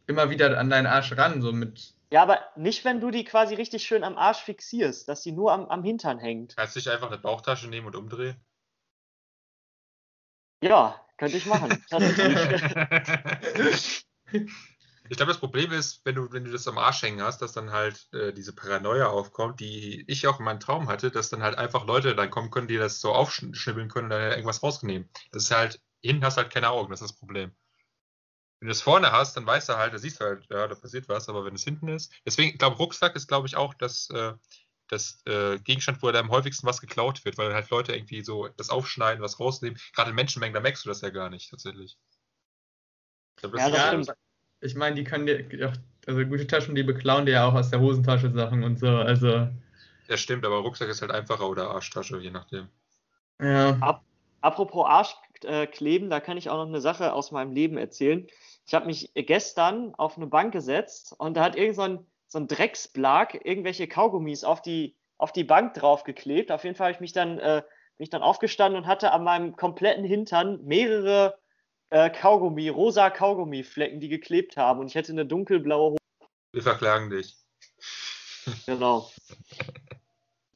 immer 0.07 0.29
wieder 0.29 0.57
an 0.57 0.69
deinen 0.69 0.87
Arsch 0.87 1.15
ran, 1.15 1.41
so 1.41 1.53
mit. 1.53 1.93
Ja, 2.11 2.23
aber 2.23 2.39
nicht, 2.55 2.83
wenn 2.83 2.99
du 2.99 3.11
die 3.11 3.23
quasi 3.23 3.55
richtig 3.55 3.83
schön 3.83 4.03
am 4.03 4.17
Arsch 4.17 4.39
fixierst, 4.39 5.07
dass 5.07 5.21
die 5.21 5.31
nur 5.31 5.53
am, 5.53 5.67
am 5.67 5.83
Hintern 5.83 6.19
hängt. 6.19 6.55
Kannst 6.57 6.75
du 6.75 6.79
dich 6.79 6.89
einfach 6.89 7.07
eine 7.07 7.17
Bauchtasche 7.19 7.69
nehmen 7.69 7.87
und 7.87 7.95
umdrehen? 7.95 8.35
Ja, 10.61 10.99
könnte 11.17 11.37
ich 11.37 11.45
machen. 11.45 11.83
Ich 15.09 15.17
glaube, 15.17 15.31
das 15.31 15.39
Problem 15.39 15.71
ist, 15.71 16.01
wenn 16.05 16.15
du, 16.15 16.31
wenn 16.31 16.45
du 16.45 16.51
das 16.51 16.67
am 16.67 16.77
Arsch 16.77 17.01
hängen 17.01 17.21
hast, 17.21 17.41
dass 17.41 17.51
dann 17.51 17.71
halt 17.71 18.07
äh, 18.13 18.31
diese 18.33 18.53
Paranoia 18.53 19.07
aufkommt, 19.07 19.59
die 19.59 20.05
ich 20.07 20.27
auch 20.27 20.39
in 20.39 20.45
meinem 20.45 20.61
Traum 20.61 20.87
hatte, 20.87 21.11
dass 21.11 21.29
dann 21.29 21.43
halt 21.43 21.57
einfach 21.57 21.85
Leute 21.85 22.15
dann 22.15 22.29
kommen 22.29 22.51
können, 22.51 22.69
die 22.69 22.77
das 22.77 23.01
so 23.01 23.11
aufschnibbeln 23.13 23.89
können 23.89 24.05
und 24.05 24.11
dann 24.11 24.31
irgendwas 24.31 24.63
rausnehmen. 24.63 25.09
Das 25.31 25.43
ist 25.43 25.51
halt, 25.51 25.81
hinten 26.01 26.23
hast 26.23 26.37
du 26.37 26.43
halt 26.43 26.53
keine 26.53 26.69
Augen, 26.69 26.89
das 26.89 27.01
ist 27.01 27.11
das 27.11 27.19
Problem. 27.19 27.51
Wenn 28.59 28.67
du 28.67 28.71
es 28.71 28.81
vorne 28.81 29.11
hast, 29.11 29.35
dann 29.35 29.45
weißt 29.45 29.67
du 29.67 29.77
halt, 29.77 29.93
da 29.93 29.97
siehst 29.97 30.21
du 30.21 30.25
halt, 30.25 30.47
ja, 30.49 30.67
da 30.69 30.75
passiert 30.75 31.09
was, 31.09 31.27
aber 31.27 31.43
wenn 31.43 31.55
es 31.55 31.65
hinten 31.65 31.89
ist. 31.89 32.13
Deswegen, 32.25 32.51
ich 32.51 32.57
glaube, 32.57 32.77
Rucksack 32.77 33.13
ist, 33.17 33.27
glaube 33.27 33.45
ich, 33.45 33.57
auch 33.57 33.73
das, 33.73 34.09
äh, 34.09 34.33
das 34.87 35.21
äh, 35.25 35.59
Gegenstand, 35.59 36.01
wo 36.01 36.09
da 36.11 36.21
am 36.21 36.31
häufigsten 36.31 36.65
was 36.65 36.79
geklaut 36.79 37.25
wird, 37.25 37.37
weil 37.37 37.53
halt 37.53 37.69
Leute 37.71 37.93
irgendwie 37.93 38.23
so 38.23 38.47
das 38.47 38.69
aufschneiden, 38.69 39.21
was 39.21 39.37
rausnehmen. 39.37 39.77
Gerade 39.93 40.11
in 40.11 40.15
Menschenmengen, 40.15 40.53
da 40.53 40.61
merkst 40.61 40.85
du 40.85 40.89
das 40.89 41.01
ja 41.01 41.09
gar 41.09 41.29
nicht, 41.29 41.49
tatsächlich. 41.49 41.97
Ich 43.35 43.41
glaub, 43.41 43.53
Ja, 43.57 43.69
das 43.69 43.77
Ja, 43.77 43.87
stimmt. 43.87 44.17
Ich 44.63 44.75
meine, 44.75 44.95
die 44.95 45.03
können 45.03 45.25
dir, 45.25 45.73
also 46.07 46.25
gute 46.25 46.47
Taschen, 46.47 46.73
die 46.73 46.83
beklauen 46.83 47.25
dir 47.25 47.33
ja 47.33 47.47
auch 47.47 47.53
aus 47.53 47.69
der 47.69 47.81
Hosentasche 47.81 48.31
Sachen 48.31 48.63
und 48.63 48.79
so. 48.79 48.87
Also, 48.87 49.47
Ja, 50.07 50.17
stimmt, 50.17 50.45
aber 50.45 50.57
Rucksack 50.57 50.89
ist 50.89 51.01
halt 51.01 51.11
einfacher 51.11 51.49
oder 51.49 51.69
Arschtasche, 51.69 52.17
je 52.19 52.31
nachdem. 52.31 52.69
ja. 53.39 54.01
Apropos 54.41 54.85
Arschkleben, 54.85 56.09
da 56.09 56.19
kann 56.19 56.37
ich 56.37 56.49
auch 56.49 56.57
noch 56.57 56.67
eine 56.67 56.81
Sache 56.81 57.13
aus 57.13 57.31
meinem 57.31 57.53
Leben 57.53 57.77
erzählen. 57.77 58.27
Ich 58.65 58.73
habe 58.73 58.85
mich 58.85 59.11
gestern 59.15 59.95
auf 59.95 60.17
eine 60.17 60.27
Bank 60.27 60.51
gesetzt 60.51 61.15
und 61.17 61.35
da 61.35 61.43
hat 61.43 61.55
irgend 61.55 61.75
so 61.75 61.81
ein, 61.83 62.05
so 62.27 62.39
ein 62.39 62.47
Drecksblag 62.47 63.45
irgendwelche 63.45 63.87
Kaugummis 63.87 64.43
auf 64.43 64.61
die, 64.61 64.97
auf 65.17 65.31
die 65.31 65.45
Bank 65.45 65.75
draufgeklebt. 65.75 66.51
Auf 66.51 66.65
jeden 66.65 66.75
Fall 66.75 66.87
habe 66.87 66.95
ich 66.95 66.99
mich 66.99 67.13
dann, 67.13 67.39
äh, 67.39 67.63
bin 67.97 68.03
ich 68.03 68.09
dann 68.09 68.21
aufgestanden 68.21 68.81
und 68.81 68.87
hatte 68.87 69.13
an 69.13 69.23
meinem 69.23 69.55
kompletten 69.55 70.03
Hintern 70.03 70.61
mehrere 70.65 71.37
äh, 71.93 72.09
Kaugummi, 72.09 72.69
rosa 72.69 73.11
Kaugummiflecken, 73.11 73.99
die 73.99 74.09
geklebt 74.09 74.57
haben. 74.57 74.79
Und 74.79 74.87
ich 74.87 74.95
hätte 74.95 75.11
eine 75.11 75.27
dunkelblaue 75.27 75.91
Hose. 75.91 76.29
Wir 76.51 76.63
verklagen 76.63 77.11
dich. 77.11 77.35
Genau. 78.65 79.11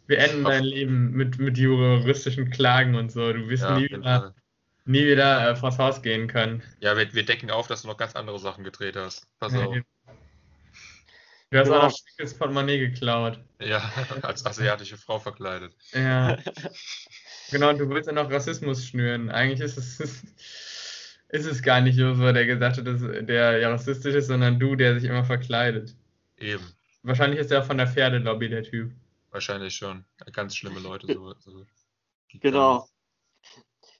Wir 0.07 0.17
enden 0.19 0.43
dein 0.43 0.63
Leben 0.63 1.11
mit, 1.11 1.37
mit 1.37 1.57
juristischen 1.57 2.49
Klagen 2.49 2.95
und 2.95 3.11
so. 3.11 3.31
Du 3.33 3.47
wirst 3.49 3.63
Ja, 3.63 3.77
nie 3.77 3.89
wieder, 3.89 4.35
nie 4.85 5.05
wieder 5.05 5.51
äh, 5.51 5.55
vors 5.55 5.77
Haus 5.77 6.01
gehen 6.01 6.27
können. 6.27 6.63
Ja, 6.79 6.97
wir, 6.97 7.13
wir 7.13 7.23
decken 7.23 7.51
auf, 7.51 7.67
dass 7.67 7.83
du 7.83 7.87
noch 7.87 7.97
ganz 7.97 8.15
andere 8.15 8.39
Sachen 8.39 8.63
gedreht 8.63 8.95
hast. 8.95 9.27
Pass 9.39 9.53
auf. 9.53 9.75
Du 11.49 11.57
hast 11.59 11.67
Genau. 11.67 11.77
auch 11.77 11.83
noch 11.83 11.95
Schickes 11.95 12.33
Portemonnaie 12.37 12.79
geklaut. 12.79 13.39
Ja, 13.61 13.79
als 14.23 14.45
asiatische 14.45 14.97
Frau 14.97 15.19
verkleidet. 15.19 15.75
Ja. 15.93 16.37
genau, 17.51 17.69
und 17.69 17.77
du 17.77 17.87
willst 17.89 18.07
ja 18.07 18.13
noch 18.13 18.29
Rassismus 18.29 18.85
schnüren. 18.85 19.29
Eigentlich 19.29 19.61
ist 19.61 19.77
es, 19.77 20.23
ist 21.29 21.45
es 21.45 21.61
gar 21.61 21.81
nicht 21.81 21.97
Joshua, 21.97 22.31
der 22.31 22.45
gesagt 22.45 22.77
hat, 22.77 22.87
dass 22.87 23.01
der 23.01 23.57
ja 23.59 23.69
rassistisch 23.69 24.15
ist, 24.15 24.27
sondern 24.27 24.59
du, 24.59 24.75
der 24.75 24.99
sich 24.99 25.09
immer 25.09 25.25
verkleidet. 25.25 25.95
Eben. 26.37 26.63
Wahrscheinlich 27.03 27.39
ist 27.39 27.51
er 27.51 27.63
von 27.63 27.77
der 27.77 27.87
Pferdelobby, 27.87 28.49
der 28.49 28.63
Typ. 28.63 28.93
Wahrscheinlich 29.31 29.75
schon. 29.75 30.05
Ganz 30.31 30.55
schlimme 30.55 30.79
Leute. 30.79 31.13
So, 31.13 31.33
so. 31.39 31.65
Genau. 32.33 32.87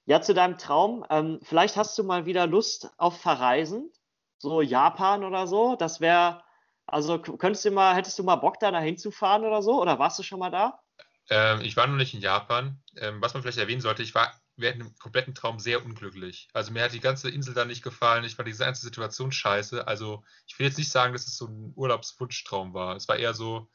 Ja, 0.06 0.22
zu 0.22 0.32
deinem 0.32 0.56
Traum. 0.56 1.04
Ähm, 1.10 1.38
vielleicht 1.42 1.76
hast 1.76 1.96
du 1.98 2.04
mal 2.04 2.24
wieder 2.24 2.46
Lust 2.46 2.90
auf 2.96 3.20
Verreisen, 3.20 3.90
so 4.38 4.62
Japan 4.62 5.22
oder 5.22 5.46
so. 5.46 5.76
Das 5.76 6.00
wäre, 6.00 6.42
also 6.86 7.18
könntest 7.18 7.64
du 7.66 7.70
mal, 7.70 7.94
hättest 7.94 8.18
du 8.18 8.24
mal 8.24 8.36
Bock 8.36 8.58
da 8.58 8.70
dahin 8.70 8.96
zu 8.96 9.10
fahren 9.10 9.44
oder 9.44 9.62
so? 9.62 9.80
Oder 9.80 9.98
warst 9.98 10.18
du 10.18 10.22
schon 10.22 10.38
mal 10.38 10.50
da? 10.50 10.80
Ähm, 11.28 11.60
ich 11.60 11.76
war 11.76 11.86
noch 11.86 11.96
nicht 11.96 12.14
in 12.14 12.20
Japan. 12.20 12.80
Ähm, 12.96 13.20
was 13.20 13.34
man 13.34 13.42
vielleicht 13.42 13.58
erwähnen 13.58 13.82
sollte, 13.82 14.02
ich 14.02 14.14
war 14.14 14.32
während 14.58 14.80
dem 14.82 14.98
kompletten 14.98 15.34
Traum 15.34 15.58
sehr 15.58 15.84
unglücklich. 15.84 16.48
Also 16.52 16.72
mir 16.72 16.82
hat 16.82 16.92
die 16.92 17.00
ganze 17.00 17.30
Insel 17.30 17.54
da 17.54 17.64
nicht 17.64 17.82
gefallen. 17.82 18.24
Ich 18.24 18.34
fand 18.34 18.48
diese 18.48 18.64
ganze 18.64 18.82
Situation 18.82 19.32
scheiße. 19.32 19.86
Also 19.86 20.24
ich 20.46 20.58
will 20.58 20.66
jetzt 20.66 20.78
nicht 20.78 20.90
sagen, 20.90 21.12
dass 21.12 21.26
es 21.26 21.36
so 21.36 21.46
ein 21.46 21.72
Urlaubswunschtraum 21.76 22.74
war. 22.74 22.96
Es 22.96 23.08
war 23.08 23.16
eher 23.16 23.34
so, 23.34 23.68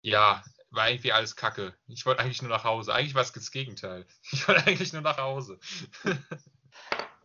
ja, 0.00 0.42
war 0.70 0.90
irgendwie 0.90 1.12
alles 1.12 1.36
kacke. 1.36 1.74
Ich 1.86 2.06
wollte 2.06 2.22
eigentlich 2.22 2.42
nur 2.42 2.50
nach 2.50 2.64
Hause. 2.64 2.94
Eigentlich 2.94 3.14
war 3.14 3.22
es 3.22 3.32
das 3.32 3.50
Gegenteil. 3.50 4.06
Ich 4.32 4.48
wollte 4.48 4.66
eigentlich 4.66 4.92
nur 4.92 5.02
nach 5.02 5.18
Hause. 5.18 5.58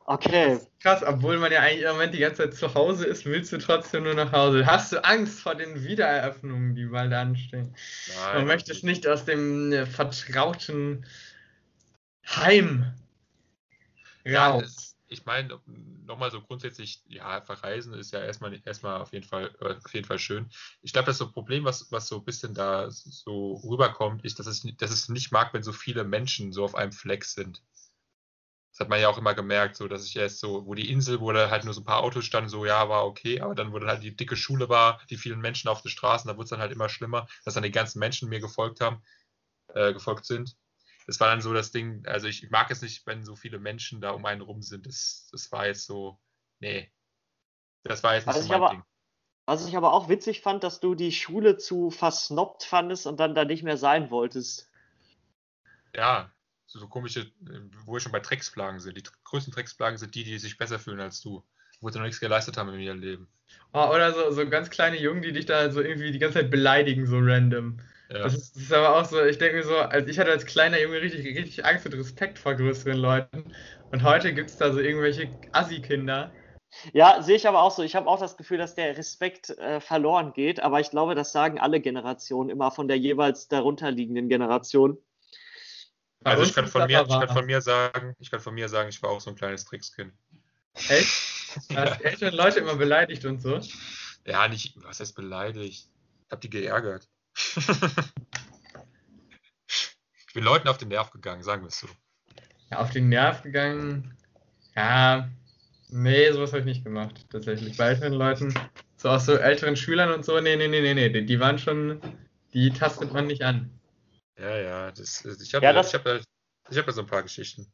Okay. 0.06 0.60
Krass, 0.82 1.02
obwohl 1.06 1.38
man 1.38 1.52
ja 1.52 1.62
eigentlich 1.62 1.84
im 1.84 1.92
Moment 1.92 2.14
die 2.14 2.20
ganze 2.20 2.44
Zeit 2.44 2.56
zu 2.56 2.74
Hause 2.74 3.06
ist, 3.06 3.26
willst 3.26 3.54
du 3.54 3.58
trotzdem 3.58 4.04
nur 4.04 4.14
nach 4.14 4.34
Hause. 4.34 4.66
Hast 4.66 4.92
du 4.92 5.04
Angst 5.04 5.40
vor 5.40 5.56
den 5.56 5.84
Wiedereröffnungen, 5.84 6.76
die 6.76 6.86
bald 6.86 7.14
anstehen? 7.14 7.74
Nein, 8.08 8.36
Man 8.40 8.48
möchte 8.48 8.74
es 8.74 8.84
nicht 8.84 9.08
aus 9.08 9.24
dem 9.24 9.72
äh, 9.72 9.86
vertrauten 9.86 11.06
Heim 12.26 12.84
Ja, 14.26 14.60
es- 14.60 14.98
ich 15.08 15.26
meine, 15.26 15.60
nochmal 16.06 16.32
so 16.32 16.42
grundsätzlich, 16.42 17.02
ja, 17.08 17.42
verreisen 17.42 17.94
ist 17.94 18.12
ja 18.14 18.20
erstmal, 18.24 18.60
erstmal 18.66 19.02
auf 19.02 19.14
jeden 19.14 19.26
Fall, 19.28 19.54
äh, 19.60 19.76
auf 19.76 19.94
jeden 19.94 20.08
Fall 20.08 20.18
schön. 20.20 20.50
Ich 20.82 20.92
glaube, 20.94 21.06
das 21.08 21.18
so 21.20 21.32
Problem, 21.32 21.66
was, 21.66 21.92
was 21.92 22.08
so 22.08 22.18
ein 22.20 22.26
bisschen 22.26 22.54
da 22.54 22.90
so 22.90 23.56
rüberkommt, 23.70 24.26
ist, 24.26 24.40
dass 24.40 24.48
es, 24.48 24.64
dass 24.78 24.92
es 24.92 25.10
nicht 25.10 25.32
mag, 25.32 25.54
wenn 25.54 25.64
so 25.64 25.72
viele 25.74 26.04
Menschen 26.04 26.52
so 26.52 26.64
auf 26.64 26.76
einem 26.76 26.92
Fleck 26.94 27.26
sind. 27.26 27.62
Das 28.72 28.80
hat 28.82 28.90
man 28.90 29.00
ja 29.00 29.08
auch 29.08 29.18
immer 29.18 29.36
gemerkt, 29.36 29.76
so 29.78 29.88
dass 29.88 30.06
ich 30.06 30.16
erst 30.16 30.40
so, 30.40 30.66
wo 30.66 30.74
die 30.74 30.90
Insel, 30.92 31.22
wo 31.22 31.32
da 31.32 31.50
halt 31.50 31.64
nur 31.64 31.74
so 31.74 31.82
ein 31.82 31.86
paar 31.86 32.02
Autos 32.02 32.26
standen, 32.26 32.50
so 32.50 32.66
ja, 32.66 32.90
war 32.90 33.06
okay, 33.06 33.40
aber 33.40 33.54
dann, 33.56 33.72
wo 33.72 33.80
dann 33.80 33.88
halt 33.90 34.04
die 34.04 34.16
dicke 34.16 34.36
Schule 34.36 34.68
war, 34.68 35.00
die 35.10 35.18
vielen 35.18 35.40
Menschen 35.40 35.70
auf 35.70 35.82
den 35.84 35.90
Straßen, 35.92 36.28
da 36.28 36.36
wurde 36.36 36.46
es 36.46 36.50
dann 36.50 36.60
halt 36.60 36.72
immer 36.72 36.90
schlimmer, 36.90 37.28
dass 37.46 37.54
dann 37.54 37.64
die 37.64 37.72
ganzen 37.72 38.00
Menschen 38.00 38.30
mir 38.30 38.40
gefolgt 38.40 38.82
haben, 38.82 39.02
äh, 39.76 39.94
gefolgt 39.94 40.26
sind. 40.26 40.58
Das 41.08 41.20
war 41.20 41.28
dann 41.30 41.42
so 41.42 41.54
das 41.54 41.72
Ding, 41.72 42.06
also 42.06 42.28
ich 42.28 42.50
mag 42.50 42.72
es 42.72 42.82
nicht, 42.82 43.06
wenn 43.06 43.24
so 43.26 43.36
viele 43.36 43.60
Menschen 43.60 44.00
da 44.02 44.12
um 44.12 44.26
einen 44.26 44.42
rum 44.42 44.62
sind. 44.62 44.86
Das, 44.86 45.28
das 45.32 45.52
war 45.52 45.68
jetzt 45.68 45.86
so, 45.86 46.20
nee. 46.60 46.92
Das 47.84 48.04
war 48.04 48.16
jetzt 48.16 48.26
nicht 48.28 48.36
Also 48.36 48.48
so 48.48 48.54
mein 48.54 48.62
aber- 48.62 48.70
Ding. 48.76 48.84
Was 49.46 49.68
ich 49.68 49.76
aber 49.76 49.92
auch 49.92 50.08
witzig 50.08 50.40
fand, 50.40 50.64
dass 50.64 50.80
du 50.80 50.96
die 50.96 51.12
Schule 51.12 51.58
zu 51.58 51.92
versnobbt 51.92 52.64
fandest 52.64 53.06
und 53.08 53.20
dann 53.20 53.36
da 53.36 53.44
nicht 53.44 53.62
mehr 53.64 53.76
sein 53.76 54.10
wolltest. 54.10 54.72
Ja, 55.94 56.32
so, 56.66 56.80
so 56.80 56.88
komische, 56.88 57.22
äh, 57.22 57.60
wo 57.86 57.92
wir 57.94 58.00
schon 58.00 58.14
bei 58.14 58.22
Drecksplagen 58.22 58.80
sind. 58.80 58.96
Die 58.96 59.04
größten 59.26 59.54
Drecksplagen 59.54 59.98
sind 59.98 60.16
die, 60.16 60.24
die 60.24 60.40
sich 60.40 60.58
besser 60.58 60.80
fühlen 60.80 61.02
als 61.02 61.20
du, 61.20 61.44
wo 61.82 61.90
sie 61.90 61.98
noch 62.00 62.06
nichts 62.06 62.22
geleistet 62.22 62.56
haben 62.56 62.70
in 62.74 62.80
ihrem 62.80 63.02
Leben. 63.02 63.28
Oh, 63.74 63.90
oder 63.94 64.14
so, 64.14 64.32
so 64.32 64.50
ganz 64.50 64.70
kleine 64.70 64.98
Jungen, 64.98 65.22
die 65.22 65.34
dich 65.34 65.46
da 65.46 65.70
so 65.72 65.82
irgendwie 65.82 66.12
die 66.14 66.20
ganze 66.20 66.40
Zeit 66.40 66.50
beleidigen, 66.50 67.06
so 67.06 67.18
random. 67.20 67.82
Ja. 68.14 68.20
Das, 68.20 68.36
ist, 68.36 68.56
das 68.56 68.64
ist 68.64 68.74
aber 68.74 68.96
auch 68.96 69.06
so, 69.06 69.24
ich 69.24 69.40
denke 69.40 69.58
mir 69.58 69.64
so, 69.64 69.76
als 69.76 70.08
ich 70.08 70.20
hatte 70.20 70.30
als 70.30 70.46
kleiner 70.46 70.80
Junge 70.80 71.02
richtig, 71.02 71.26
richtig 71.26 71.66
Angst 71.66 71.88
und 71.88 71.96
Respekt 71.96 72.38
vor 72.38 72.54
größeren 72.54 72.98
Leuten. 72.98 73.52
Und 73.92 74.04
heute 74.04 74.36
gibt 74.36 74.52
es 74.52 74.58
da 74.58 74.72
so 74.72 74.80
irgendwelche 74.80 75.30
Assi-Kinder. 75.52 76.32
Ja, 76.92 77.24
sehe 77.24 77.38
ich 77.38 77.48
aber 77.48 77.64
auch 77.64 77.72
so. 77.72 77.82
Ich 77.82 77.96
habe 77.96 78.08
auch 78.08 78.20
das 78.20 78.38
Gefühl, 78.38 78.60
dass 78.60 78.76
der 78.76 78.96
Respekt 78.98 79.50
äh, 79.58 79.80
verloren 79.80 80.34
geht, 80.34 80.60
aber 80.60 80.80
ich 80.80 80.92
glaube, 80.92 81.16
das 81.16 81.32
sagen 81.32 81.60
alle 81.60 81.80
Generationen 81.80 82.52
immer 82.52 82.70
von 82.70 82.88
der 82.88 83.00
jeweils 83.00 83.48
darunterliegenden 83.48 84.30
Generation. 84.30 84.98
Also 86.24 86.44
ich 86.44 86.54
kann, 86.54 86.68
von 86.68 86.86
mir, 86.86 87.02
ich 87.02 87.10
kann 87.10 87.30
von 87.30 87.46
mir 87.48 87.62
sagen, 87.62 88.16
ich 88.20 88.30
kann 88.30 88.40
von 88.40 88.54
mir 88.54 88.70
sagen, 88.70 88.90
ich 88.90 89.02
war 89.02 89.10
auch 89.10 89.22
so 89.22 89.32
ein 89.32 89.36
kleines 89.36 89.66
Trickskind. 89.66 90.14
Echt? 90.88 91.10
Du 91.70 91.78
hast 91.78 92.00
die 92.00 92.06
älteren 92.06 92.36
Leute 92.36 92.60
immer 92.60 92.76
beleidigt 92.76 93.26
und 93.26 93.42
so. 93.42 93.60
Ja, 94.26 94.48
nicht, 94.48 94.76
was 94.84 95.00
heißt 95.00 95.16
beleidigt? 95.16 95.90
Ich 96.26 96.32
hab 96.32 96.42
die 96.42 96.50
geärgert. 96.50 97.10
Ich 100.28 100.34
bin 100.34 100.44
Leuten 100.44 100.68
auf 100.68 100.78
den 100.78 100.90
Nerv 100.90 101.12
gegangen, 101.12 101.44
sagen 101.44 101.64
wir 101.64 101.68
es 101.70 101.80
so. 101.80 101.88
Ja, 102.72 102.80
auf 102.80 102.92
den 102.92 103.10
Nerv 103.10 103.42
gegangen. 103.44 104.18
Ja, 104.76 105.30
nee, 105.90 106.32
sowas 106.32 106.52
habe 106.52 106.62
ich 106.62 106.66
nicht 106.66 106.84
gemacht, 106.84 107.26
tatsächlich. 107.30 107.78
Bei 107.78 107.90
älteren 107.90 108.14
Leuten, 108.14 108.54
so 108.98 109.10
auch 109.10 109.20
so 109.20 109.36
älteren 109.36 109.76
Schülern 109.76 110.12
und 110.12 110.26
so, 110.26 110.40
nee, 110.40 110.56
nee, 110.56 110.68
nee, 110.68 110.82
nee, 110.82 110.94
nee, 110.94 111.10
die, 111.10 111.26
die 111.26 111.40
waren 111.40 111.60
schon, 111.60 112.02
die 112.54 112.72
tastet 112.72 113.14
man 113.14 113.28
nicht 113.28 113.44
an. 113.44 113.70
Ja, 114.38 114.58
ja, 114.58 114.92
das, 114.92 115.24
ich 115.26 115.54
habe 115.54 115.66
Ja, 115.66 115.74
das- 115.74 115.90
ich 115.90 115.94
hab, 115.94 116.06
ich 116.70 116.78
hab 116.78 116.88
ja 116.88 116.92
so 116.94 117.02
ein 117.02 117.08
paar 117.08 117.22
Geschichten. 117.24 117.72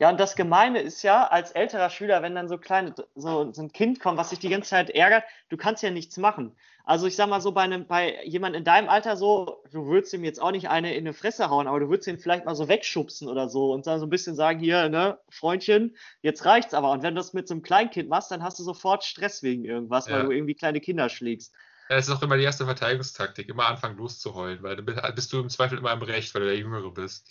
Ja, 0.00 0.10
und 0.10 0.18
das 0.18 0.34
Gemeine 0.34 0.80
ist 0.80 1.02
ja, 1.02 1.26
als 1.28 1.52
älterer 1.52 1.88
Schüler, 1.88 2.20
wenn 2.22 2.34
dann 2.34 2.48
so 2.48 2.58
kleine, 2.58 2.94
so, 3.14 3.52
so 3.52 3.62
ein 3.62 3.72
Kind 3.72 4.00
kommt, 4.00 4.18
was 4.18 4.30
sich 4.30 4.40
die 4.40 4.48
ganze 4.48 4.70
Zeit 4.70 4.90
ärgert, 4.90 5.22
du 5.48 5.56
kannst 5.56 5.82
ja 5.84 5.90
nichts 5.90 6.16
machen. 6.16 6.56
Also 6.84 7.06
ich 7.06 7.14
sag 7.16 7.28
mal 7.28 7.40
so, 7.40 7.52
bei 7.52 7.62
einem, 7.62 7.86
bei 7.86 8.22
jemand 8.24 8.56
in 8.56 8.64
deinem 8.64 8.88
Alter 8.88 9.16
so, 9.16 9.62
du 9.70 9.86
würdest 9.86 10.12
ihm 10.12 10.24
jetzt 10.24 10.42
auch 10.42 10.50
nicht 10.50 10.68
eine 10.68 10.94
in 10.94 11.04
die 11.04 11.12
Fresse 11.12 11.48
hauen, 11.48 11.66
aber 11.68 11.78
du 11.80 11.88
würdest 11.88 12.08
ihn 12.08 12.18
vielleicht 12.18 12.44
mal 12.44 12.56
so 12.56 12.68
wegschubsen 12.68 13.28
oder 13.28 13.48
so 13.48 13.72
und 13.72 13.86
dann 13.86 14.00
so 14.00 14.06
ein 14.06 14.10
bisschen 14.10 14.34
sagen, 14.34 14.58
hier, 14.58 14.88
ne, 14.88 15.18
Freundchen, 15.30 15.96
jetzt 16.22 16.44
reicht's 16.44 16.74
aber. 16.74 16.90
Und 16.90 17.02
wenn 17.02 17.14
du 17.14 17.20
das 17.20 17.32
mit 17.32 17.46
so 17.48 17.54
einem 17.54 17.62
Kleinkind 17.62 18.08
machst, 18.08 18.30
dann 18.32 18.42
hast 18.42 18.58
du 18.58 18.64
sofort 18.64 19.04
Stress 19.04 19.42
wegen 19.44 19.64
irgendwas, 19.64 20.10
weil 20.10 20.20
Ja. 20.20 20.24
du 20.24 20.30
irgendwie 20.32 20.54
kleine 20.54 20.80
Kinder 20.80 21.08
schlägst. 21.08 21.54
Ja, 21.88 21.96
das 21.96 22.08
ist 22.08 22.14
auch 22.14 22.22
immer 22.22 22.36
die 22.38 22.44
erste 22.44 22.64
Verteidigungstaktik, 22.64 23.48
immer 23.48 23.66
anfangen 23.66 23.96
loszuheulen, 23.98 24.62
weil 24.62 24.76
dann 24.76 24.86
bi- 24.86 25.12
bist 25.14 25.32
du 25.32 25.40
im 25.40 25.50
Zweifel 25.50 25.78
immer 25.78 25.92
im 25.92 26.02
Recht, 26.02 26.34
weil 26.34 26.42
du 26.42 26.48
der 26.48 26.58
Jüngere 26.58 26.90
bist. 26.92 27.26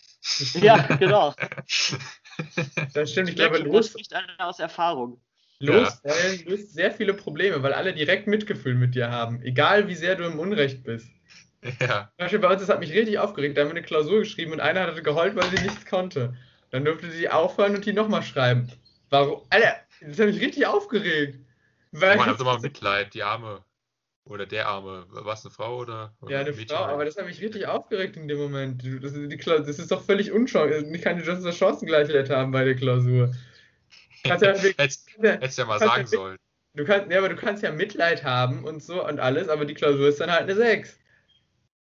Ja, 0.54 0.78
genau. 1.00 1.36
Das 2.94 3.12
stimmt, 3.12 3.30
ich 3.30 3.36
glaube, 3.36 3.58
Das 3.60 3.64
los, 3.70 3.88
spricht 3.88 4.14
einer 4.14 4.48
aus 4.48 4.60
Erfahrung. 4.60 5.22
loswollen 5.60 6.46
löst 6.46 6.74
sehr 6.74 6.92
viele 6.92 7.14
Probleme, 7.16 7.64
weil 7.64 7.74
alle 7.74 7.94
direkt 7.94 8.28
Mitgefühl 8.28 8.76
mit 8.76 8.94
dir 8.96 9.10
haben, 9.10 9.42
egal 9.42 9.88
wie 9.88 9.96
sehr 9.96 10.16
du 10.16 10.26
im 10.26 10.38
Unrecht 10.40 10.84
bist. 10.84 11.08
ja, 11.80 12.14
Zum 12.18 12.26
Beispiel 12.26 12.40
bei 12.40 12.50
uns, 12.50 12.62
das 12.62 12.70
hat 12.70 12.80
mich 12.80 12.92
richtig 12.94 13.18
aufgeregt. 13.20 13.58
Da 13.58 13.62
haben 13.62 13.70
wir 13.70 13.76
eine 13.76 13.82
Klausur 13.86 14.20
geschrieben 14.20 14.52
und 14.54 14.60
einer 14.60 14.82
hatte 14.88 15.02
geheult, 15.04 15.36
weil 15.36 15.50
sie 15.50 15.60
nichts 15.60 15.86
konnte. 15.86 16.36
Dann 16.70 16.86
durfte 16.86 17.10
sie 17.12 17.30
aufhören 17.30 17.76
und 17.76 17.86
die 17.86 17.94
nochmal 17.94 18.24
schreiben. 18.24 18.72
Warum? 19.10 19.42
Alter, 19.50 19.76
das 20.02 20.20
hat 20.20 20.28
mich 20.28 20.40
richtig 20.42 20.66
aufgeregt. 20.68 21.40
Weil 21.92 22.18
man 22.18 22.30
hat 22.30 22.40
immer 22.40 22.60
Mitleid, 22.60 23.14
die 23.14 23.24
Arme. 23.24 23.66
Oder 24.26 24.46
der 24.46 24.68
Arme. 24.68 25.06
War 25.10 25.34
es 25.34 25.44
eine 25.44 25.52
Frau 25.52 25.80
oder? 25.80 26.16
oder 26.22 26.32
ja, 26.32 26.40
eine 26.40 26.50
ein 26.50 26.56
Mädchen? 26.56 26.78
Frau, 26.78 26.86
aber 26.86 27.04
das 27.06 27.18
hat 27.18 27.26
mich 27.26 27.42
richtig 27.42 27.68
aufgeregt 27.68 28.16
in 28.16 28.28
dem 28.28 28.38
Moment. 28.38 28.84
Das 29.02 29.14
Klausur, 29.40 29.66
das 29.66 29.80
ist 29.80 29.92
doch 29.92 30.04
völlig 30.04 30.32
unchancen. 30.32 30.94
Ich 30.94 31.02
kann 31.02 31.18
die 31.18 31.24
Chancengleichheit 31.24 32.30
haben 32.30 32.52
bei 32.52 32.64
der 32.64 32.76
Klausur. 32.76 33.34
Kannst 34.24 34.46
ja, 34.46 34.54
Hättest 34.78 35.10
hättest 35.22 35.58
ja 35.58 35.66
mal 35.66 35.80
sagen 35.80 36.08
sollen. 36.08 36.38
Du 36.76 36.86
kannst, 36.86 37.12
ja, 37.12 37.20
aber 37.20 37.30
du 37.30 37.36
kannst 37.36 37.62
ja 37.62 37.72
Mitleid 37.72 38.24
haben 38.24 38.64
und 38.64 38.82
so 38.82 39.06
und 39.06 39.20
alles, 39.20 39.50
aber 39.50 39.66
die 39.66 39.76
Klausur 39.76 40.08
ist 40.08 40.20
dann 40.20 40.32
halt 40.32 40.44
eine 40.44 40.56
6. 40.56 40.98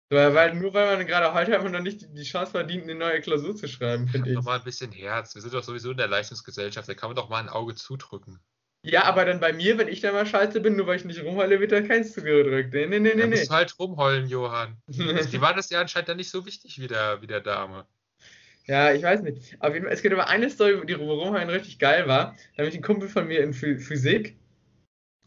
Weil, 0.10 0.36
weil, 0.36 0.56
nur 0.56 0.74
weil 0.74 0.98
man 0.98 1.08
gerade 1.08 1.34
heute 1.34 1.56
einfach 1.56 1.72
noch 1.72 1.80
nicht 1.80 2.02
die, 2.02 2.14
die 2.14 2.24
Chance 2.24 2.52
verdient, 2.52 2.84
eine 2.84 2.96
neue 2.96 3.22
Klausur 3.22 3.56
zu 3.56 3.70
schreiben, 3.70 4.10
finde 4.10 4.30
ich. 4.30 4.36
Doch 4.36 4.44
mal 4.44 4.58
ein 4.58 4.64
bisschen 4.66 4.92
Herz. 4.92 5.34
Wir 5.36 5.42
sind 5.42 5.54
doch 5.54 5.64
sowieso 5.64 5.92
in 5.92 5.98
der 5.98 6.10
Leistungsgesellschaft. 6.10 6.89
Da 6.89 6.96
kann 6.96 7.10
man 7.10 7.16
doch 7.16 7.30
mal 7.30 7.39
ein 7.39 7.48
Auge 7.48 7.76
zudrücken. 7.76 8.42
Ja, 8.84 9.04
aber 9.04 9.26
dann 9.26 9.40
bei 9.40 9.54
mir, 9.54 9.78
wenn 9.78 9.88
ich 9.88 10.02
dann 10.02 10.14
mal 10.14 10.26
scheiße 10.26 10.60
bin, 10.60 10.76
nur 10.76 10.88
weil 10.88 10.98
ich 10.98 11.06
nicht 11.06 11.24
rumheule, 11.24 11.60
wird 11.60 11.72
da 11.72 11.82
keins 11.82 12.14
zugedrückt. 12.14 12.74
Nee, 12.74 12.88
nee, 12.88 13.00
nee, 13.00 13.14
nee. 13.14 13.24
Nee. 13.24 13.28
musst 13.28 13.50
du 13.50 13.54
halt 13.54 13.80
rumheulen, 13.80 14.28
Johann. 14.28 14.78
Die 14.88 15.42
war 15.42 15.54
das 15.54 15.70
ja 15.70 15.82
anscheinend 15.82 16.10
dann 16.10 16.18
nicht 16.18 16.32
so 16.32 16.46
wichtig 16.46 16.82
wie 16.82 16.88
der, 16.88 17.22
wie 17.22 17.28
der 17.28 17.42
Dame. 17.42 17.86
Ja, 18.66 18.92
ich 18.92 19.04
weiß 19.04 19.22
nicht. 19.22 19.56
Aber 19.60 19.76
es 19.90 20.02
gibt 20.02 20.14
aber 20.14 20.28
eine 20.28 20.50
Story, 20.50 20.86
die 20.86 20.94
rumheulen 20.94 21.50
richtig 21.50 21.80
geil 21.80 22.08
war. 22.08 22.36
Da 22.56 22.60
habe 22.60 22.70
ich 22.70 22.76
einen 22.76 22.84
Kumpel 22.84 23.10
von 23.10 23.28
mir 23.28 23.44
in 23.44 23.54
Physik 23.54 24.38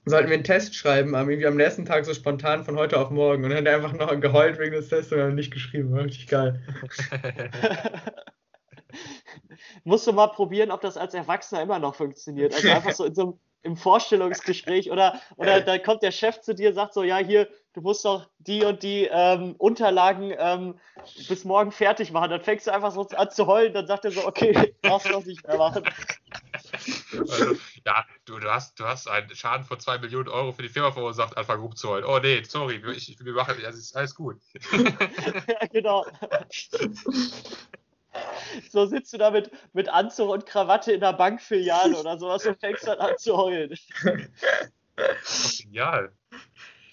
sollten 0.07 0.29
wir 0.29 0.35
einen 0.35 0.45
Test 0.45 0.75
schreiben, 0.75 1.15
aber 1.15 1.31
irgendwie 1.31 1.47
am 1.47 1.57
nächsten 1.57 1.85
Tag 1.85 2.05
so 2.05 2.13
spontan 2.13 2.65
von 2.65 2.77
heute 2.77 2.99
auf 2.99 3.11
morgen. 3.11 3.45
Und 3.45 3.51
dann 3.51 3.61
hat 3.61 3.67
er 3.67 3.77
einfach 3.77 3.93
noch 3.95 4.21
geheult 4.21 4.59
wegen 4.59 4.73
des 4.73 4.89
Tests 4.89 5.13
und 5.13 5.19
dann 5.19 5.35
nicht 5.35 5.53
geschrieben. 5.53 5.93
War 5.93 6.05
richtig 6.05 6.27
geil. 6.27 6.61
Musst 9.85 10.07
du 10.07 10.13
mal 10.13 10.29
probieren, 10.29 10.71
ob 10.71 10.81
das 10.81 10.97
als 10.97 11.15
Erwachsener 11.15 11.63
immer 11.63 11.79
noch 11.79 11.95
funktioniert. 11.95 12.55
Also 12.55 12.71
einfach 12.71 12.93
so 12.93 13.05
in 13.05 13.15
so 13.15 13.23
einem 13.23 13.39
im 13.65 13.77
Vorstellungsgespräch 13.77 14.91
oder, 14.91 15.21
oder 15.37 15.61
da 15.63 15.79
kommt 15.79 16.03
der 16.03 16.13
Chef 16.13 16.41
zu 16.41 16.55
dir 16.55 16.69
und 16.69 16.75
sagt 16.75 16.93
so, 16.93 17.03
ja, 17.03 17.17
hier, 17.17 17.49
du 17.73 17.81
musst 17.81 18.05
doch 18.05 18.29
die 18.39 18.63
und 18.63 18.83
die 18.83 19.09
ähm, 19.11 19.55
Unterlagen 19.57 20.35
ähm, 20.37 20.79
bis 21.29 21.45
morgen 21.45 21.73
fertig 21.73 22.13
machen. 22.13 22.31
Dann 22.31 22.43
fängst 22.43 22.67
du 22.67 22.73
einfach 22.73 22.93
so 22.93 23.09
an 23.09 23.31
zu 23.31 23.47
heulen, 23.47 23.73
dann 23.73 23.87
sagt 23.87 24.05
er 24.05 24.11
so, 24.11 24.27
okay, 24.27 24.75
brauchst 24.83 25.07
du 25.07 25.13
doch 25.13 25.25
nicht 25.25 25.47
mehr 25.47 25.57
machen. 25.57 25.83
Also, 26.73 27.57
ja, 27.87 28.05
du, 28.27 28.39
du, 28.39 28.51
hast, 28.51 28.79
du 28.79 28.85
hast 28.85 29.09
einen 29.09 29.35
Schaden 29.35 29.65
von 29.65 29.81
2 29.81 29.99
Millionen 29.99 30.29
Euro 30.29 30.53
für 30.53 30.63
die 30.63 30.69
Firma 30.69 30.93
verursacht, 30.93 31.37
anfangen 31.37 31.63
rumzuheulen. 31.63 32.05
Oh 32.05 32.19
nee, 32.19 32.43
sorry, 32.45 32.83
ich, 32.95 33.17
wir 33.19 33.33
machen, 33.33 33.57
also 33.65 33.79
ist 33.79 33.97
alles 33.97 34.15
gut. 34.15 34.37
ja, 34.73 35.67
genau. 35.73 36.05
So 38.71 38.87
sitzt 38.87 39.13
du 39.13 39.19
da 39.19 39.31
mit, 39.31 39.51
mit 39.73 39.89
Anzug 39.89 40.31
und 40.31 40.47
Krawatte 40.47 40.93
in 40.93 41.01
der 41.01 41.13
Bankfiliale 41.13 41.99
oder 41.99 42.19
sowas 42.19 42.45
und 42.47 42.59
fängst 42.61 42.87
dann 42.87 42.99
an 42.99 43.17
zu 43.19 43.37
heulen. 43.37 43.77
Genial. 45.59 46.13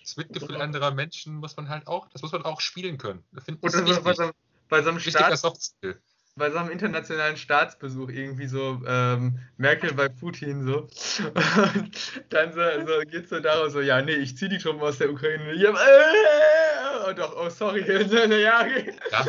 Das 0.01 0.17
Mitgefühl 0.17 0.57
anderer 0.57 0.91
Menschen 0.91 1.36
muss 1.36 1.55
man 1.55 1.69
halt 1.69 1.88
auch, 1.88 2.07
das 2.09 2.22
muss 2.22 2.32
man 2.32 2.43
auch 2.43 2.59
spielen 2.61 2.97
können. 2.97 3.24
Das 3.32 3.45
finde 3.45 3.61
Oder 3.61 3.86
so, 3.86 4.01
bei, 4.03 4.13
so, 4.13 4.24
einem- 4.24 4.34
bei 4.69 4.82
so 4.82 4.89
einem 4.89 4.97
Wichtiger 4.97 5.26
Staat, 5.26 5.38
Softskill. 5.38 6.01
bei 6.36 6.49
so 6.49 6.57
einem 6.57 6.69
internationalen 6.72 7.38
Staatsbesuch 7.38 8.09
irgendwie 8.09 8.47
so 8.47 8.82
ähm, 8.86 9.39
Merkel 9.57 9.93
bei 9.93 10.09
Putin 10.09 10.65
so. 10.65 10.88
Und 11.24 12.34
dann 12.34 12.53
so, 12.53 12.61
so 12.88 12.99
geht's 13.01 13.30
so 13.30 13.39
darum, 13.39 13.69
so, 13.69 13.80
ja, 13.82 14.01
nee, 14.01 14.13
ich 14.13 14.36
zieh 14.38 14.49
die 14.49 14.57
Truppen 14.57 14.82
aus 14.82 14.97
der 14.97 15.11
Ukraine. 15.11 15.53
Ja, 15.53 15.69
äh, 15.69 17.09
und 17.09 17.19
doch, 17.19 17.36
oh 17.38 17.49
sorry, 17.49 17.82
ja, 18.41 18.61
okay. 18.61 18.93
Ja, 19.11 19.26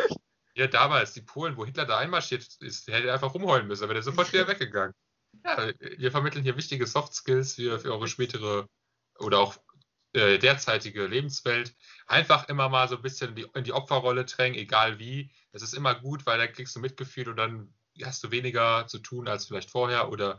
ja, 0.54 0.66
damals, 0.66 1.12
die 1.12 1.22
Polen, 1.22 1.56
wo 1.56 1.64
Hitler 1.64 1.86
da 1.86 1.98
einmarschiert 1.98 2.56
ist, 2.60 2.88
hätte 2.88 3.12
einfach 3.12 3.34
rumheulen 3.34 3.66
müssen, 3.66 3.84
aber 3.84 3.94
der 3.94 4.00
ist 4.00 4.06
sofort 4.06 4.32
wieder 4.32 4.48
weggegangen. 4.48 4.94
Ja, 5.44 5.72
wir 5.78 6.10
vermitteln 6.10 6.42
hier 6.42 6.58
wichtige 6.58 6.86
Soft 6.86 7.14
Skills 7.14 7.54
für, 7.54 7.80
für 7.80 7.90
eure 7.90 8.06
spätere 8.06 8.68
oder 9.18 9.38
auch 9.38 9.56
äh, 10.12 10.38
derzeitige 10.38 11.06
Lebenswelt. 11.06 11.74
Einfach 12.06 12.50
immer 12.50 12.68
mal 12.68 12.86
so 12.86 12.96
ein 12.96 13.02
bisschen 13.02 13.30
in 13.30 13.36
die, 13.36 13.46
in 13.54 13.64
die 13.64 13.72
Opferrolle 13.72 14.26
drängen, 14.26 14.58
egal 14.58 14.98
wie. 14.98 15.32
Das 15.52 15.62
ist 15.62 15.72
immer 15.72 15.94
gut, 15.94 16.26
weil 16.26 16.36
dann 16.36 16.52
kriegst 16.52 16.76
du 16.76 16.80
Mitgefühl 16.80 17.30
und 17.30 17.36
dann 17.36 17.72
hast 18.02 18.22
du 18.22 18.30
weniger 18.30 18.86
zu 18.88 18.98
tun 18.98 19.26
als 19.26 19.46
vielleicht 19.46 19.70
vorher 19.70 20.10
oder 20.10 20.38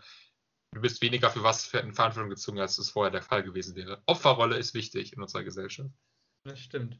du 0.73 0.81
bist 0.81 1.01
weniger 1.01 1.31
für 1.31 1.43
was 1.43 1.65
für 1.65 1.79
in 1.79 1.93
Verantwortung 1.93 2.29
gezogen, 2.29 2.59
als 2.59 2.77
es 2.77 2.91
vorher 2.91 3.11
der 3.11 3.23
Fall 3.23 3.41
gewesen 3.41 3.75
wäre. 3.75 4.03
Opferrolle 4.05 4.57
ist 4.57 4.75
wichtig 4.75 5.13
in 5.13 5.21
unserer 5.21 5.43
Gesellschaft. 5.43 5.89
Das 6.43 6.59
stimmt. 6.59 6.99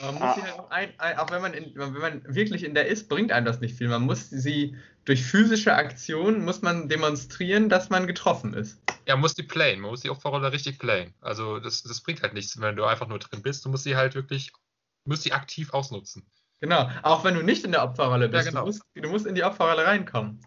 Man 0.00 0.14
muss 0.14 0.34
sie 0.34 0.42
halt 0.42 0.58
auch, 0.58 0.70
ein, 0.70 0.92
auch 1.18 1.30
wenn 1.30 1.42
man, 1.42 1.52
in, 1.54 1.74
wenn 1.74 1.92
man 1.92 2.34
wirklich 2.34 2.64
in 2.64 2.74
der 2.74 2.86
ist, 2.86 3.08
bringt 3.08 3.32
einem 3.32 3.46
das 3.46 3.60
nicht 3.60 3.76
viel. 3.76 3.88
Man 3.88 4.02
muss 4.02 4.30
sie 4.30 4.76
durch 5.04 5.22
physische 5.22 5.74
Aktion 5.74 6.44
muss 6.44 6.62
man 6.62 6.88
demonstrieren, 6.88 7.68
dass 7.68 7.90
man 7.90 8.06
getroffen 8.06 8.54
ist. 8.54 8.80
Ja, 9.06 9.14
man 9.14 9.22
muss 9.22 9.34
die 9.34 9.42
playen, 9.42 9.80
man 9.80 9.90
muss 9.90 10.02
die 10.02 10.10
Opferrolle 10.10 10.52
richtig 10.52 10.78
playen. 10.78 11.14
Also 11.20 11.58
das, 11.58 11.82
das 11.82 12.00
bringt 12.00 12.22
halt 12.22 12.34
nichts, 12.34 12.60
wenn 12.60 12.76
du 12.76 12.84
einfach 12.84 13.08
nur 13.08 13.18
drin 13.18 13.42
bist. 13.42 13.64
Du 13.64 13.68
musst 13.68 13.84
sie 13.84 13.96
halt 13.96 14.14
wirklich, 14.14 14.52
du 14.52 15.10
musst 15.10 15.22
sie 15.22 15.32
aktiv 15.32 15.72
ausnutzen. 15.72 16.26
Genau, 16.60 16.90
auch 17.02 17.24
wenn 17.24 17.34
du 17.34 17.42
nicht 17.42 17.64
in 17.64 17.72
der 17.72 17.82
Opferrolle 17.82 18.28
bist. 18.28 18.44
Ja, 18.44 18.50
genau. 18.50 18.60
du, 18.60 18.66
musst, 18.66 18.84
du 18.94 19.08
musst 19.08 19.26
in 19.26 19.34
die 19.34 19.44
Opferrolle 19.44 19.86
reinkommen. 19.86 20.40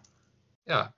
Ja. 0.66 0.94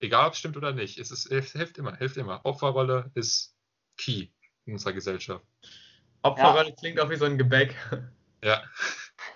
Egal, 0.00 0.26
ob 0.26 0.32
es 0.32 0.40
stimmt 0.40 0.56
oder 0.56 0.72
nicht. 0.72 0.98
Es, 0.98 1.12
ist, 1.12 1.26
es 1.26 1.52
hilft 1.52 1.78
immer, 1.78 1.96
hilft 1.96 2.16
immer. 2.16 2.44
Opferrolle 2.44 3.10
ist 3.14 3.56
key 3.96 4.28
in 4.66 4.74
unserer 4.74 4.92
Gesellschaft. 4.92 5.46
Opferrolle 6.22 6.74
klingt 6.78 7.00
auch 7.00 7.10
wie 7.10 7.16
so 7.16 7.24
ein 7.24 7.38
Gebäck. 7.38 7.76
Ja. 8.42 8.62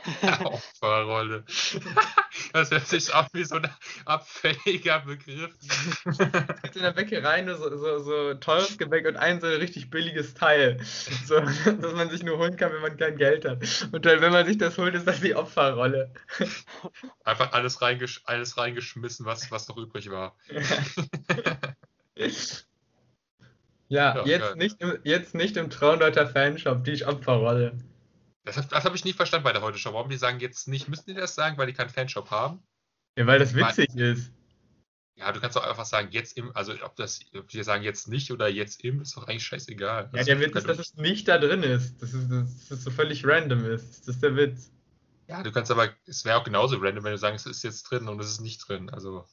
Opferrolle. 0.44 1.44
Das 2.52 2.70
hört 2.70 2.86
sich 2.86 3.12
auch 3.12 3.28
wie 3.32 3.44
so 3.44 3.56
ein 3.56 3.68
abfälliger 4.04 5.00
Begriff. 5.00 5.54
in 6.74 6.82
der 6.82 6.92
Bäckerei 6.92 7.42
nur 7.42 7.56
so, 7.56 7.76
so, 7.76 7.98
so 7.98 8.34
teures 8.34 8.78
Gebäck 8.78 9.06
und 9.06 9.16
ein 9.16 9.40
so 9.40 9.46
ein 9.46 9.54
richtig 9.54 9.90
billiges 9.90 10.34
Teil. 10.34 10.78
So, 11.24 11.40
dass 11.80 11.94
man 11.94 12.10
sich 12.10 12.22
nur 12.22 12.38
holen 12.38 12.56
kann, 12.56 12.72
wenn 12.72 12.82
man 12.82 12.96
kein 12.96 13.16
Geld 13.16 13.44
hat. 13.44 13.88
Und 13.92 14.06
dann, 14.06 14.20
wenn 14.20 14.32
man 14.32 14.46
sich 14.46 14.58
das 14.58 14.78
holt, 14.78 14.94
ist 14.94 15.06
das 15.06 15.20
die 15.20 15.34
Opferrolle. 15.34 16.12
Einfach 17.24 17.52
alles, 17.52 17.82
reingesch 17.82 18.22
alles 18.24 18.56
reingeschmissen, 18.56 19.26
was, 19.26 19.50
was 19.50 19.68
noch 19.68 19.76
übrig 19.76 20.10
war. 20.10 20.36
Ja, 23.88 24.16
Ja, 24.16 24.26
jetzt, 24.26 24.40
geil. 24.42 24.56
nicht 24.56 24.80
im, 24.80 24.98
jetzt 25.04 25.34
nicht 25.34 25.56
im 25.56 25.70
Traundeuter 25.70 26.26
Fanshop, 26.26 26.84
die 26.84 27.04
Opferrolle. 27.04 27.78
Das, 28.44 28.56
das 28.68 28.84
habe 28.84 28.96
ich 28.96 29.04
nie 29.04 29.12
verstanden 29.12 29.44
bei 29.44 29.52
der 29.52 29.62
Heute 29.62 29.78
Show. 29.78 29.92
Warum 29.92 30.08
die 30.08 30.16
sagen 30.16 30.40
jetzt 30.40 30.68
nicht, 30.68 30.88
müssen 30.88 31.06
die 31.06 31.14
das 31.14 31.34
sagen, 31.34 31.56
weil 31.58 31.66
die 31.66 31.72
keinen 31.72 31.90
Fanshop 31.90 32.30
haben? 32.30 32.62
Ja, 33.18 33.26
weil 33.26 33.38
das 33.38 33.54
witzig 33.54 33.94
ist. 33.96 34.32
Ja, 35.18 35.32
du 35.32 35.40
kannst 35.40 35.56
auch 35.56 35.66
einfach 35.66 35.86
sagen, 35.86 36.08
jetzt 36.10 36.36
im, 36.36 36.54
also 36.54 36.74
ob 36.84 36.94
das, 36.96 37.20
ob 37.34 37.48
die 37.48 37.62
sagen 37.62 37.82
jetzt 37.82 38.06
nicht 38.08 38.30
oder 38.30 38.48
jetzt 38.48 38.84
im, 38.84 39.00
ist 39.00 39.16
doch 39.16 39.26
eigentlich 39.26 39.46
scheißegal. 39.46 40.04
Ja, 40.04 40.10
Das 40.12 40.26
der 40.26 40.36
ist- 40.36 40.42
Witz 40.46 40.56
ist, 40.56 40.68
dass 40.68 40.78
es 40.78 40.94
nicht 40.96 41.26
da 41.26 41.38
drin 41.38 41.62
ist. 41.62 42.02
Dass 42.02 42.12
es, 42.12 42.28
dass 42.28 42.70
es 42.70 42.84
so 42.84 42.90
völlig 42.90 43.26
random 43.26 43.64
ist. 43.64 44.00
Das 44.00 44.08
ist 44.16 44.22
der 44.22 44.36
Witz. 44.36 44.70
Ja, 45.28 45.42
du 45.42 45.50
kannst 45.50 45.70
aber, 45.70 45.88
es 46.06 46.24
wäre 46.24 46.36
auch 46.38 46.44
genauso 46.44 46.76
random, 46.76 47.02
wenn 47.04 47.12
du 47.12 47.18
sagst, 47.18 47.46
es 47.46 47.56
ist 47.58 47.62
jetzt 47.64 47.82
drin 47.84 48.06
und 48.08 48.20
es 48.20 48.28
ist 48.30 48.40
nicht 48.42 48.68
drin. 48.68 48.90
Also, 48.90 49.24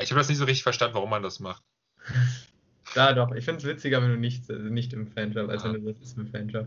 ich 0.00 0.10
habe 0.10 0.18
das 0.20 0.28
nicht 0.28 0.38
so 0.38 0.44
richtig 0.44 0.64
verstanden, 0.64 0.94
warum 0.96 1.10
man 1.10 1.22
das 1.22 1.38
macht. 1.40 1.62
Da 2.94 3.12
doch. 3.12 3.32
Ich 3.32 3.44
finde 3.44 3.58
es 3.58 3.64
witziger, 3.64 4.02
wenn 4.02 4.10
du 4.10 4.16
nicht, 4.16 4.48
also 4.50 4.62
nicht 4.64 4.92
im 4.92 5.06
Fanshop, 5.06 5.48
als 5.50 5.62
Ja. 5.64 5.72
wenn 5.72 5.84
du 5.84 5.92
das 5.92 6.00
ist 6.02 6.16
im 6.16 6.26
Fanshop. 6.28 6.66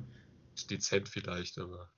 Ist 0.55 0.69
dezent 0.69 1.09
vielleicht, 1.09 1.57
aber. 1.57 1.89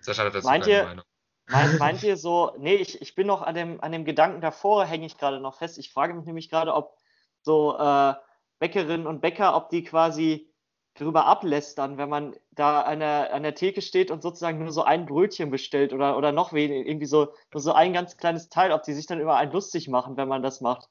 Sascha 0.00 0.24
hat 0.24 0.34
dazu 0.34 0.46
Meint 0.46 0.64
keine 0.64 0.76
ihr- 0.78 0.84
Meinung. 0.84 1.04
Meint, 1.48 1.78
meint 1.78 2.02
ihr 2.02 2.16
so, 2.16 2.54
nee, 2.58 2.74
ich, 2.76 3.00
ich 3.02 3.14
bin 3.14 3.26
noch 3.26 3.42
an 3.42 3.54
dem, 3.54 3.80
an 3.80 3.92
dem 3.92 4.04
Gedanken 4.04 4.40
davor, 4.40 4.84
hänge 4.84 5.06
ich 5.06 5.18
gerade 5.18 5.40
noch 5.40 5.56
fest. 5.58 5.78
Ich 5.78 5.92
frage 5.92 6.14
mich 6.14 6.24
nämlich 6.24 6.48
gerade, 6.50 6.72
ob 6.74 6.96
so 7.42 7.76
äh, 7.78 8.14
Bäckerinnen 8.58 9.06
und 9.06 9.20
Bäcker, 9.20 9.56
ob 9.56 9.68
die 9.70 9.82
quasi 9.82 10.48
drüber 10.94 11.24
ablästern, 11.26 11.96
wenn 11.98 12.08
man 12.10 12.36
da 12.50 12.82
an 12.82 13.00
der, 13.00 13.32
an 13.32 13.42
der 13.42 13.54
Theke 13.54 13.80
steht 13.80 14.10
und 14.10 14.22
sozusagen 14.22 14.58
nur 14.58 14.72
so 14.72 14.82
ein 14.84 15.06
Brötchen 15.06 15.50
bestellt 15.50 15.92
oder, 15.92 16.16
oder 16.18 16.32
noch 16.32 16.52
weniger, 16.52 16.86
irgendwie 16.86 17.06
so, 17.06 17.32
nur 17.52 17.60
so 17.60 17.72
ein 17.72 17.92
ganz 17.94 18.16
kleines 18.18 18.50
Teil, 18.50 18.72
ob 18.72 18.82
die 18.82 18.92
sich 18.92 19.06
dann 19.06 19.18
über 19.20 19.36
einen 19.36 19.52
lustig 19.52 19.88
machen, 19.88 20.16
wenn 20.16 20.28
man 20.28 20.42
das 20.42 20.60
macht. 20.60 20.88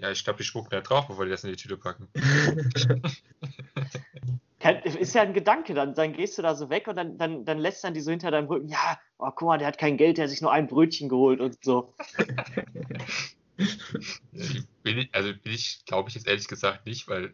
Ja, 0.00 0.10
ich 0.10 0.22
glaube, 0.24 0.38
die 0.38 0.44
spucken 0.44 0.70
da 0.70 0.80
drauf, 0.80 1.08
bevor 1.08 1.24
die 1.24 1.30
das 1.30 1.44
in 1.44 1.50
die 1.50 1.56
Tüte 1.56 1.76
packen. 1.76 2.08
Ist 4.84 5.14
ja 5.14 5.22
ein 5.22 5.34
Gedanke, 5.34 5.72
dann, 5.74 5.94
dann 5.94 6.12
gehst 6.12 6.36
du 6.36 6.42
da 6.42 6.54
so 6.54 6.68
weg 6.68 6.88
und 6.88 6.96
dann, 6.96 7.16
dann, 7.16 7.44
dann 7.44 7.58
lästern 7.58 7.94
die 7.94 8.00
so 8.00 8.10
hinter 8.10 8.30
deinem 8.30 8.48
Rücken, 8.48 8.68
ja, 8.68 8.98
oh, 9.18 9.30
guck 9.34 9.48
mal, 9.48 9.58
der 9.58 9.68
hat 9.68 9.78
kein 9.78 9.96
Geld, 9.96 10.18
der 10.18 10.24
hat 10.24 10.30
sich 10.30 10.42
nur 10.42 10.52
ein 10.52 10.66
Brötchen 10.66 11.08
geholt 11.08 11.40
und 11.40 11.64
so. 11.64 11.94
Bin 14.82 14.98
ich, 14.98 15.08
also 15.12 15.32
bin 15.42 15.52
ich, 15.52 15.84
glaube 15.84 16.08
ich 16.08 16.14
jetzt 16.14 16.28
ehrlich 16.28 16.46
gesagt 16.46 16.86
nicht, 16.86 17.08
weil 17.08 17.32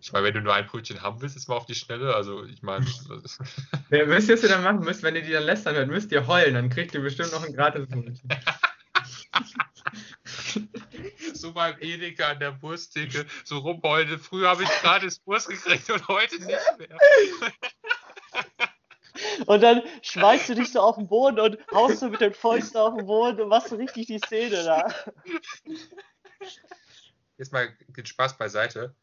ich 0.00 0.12
meine, 0.12 0.26
wenn 0.26 0.34
du 0.34 0.40
nur 0.40 0.54
ein 0.54 0.66
Brötchen 0.66 1.02
haben 1.02 1.20
willst, 1.20 1.36
ist 1.36 1.48
mal 1.48 1.56
auf 1.56 1.66
die 1.66 1.74
Schnelle. 1.74 2.14
Also 2.14 2.44
ich 2.44 2.62
meine, 2.62 2.86
Ja, 3.90 4.08
wisst 4.08 4.28
ihr, 4.28 4.36
was 4.36 4.42
ihr 4.42 4.48
dann 4.48 4.62
machen 4.62 4.80
müsst, 4.80 5.02
wenn 5.02 5.16
ihr 5.16 5.22
die 5.22 5.32
dann 5.32 5.42
lästern 5.42 5.74
hört? 5.74 5.88
Müsst 5.88 6.12
ihr 6.12 6.26
heulen, 6.26 6.54
dann 6.54 6.70
kriegt 6.70 6.94
ihr 6.94 7.00
bestimmt 7.00 7.32
noch 7.32 7.44
ein 7.44 7.52
gratis 7.52 7.88
Brötchen. 7.88 8.30
So 11.42 11.52
beim 11.52 11.76
Edeka 11.80 12.30
an 12.30 12.40
der 12.40 12.62
Wursttheke 12.62 13.26
so 13.44 13.58
rumheulen. 13.58 14.18
Früher 14.18 14.48
habe 14.48 14.62
ich 14.62 14.68
gratis 14.80 15.20
Wurst 15.26 15.48
gekriegt 15.48 15.90
und 15.90 16.08
heute 16.08 16.36
nicht 16.36 16.78
mehr. 16.78 16.98
Und 19.46 19.62
dann 19.62 19.82
schmeißt 20.00 20.48
du 20.48 20.54
dich 20.54 20.72
so 20.72 20.80
auf 20.80 20.96
den 20.96 21.06
Boden 21.06 21.38
und 21.38 21.58
haust 21.70 22.00
so 22.00 22.08
mit 22.08 22.20
den 22.20 22.32
Fäusten 22.32 22.78
auf 22.78 22.96
den 22.96 23.06
Boden 23.06 23.42
und 23.42 23.48
machst 23.48 23.68
so 23.68 23.76
richtig 23.76 24.06
die 24.06 24.18
Szene 24.18 24.64
da. 24.64 24.94
Jetzt 27.36 27.52
mal 27.52 27.76
den 27.88 28.06
Spaß 28.06 28.38
beiseite. 28.38 28.94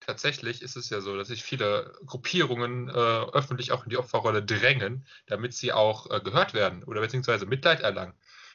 Tatsächlich 0.00 0.62
ist 0.62 0.76
es 0.76 0.90
ja 0.90 1.00
so, 1.00 1.16
dass 1.16 1.28
sich 1.28 1.42
viele 1.42 1.92
Gruppierungen 2.06 2.88
äh, 2.88 2.92
öffentlich 2.92 3.72
auch 3.72 3.84
in 3.84 3.90
die 3.90 3.98
Opferrolle 3.98 4.44
drängen, 4.44 5.06
damit 5.26 5.54
sie 5.54 5.72
auch 5.72 6.08
äh, 6.10 6.20
gehört 6.20 6.54
werden 6.54 6.84
oder 6.84 7.00
beziehungsweise 7.00 7.46
Mitleid 7.46 7.80
erlangen. 7.80 8.14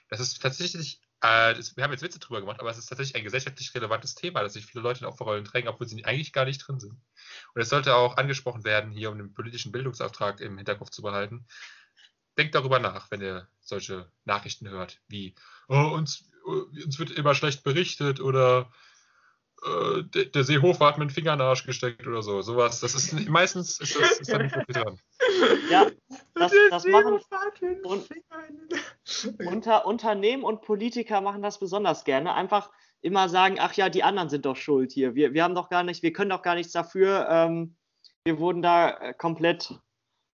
Das 0.10 0.20
ist 0.20 0.42
tatsächlich 0.42 1.02
Äh, 1.24 1.56
das, 1.56 1.78
wir 1.78 1.84
haben 1.86 1.92
jetzt 1.92 2.04
Witze 2.04 2.20
drüber 2.20 2.42
gemacht, 2.42 2.60
aber 2.60 2.70
es 2.70 2.78
ist 2.78 2.88
tatsächlich 2.88 3.16
ein 3.16 3.24
gesellschaftlich 3.24 3.74
relevantes 3.74 4.14
Thema, 4.14 4.44
dass 4.44 4.54
sich 4.54 4.66
viele 4.66 4.84
Leute 4.84 5.00
in 5.00 5.06
Opferrollen 5.06 5.46
drängen, 5.46 5.70
obwohl 5.70 5.88
sie 5.88 6.04
eigentlich 6.04 6.34
gar 6.34 6.44
nicht 6.44 6.60
drin 6.60 6.82
sind. 6.82 7.00
Und 7.56 7.62
es 7.62 7.70
sollte 7.70 7.96
auch 7.96 8.18
angesprochen 8.18 8.66
werden, 8.66 8.92
hier 8.92 9.10
um 9.10 9.18
den 9.18 9.34
politischen 9.34 9.72
Bildungsauftrag 9.72 10.42
im 10.42 10.58
Hinterkopf 10.58 10.90
zu 10.90 11.02
behalten. 11.02 11.46
Denkt 12.38 12.56
darüber 12.56 12.80
nach, 12.80 13.10
wenn 13.10 13.22
ihr 13.22 13.48
solche 13.62 14.12
Nachrichten 14.26 14.68
hört, 14.68 15.00
wie 15.08 15.34
oh, 15.70 15.92
uns, 15.94 16.30
uns 16.46 17.00
wird 17.00 17.12
immer 17.12 17.36
schlecht 17.36 17.64
berichtet 17.64 18.20
oder 18.20 18.70
äh, 19.64 20.04
der, 20.04 20.26
der 20.26 20.44
Seehofer 20.44 20.88
hat 20.88 20.98
mir 20.98 21.04
einen 21.04 21.10
Finger 21.10 21.32
in 21.34 21.40
den 21.40 21.48
Arsch 21.48 21.66
gesteckt 21.66 22.06
oder 22.06 22.22
so. 22.22 22.42
Sowas. 22.42 22.82
Das 22.82 22.96
ist 22.96 23.14
meistens 23.30 23.80
ist, 23.80 23.98
das, 23.98 24.20
ist 24.20 24.30
da 24.32 24.40
nicht 24.40 24.54
viel 24.54 24.66
dran. 24.68 25.00
Ja, 25.72 25.90
das, 26.36 26.52
das 26.70 26.86
machen 26.86 27.20
und, 27.84 28.10
unter, 29.46 29.86
Unternehmen 29.86 30.44
und 30.44 30.62
Politiker 30.62 31.22
machen 31.22 31.42
das 31.42 31.60
besonders 31.60 32.04
gerne. 32.04 32.34
Einfach 32.34 32.72
immer 33.02 33.30
sagen, 33.30 33.58
ach 33.60 33.74
ja, 33.74 33.90
die 33.90 34.04
anderen 34.04 34.30
sind 34.30 34.46
doch 34.46 34.56
schuld 34.56 34.92
hier. 34.92 35.16
Wir, 35.16 35.34
wir 35.34 35.44
haben 35.44 35.56
doch 35.56 35.70
gar 35.70 35.84
nicht, 35.84 36.04
wir 36.04 36.14
können 36.14 36.30
doch 36.30 36.42
gar 36.42 36.56
nichts 36.56 36.74
dafür. 36.74 37.28
Ähm, 37.30 37.76
wir 38.26 38.40
wurden 38.40 38.62
da 38.62 38.90
äh, 38.98 39.14
komplett 39.14 39.80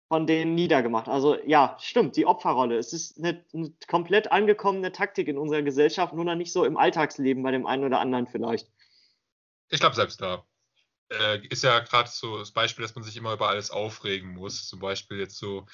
von 0.08 0.26
denen 0.26 0.54
niedergemacht. 0.54 1.08
Also 1.08 1.36
ja, 1.44 1.76
stimmt, 1.80 2.16
die 2.16 2.26
Opferrolle. 2.26 2.78
Es 2.78 2.92
ist 2.92 3.18
eine, 3.18 3.44
eine 3.52 3.72
komplett 3.88 4.32
angekommene 4.32 4.92
Taktik 4.92 5.28
in 5.28 5.36
unserer 5.36 5.62
Gesellschaft, 5.62 6.14
nur 6.14 6.24
noch 6.24 6.34
nicht 6.34 6.52
so 6.52 6.64
im 6.64 6.76
Alltagsleben 6.76 7.42
bei 7.42 7.50
dem 7.50 7.66
einen 7.66 7.84
oder 7.84 8.00
anderen 8.00 8.26
vielleicht. 8.26 8.70
Ich 9.70 9.80
glaube, 9.80 9.96
selbst 9.96 10.20
da 10.20 10.44
äh, 11.10 11.46
ist 11.48 11.64
ja 11.64 11.78
gerade 11.80 12.10
so 12.10 12.38
das 12.38 12.50
Beispiel, 12.52 12.82
dass 12.82 12.94
man 12.94 13.04
sich 13.04 13.16
immer 13.16 13.32
über 13.32 13.48
alles 13.48 13.70
aufregen 13.70 14.34
muss. 14.34 14.66
Zum 14.68 14.80
Beispiel 14.80 15.18
jetzt 15.18 15.38
so, 15.38 15.66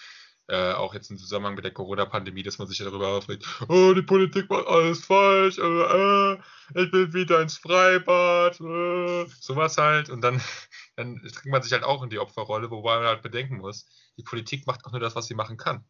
äh, 0.49 0.73
auch 0.73 0.95
jetzt 0.95 1.11
im 1.11 1.19
Zusammenhang 1.19 1.55
mit 1.55 1.65
der 1.65 1.73
Corona-Pandemie, 1.73 2.43
dass 2.43 2.59
man 2.59 2.69
sich 2.69 2.79
darüber 2.79 3.09
aufregt, 3.09 3.47
oh, 3.69 3.93
die 3.95 4.03
Politik 4.03 4.51
macht 4.51 4.67
alles 4.67 5.05
falsch, 5.05 5.59
äh, 5.59 5.63
äh 5.63 6.39
ich 6.75 6.93
will 6.93 7.13
wieder 7.13 7.41
ins 7.41 7.59
Freibad, 7.59 8.61
äh, 8.61 9.27
sowas 9.41 9.79
halt. 9.79 10.11
Und 10.11 10.21
dann, 10.21 10.41
dann 10.97 11.21
kriegt 11.23 11.47
man 11.47 11.63
sich 11.63 11.73
halt 11.73 11.85
auch 11.85 12.03
in 12.03 12.11
die 12.11 12.19
Opferrolle, 12.19 12.71
wobei 12.71 12.99
man 12.99 13.07
halt 13.07 13.23
bedenken 13.23 13.59
muss, 13.59 13.87
die 14.17 14.23
Politik 14.23 14.67
macht 14.67 14.85
auch 14.85 14.93
nur 14.93 15.01
das, 15.01 15.17
was 15.17 15.27
sie 15.27 15.35
machen 15.35 15.57
kann. 15.57 15.85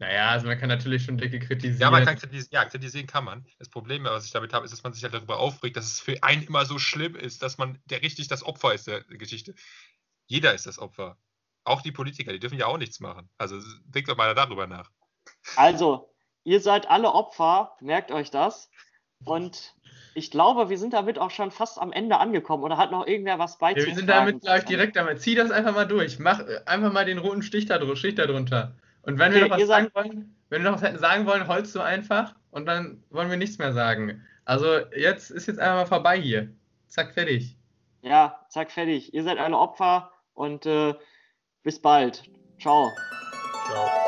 Naja, 0.00 0.30
also 0.30 0.46
man 0.46 0.58
kann 0.58 0.68
natürlich 0.68 1.04
schon 1.04 1.18
Dicke 1.18 1.40
kritisieren. 1.40 1.80
Ja, 1.80 1.90
man 1.90 2.04
kann 2.04 2.16
kritisieren, 2.16 2.50
ja, 2.52 2.64
kritisieren 2.64 3.08
kann 3.08 3.24
man. 3.24 3.44
Das 3.58 3.68
Problem, 3.68 4.04
was 4.04 4.26
ich 4.26 4.30
damit 4.30 4.52
habe, 4.52 4.64
ist, 4.64 4.70
dass 4.70 4.84
man 4.84 4.92
sich 4.92 5.02
halt 5.02 5.12
darüber 5.12 5.38
aufregt, 5.38 5.76
dass 5.76 5.86
es 5.86 6.00
für 6.00 6.22
einen 6.22 6.42
immer 6.44 6.64
so 6.66 6.78
schlimm 6.78 7.16
ist, 7.16 7.42
dass 7.42 7.58
man 7.58 7.78
der 7.86 8.02
richtig 8.02 8.28
das 8.28 8.44
Opfer 8.44 8.74
ist 8.74 8.86
der 8.86 9.02
Geschichte. 9.02 9.54
Jeder 10.26 10.54
ist 10.54 10.66
das 10.66 10.78
Opfer. 10.78 11.18
Auch 11.64 11.82
die 11.82 11.90
Politiker, 11.90 12.32
die 12.32 12.38
dürfen 12.38 12.58
ja 12.58 12.66
auch 12.66 12.78
nichts 12.78 13.00
machen. 13.00 13.28
Also 13.38 13.60
denkt 13.86 14.08
doch 14.08 14.16
mal 14.16 14.34
darüber 14.34 14.68
nach. 14.68 14.90
Also, 15.56 16.14
ihr 16.44 16.60
seid 16.60 16.88
alle 16.88 17.12
Opfer, 17.12 17.76
merkt 17.80 18.12
euch 18.12 18.30
das. 18.30 18.70
Und 19.24 19.74
ich 20.14 20.30
glaube, 20.30 20.70
wir 20.70 20.78
sind 20.78 20.92
damit 20.92 21.18
auch 21.18 21.32
schon 21.32 21.50
fast 21.50 21.78
am 21.78 21.90
Ende 21.90 22.18
angekommen. 22.18 22.62
Oder 22.62 22.76
hat 22.76 22.92
noch 22.92 23.06
irgendwer 23.06 23.40
was 23.40 23.58
beizutragen? 23.58 23.80
Ja, 23.80 23.86
wir 23.88 23.96
sind 23.96 24.06
damit 24.08 24.40
gleich 24.42 24.64
direkt 24.64 24.94
damit. 24.94 25.20
Zieh 25.20 25.34
das 25.34 25.50
einfach 25.50 25.74
mal 25.74 25.86
durch. 25.86 26.20
Mach 26.20 26.40
einfach 26.66 26.92
mal 26.92 27.04
den 27.04 27.18
roten 27.18 27.42
Stich 27.42 27.66
da, 27.66 27.80
Stich 27.96 28.14
da 28.14 28.26
drunter. 28.26 28.76
Und 29.02 29.18
wenn 29.18 29.32
okay, 29.32 29.42
wir 29.42 29.48
noch 29.48 29.58
was 29.58 29.66
sagen 29.66 29.90
wollen, 29.94 30.36
wenn 30.50 30.62
wir 30.62 30.70
noch 30.70 30.76
was 30.76 30.82
hätten 30.82 30.98
sagen 30.98 31.26
wollen, 31.26 31.48
holst 31.48 31.74
du 31.74 31.80
einfach 31.80 32.34
und 32.50 32.66
dann 32.66 33.02
wollen 33.10 33.30
wir 33.30 33.36
nichts 33.36 33.58
mehr 33.58 33.72
sagen. 33.72 34.24
Also 34.44 34.78
jetzt 34.96 35.30
ist 35.30 35.46
jetzt 35.46 35.58
einfach 35.58 35.76
mal 35.76 35.86
vorbei 35.86 36.18
hier. 36.20 36.48
Zack, 36.86 37.12
fertig. 37.12 37.56
Ja, 38.02 38.40
zack, 38.48 38.70
fertig. 38.70 39.12
Ihr 39.12 39.24
seid 39.24 39.38
alle 39.38 39.56
Opfer 39.56 40.10
und 40.34 40.64
äh, 40.66 40.94
bis 41.62 41.80
bald. 41.80 42.22
Ciao. 42.58 42.90
Ciao. 43.66 44.07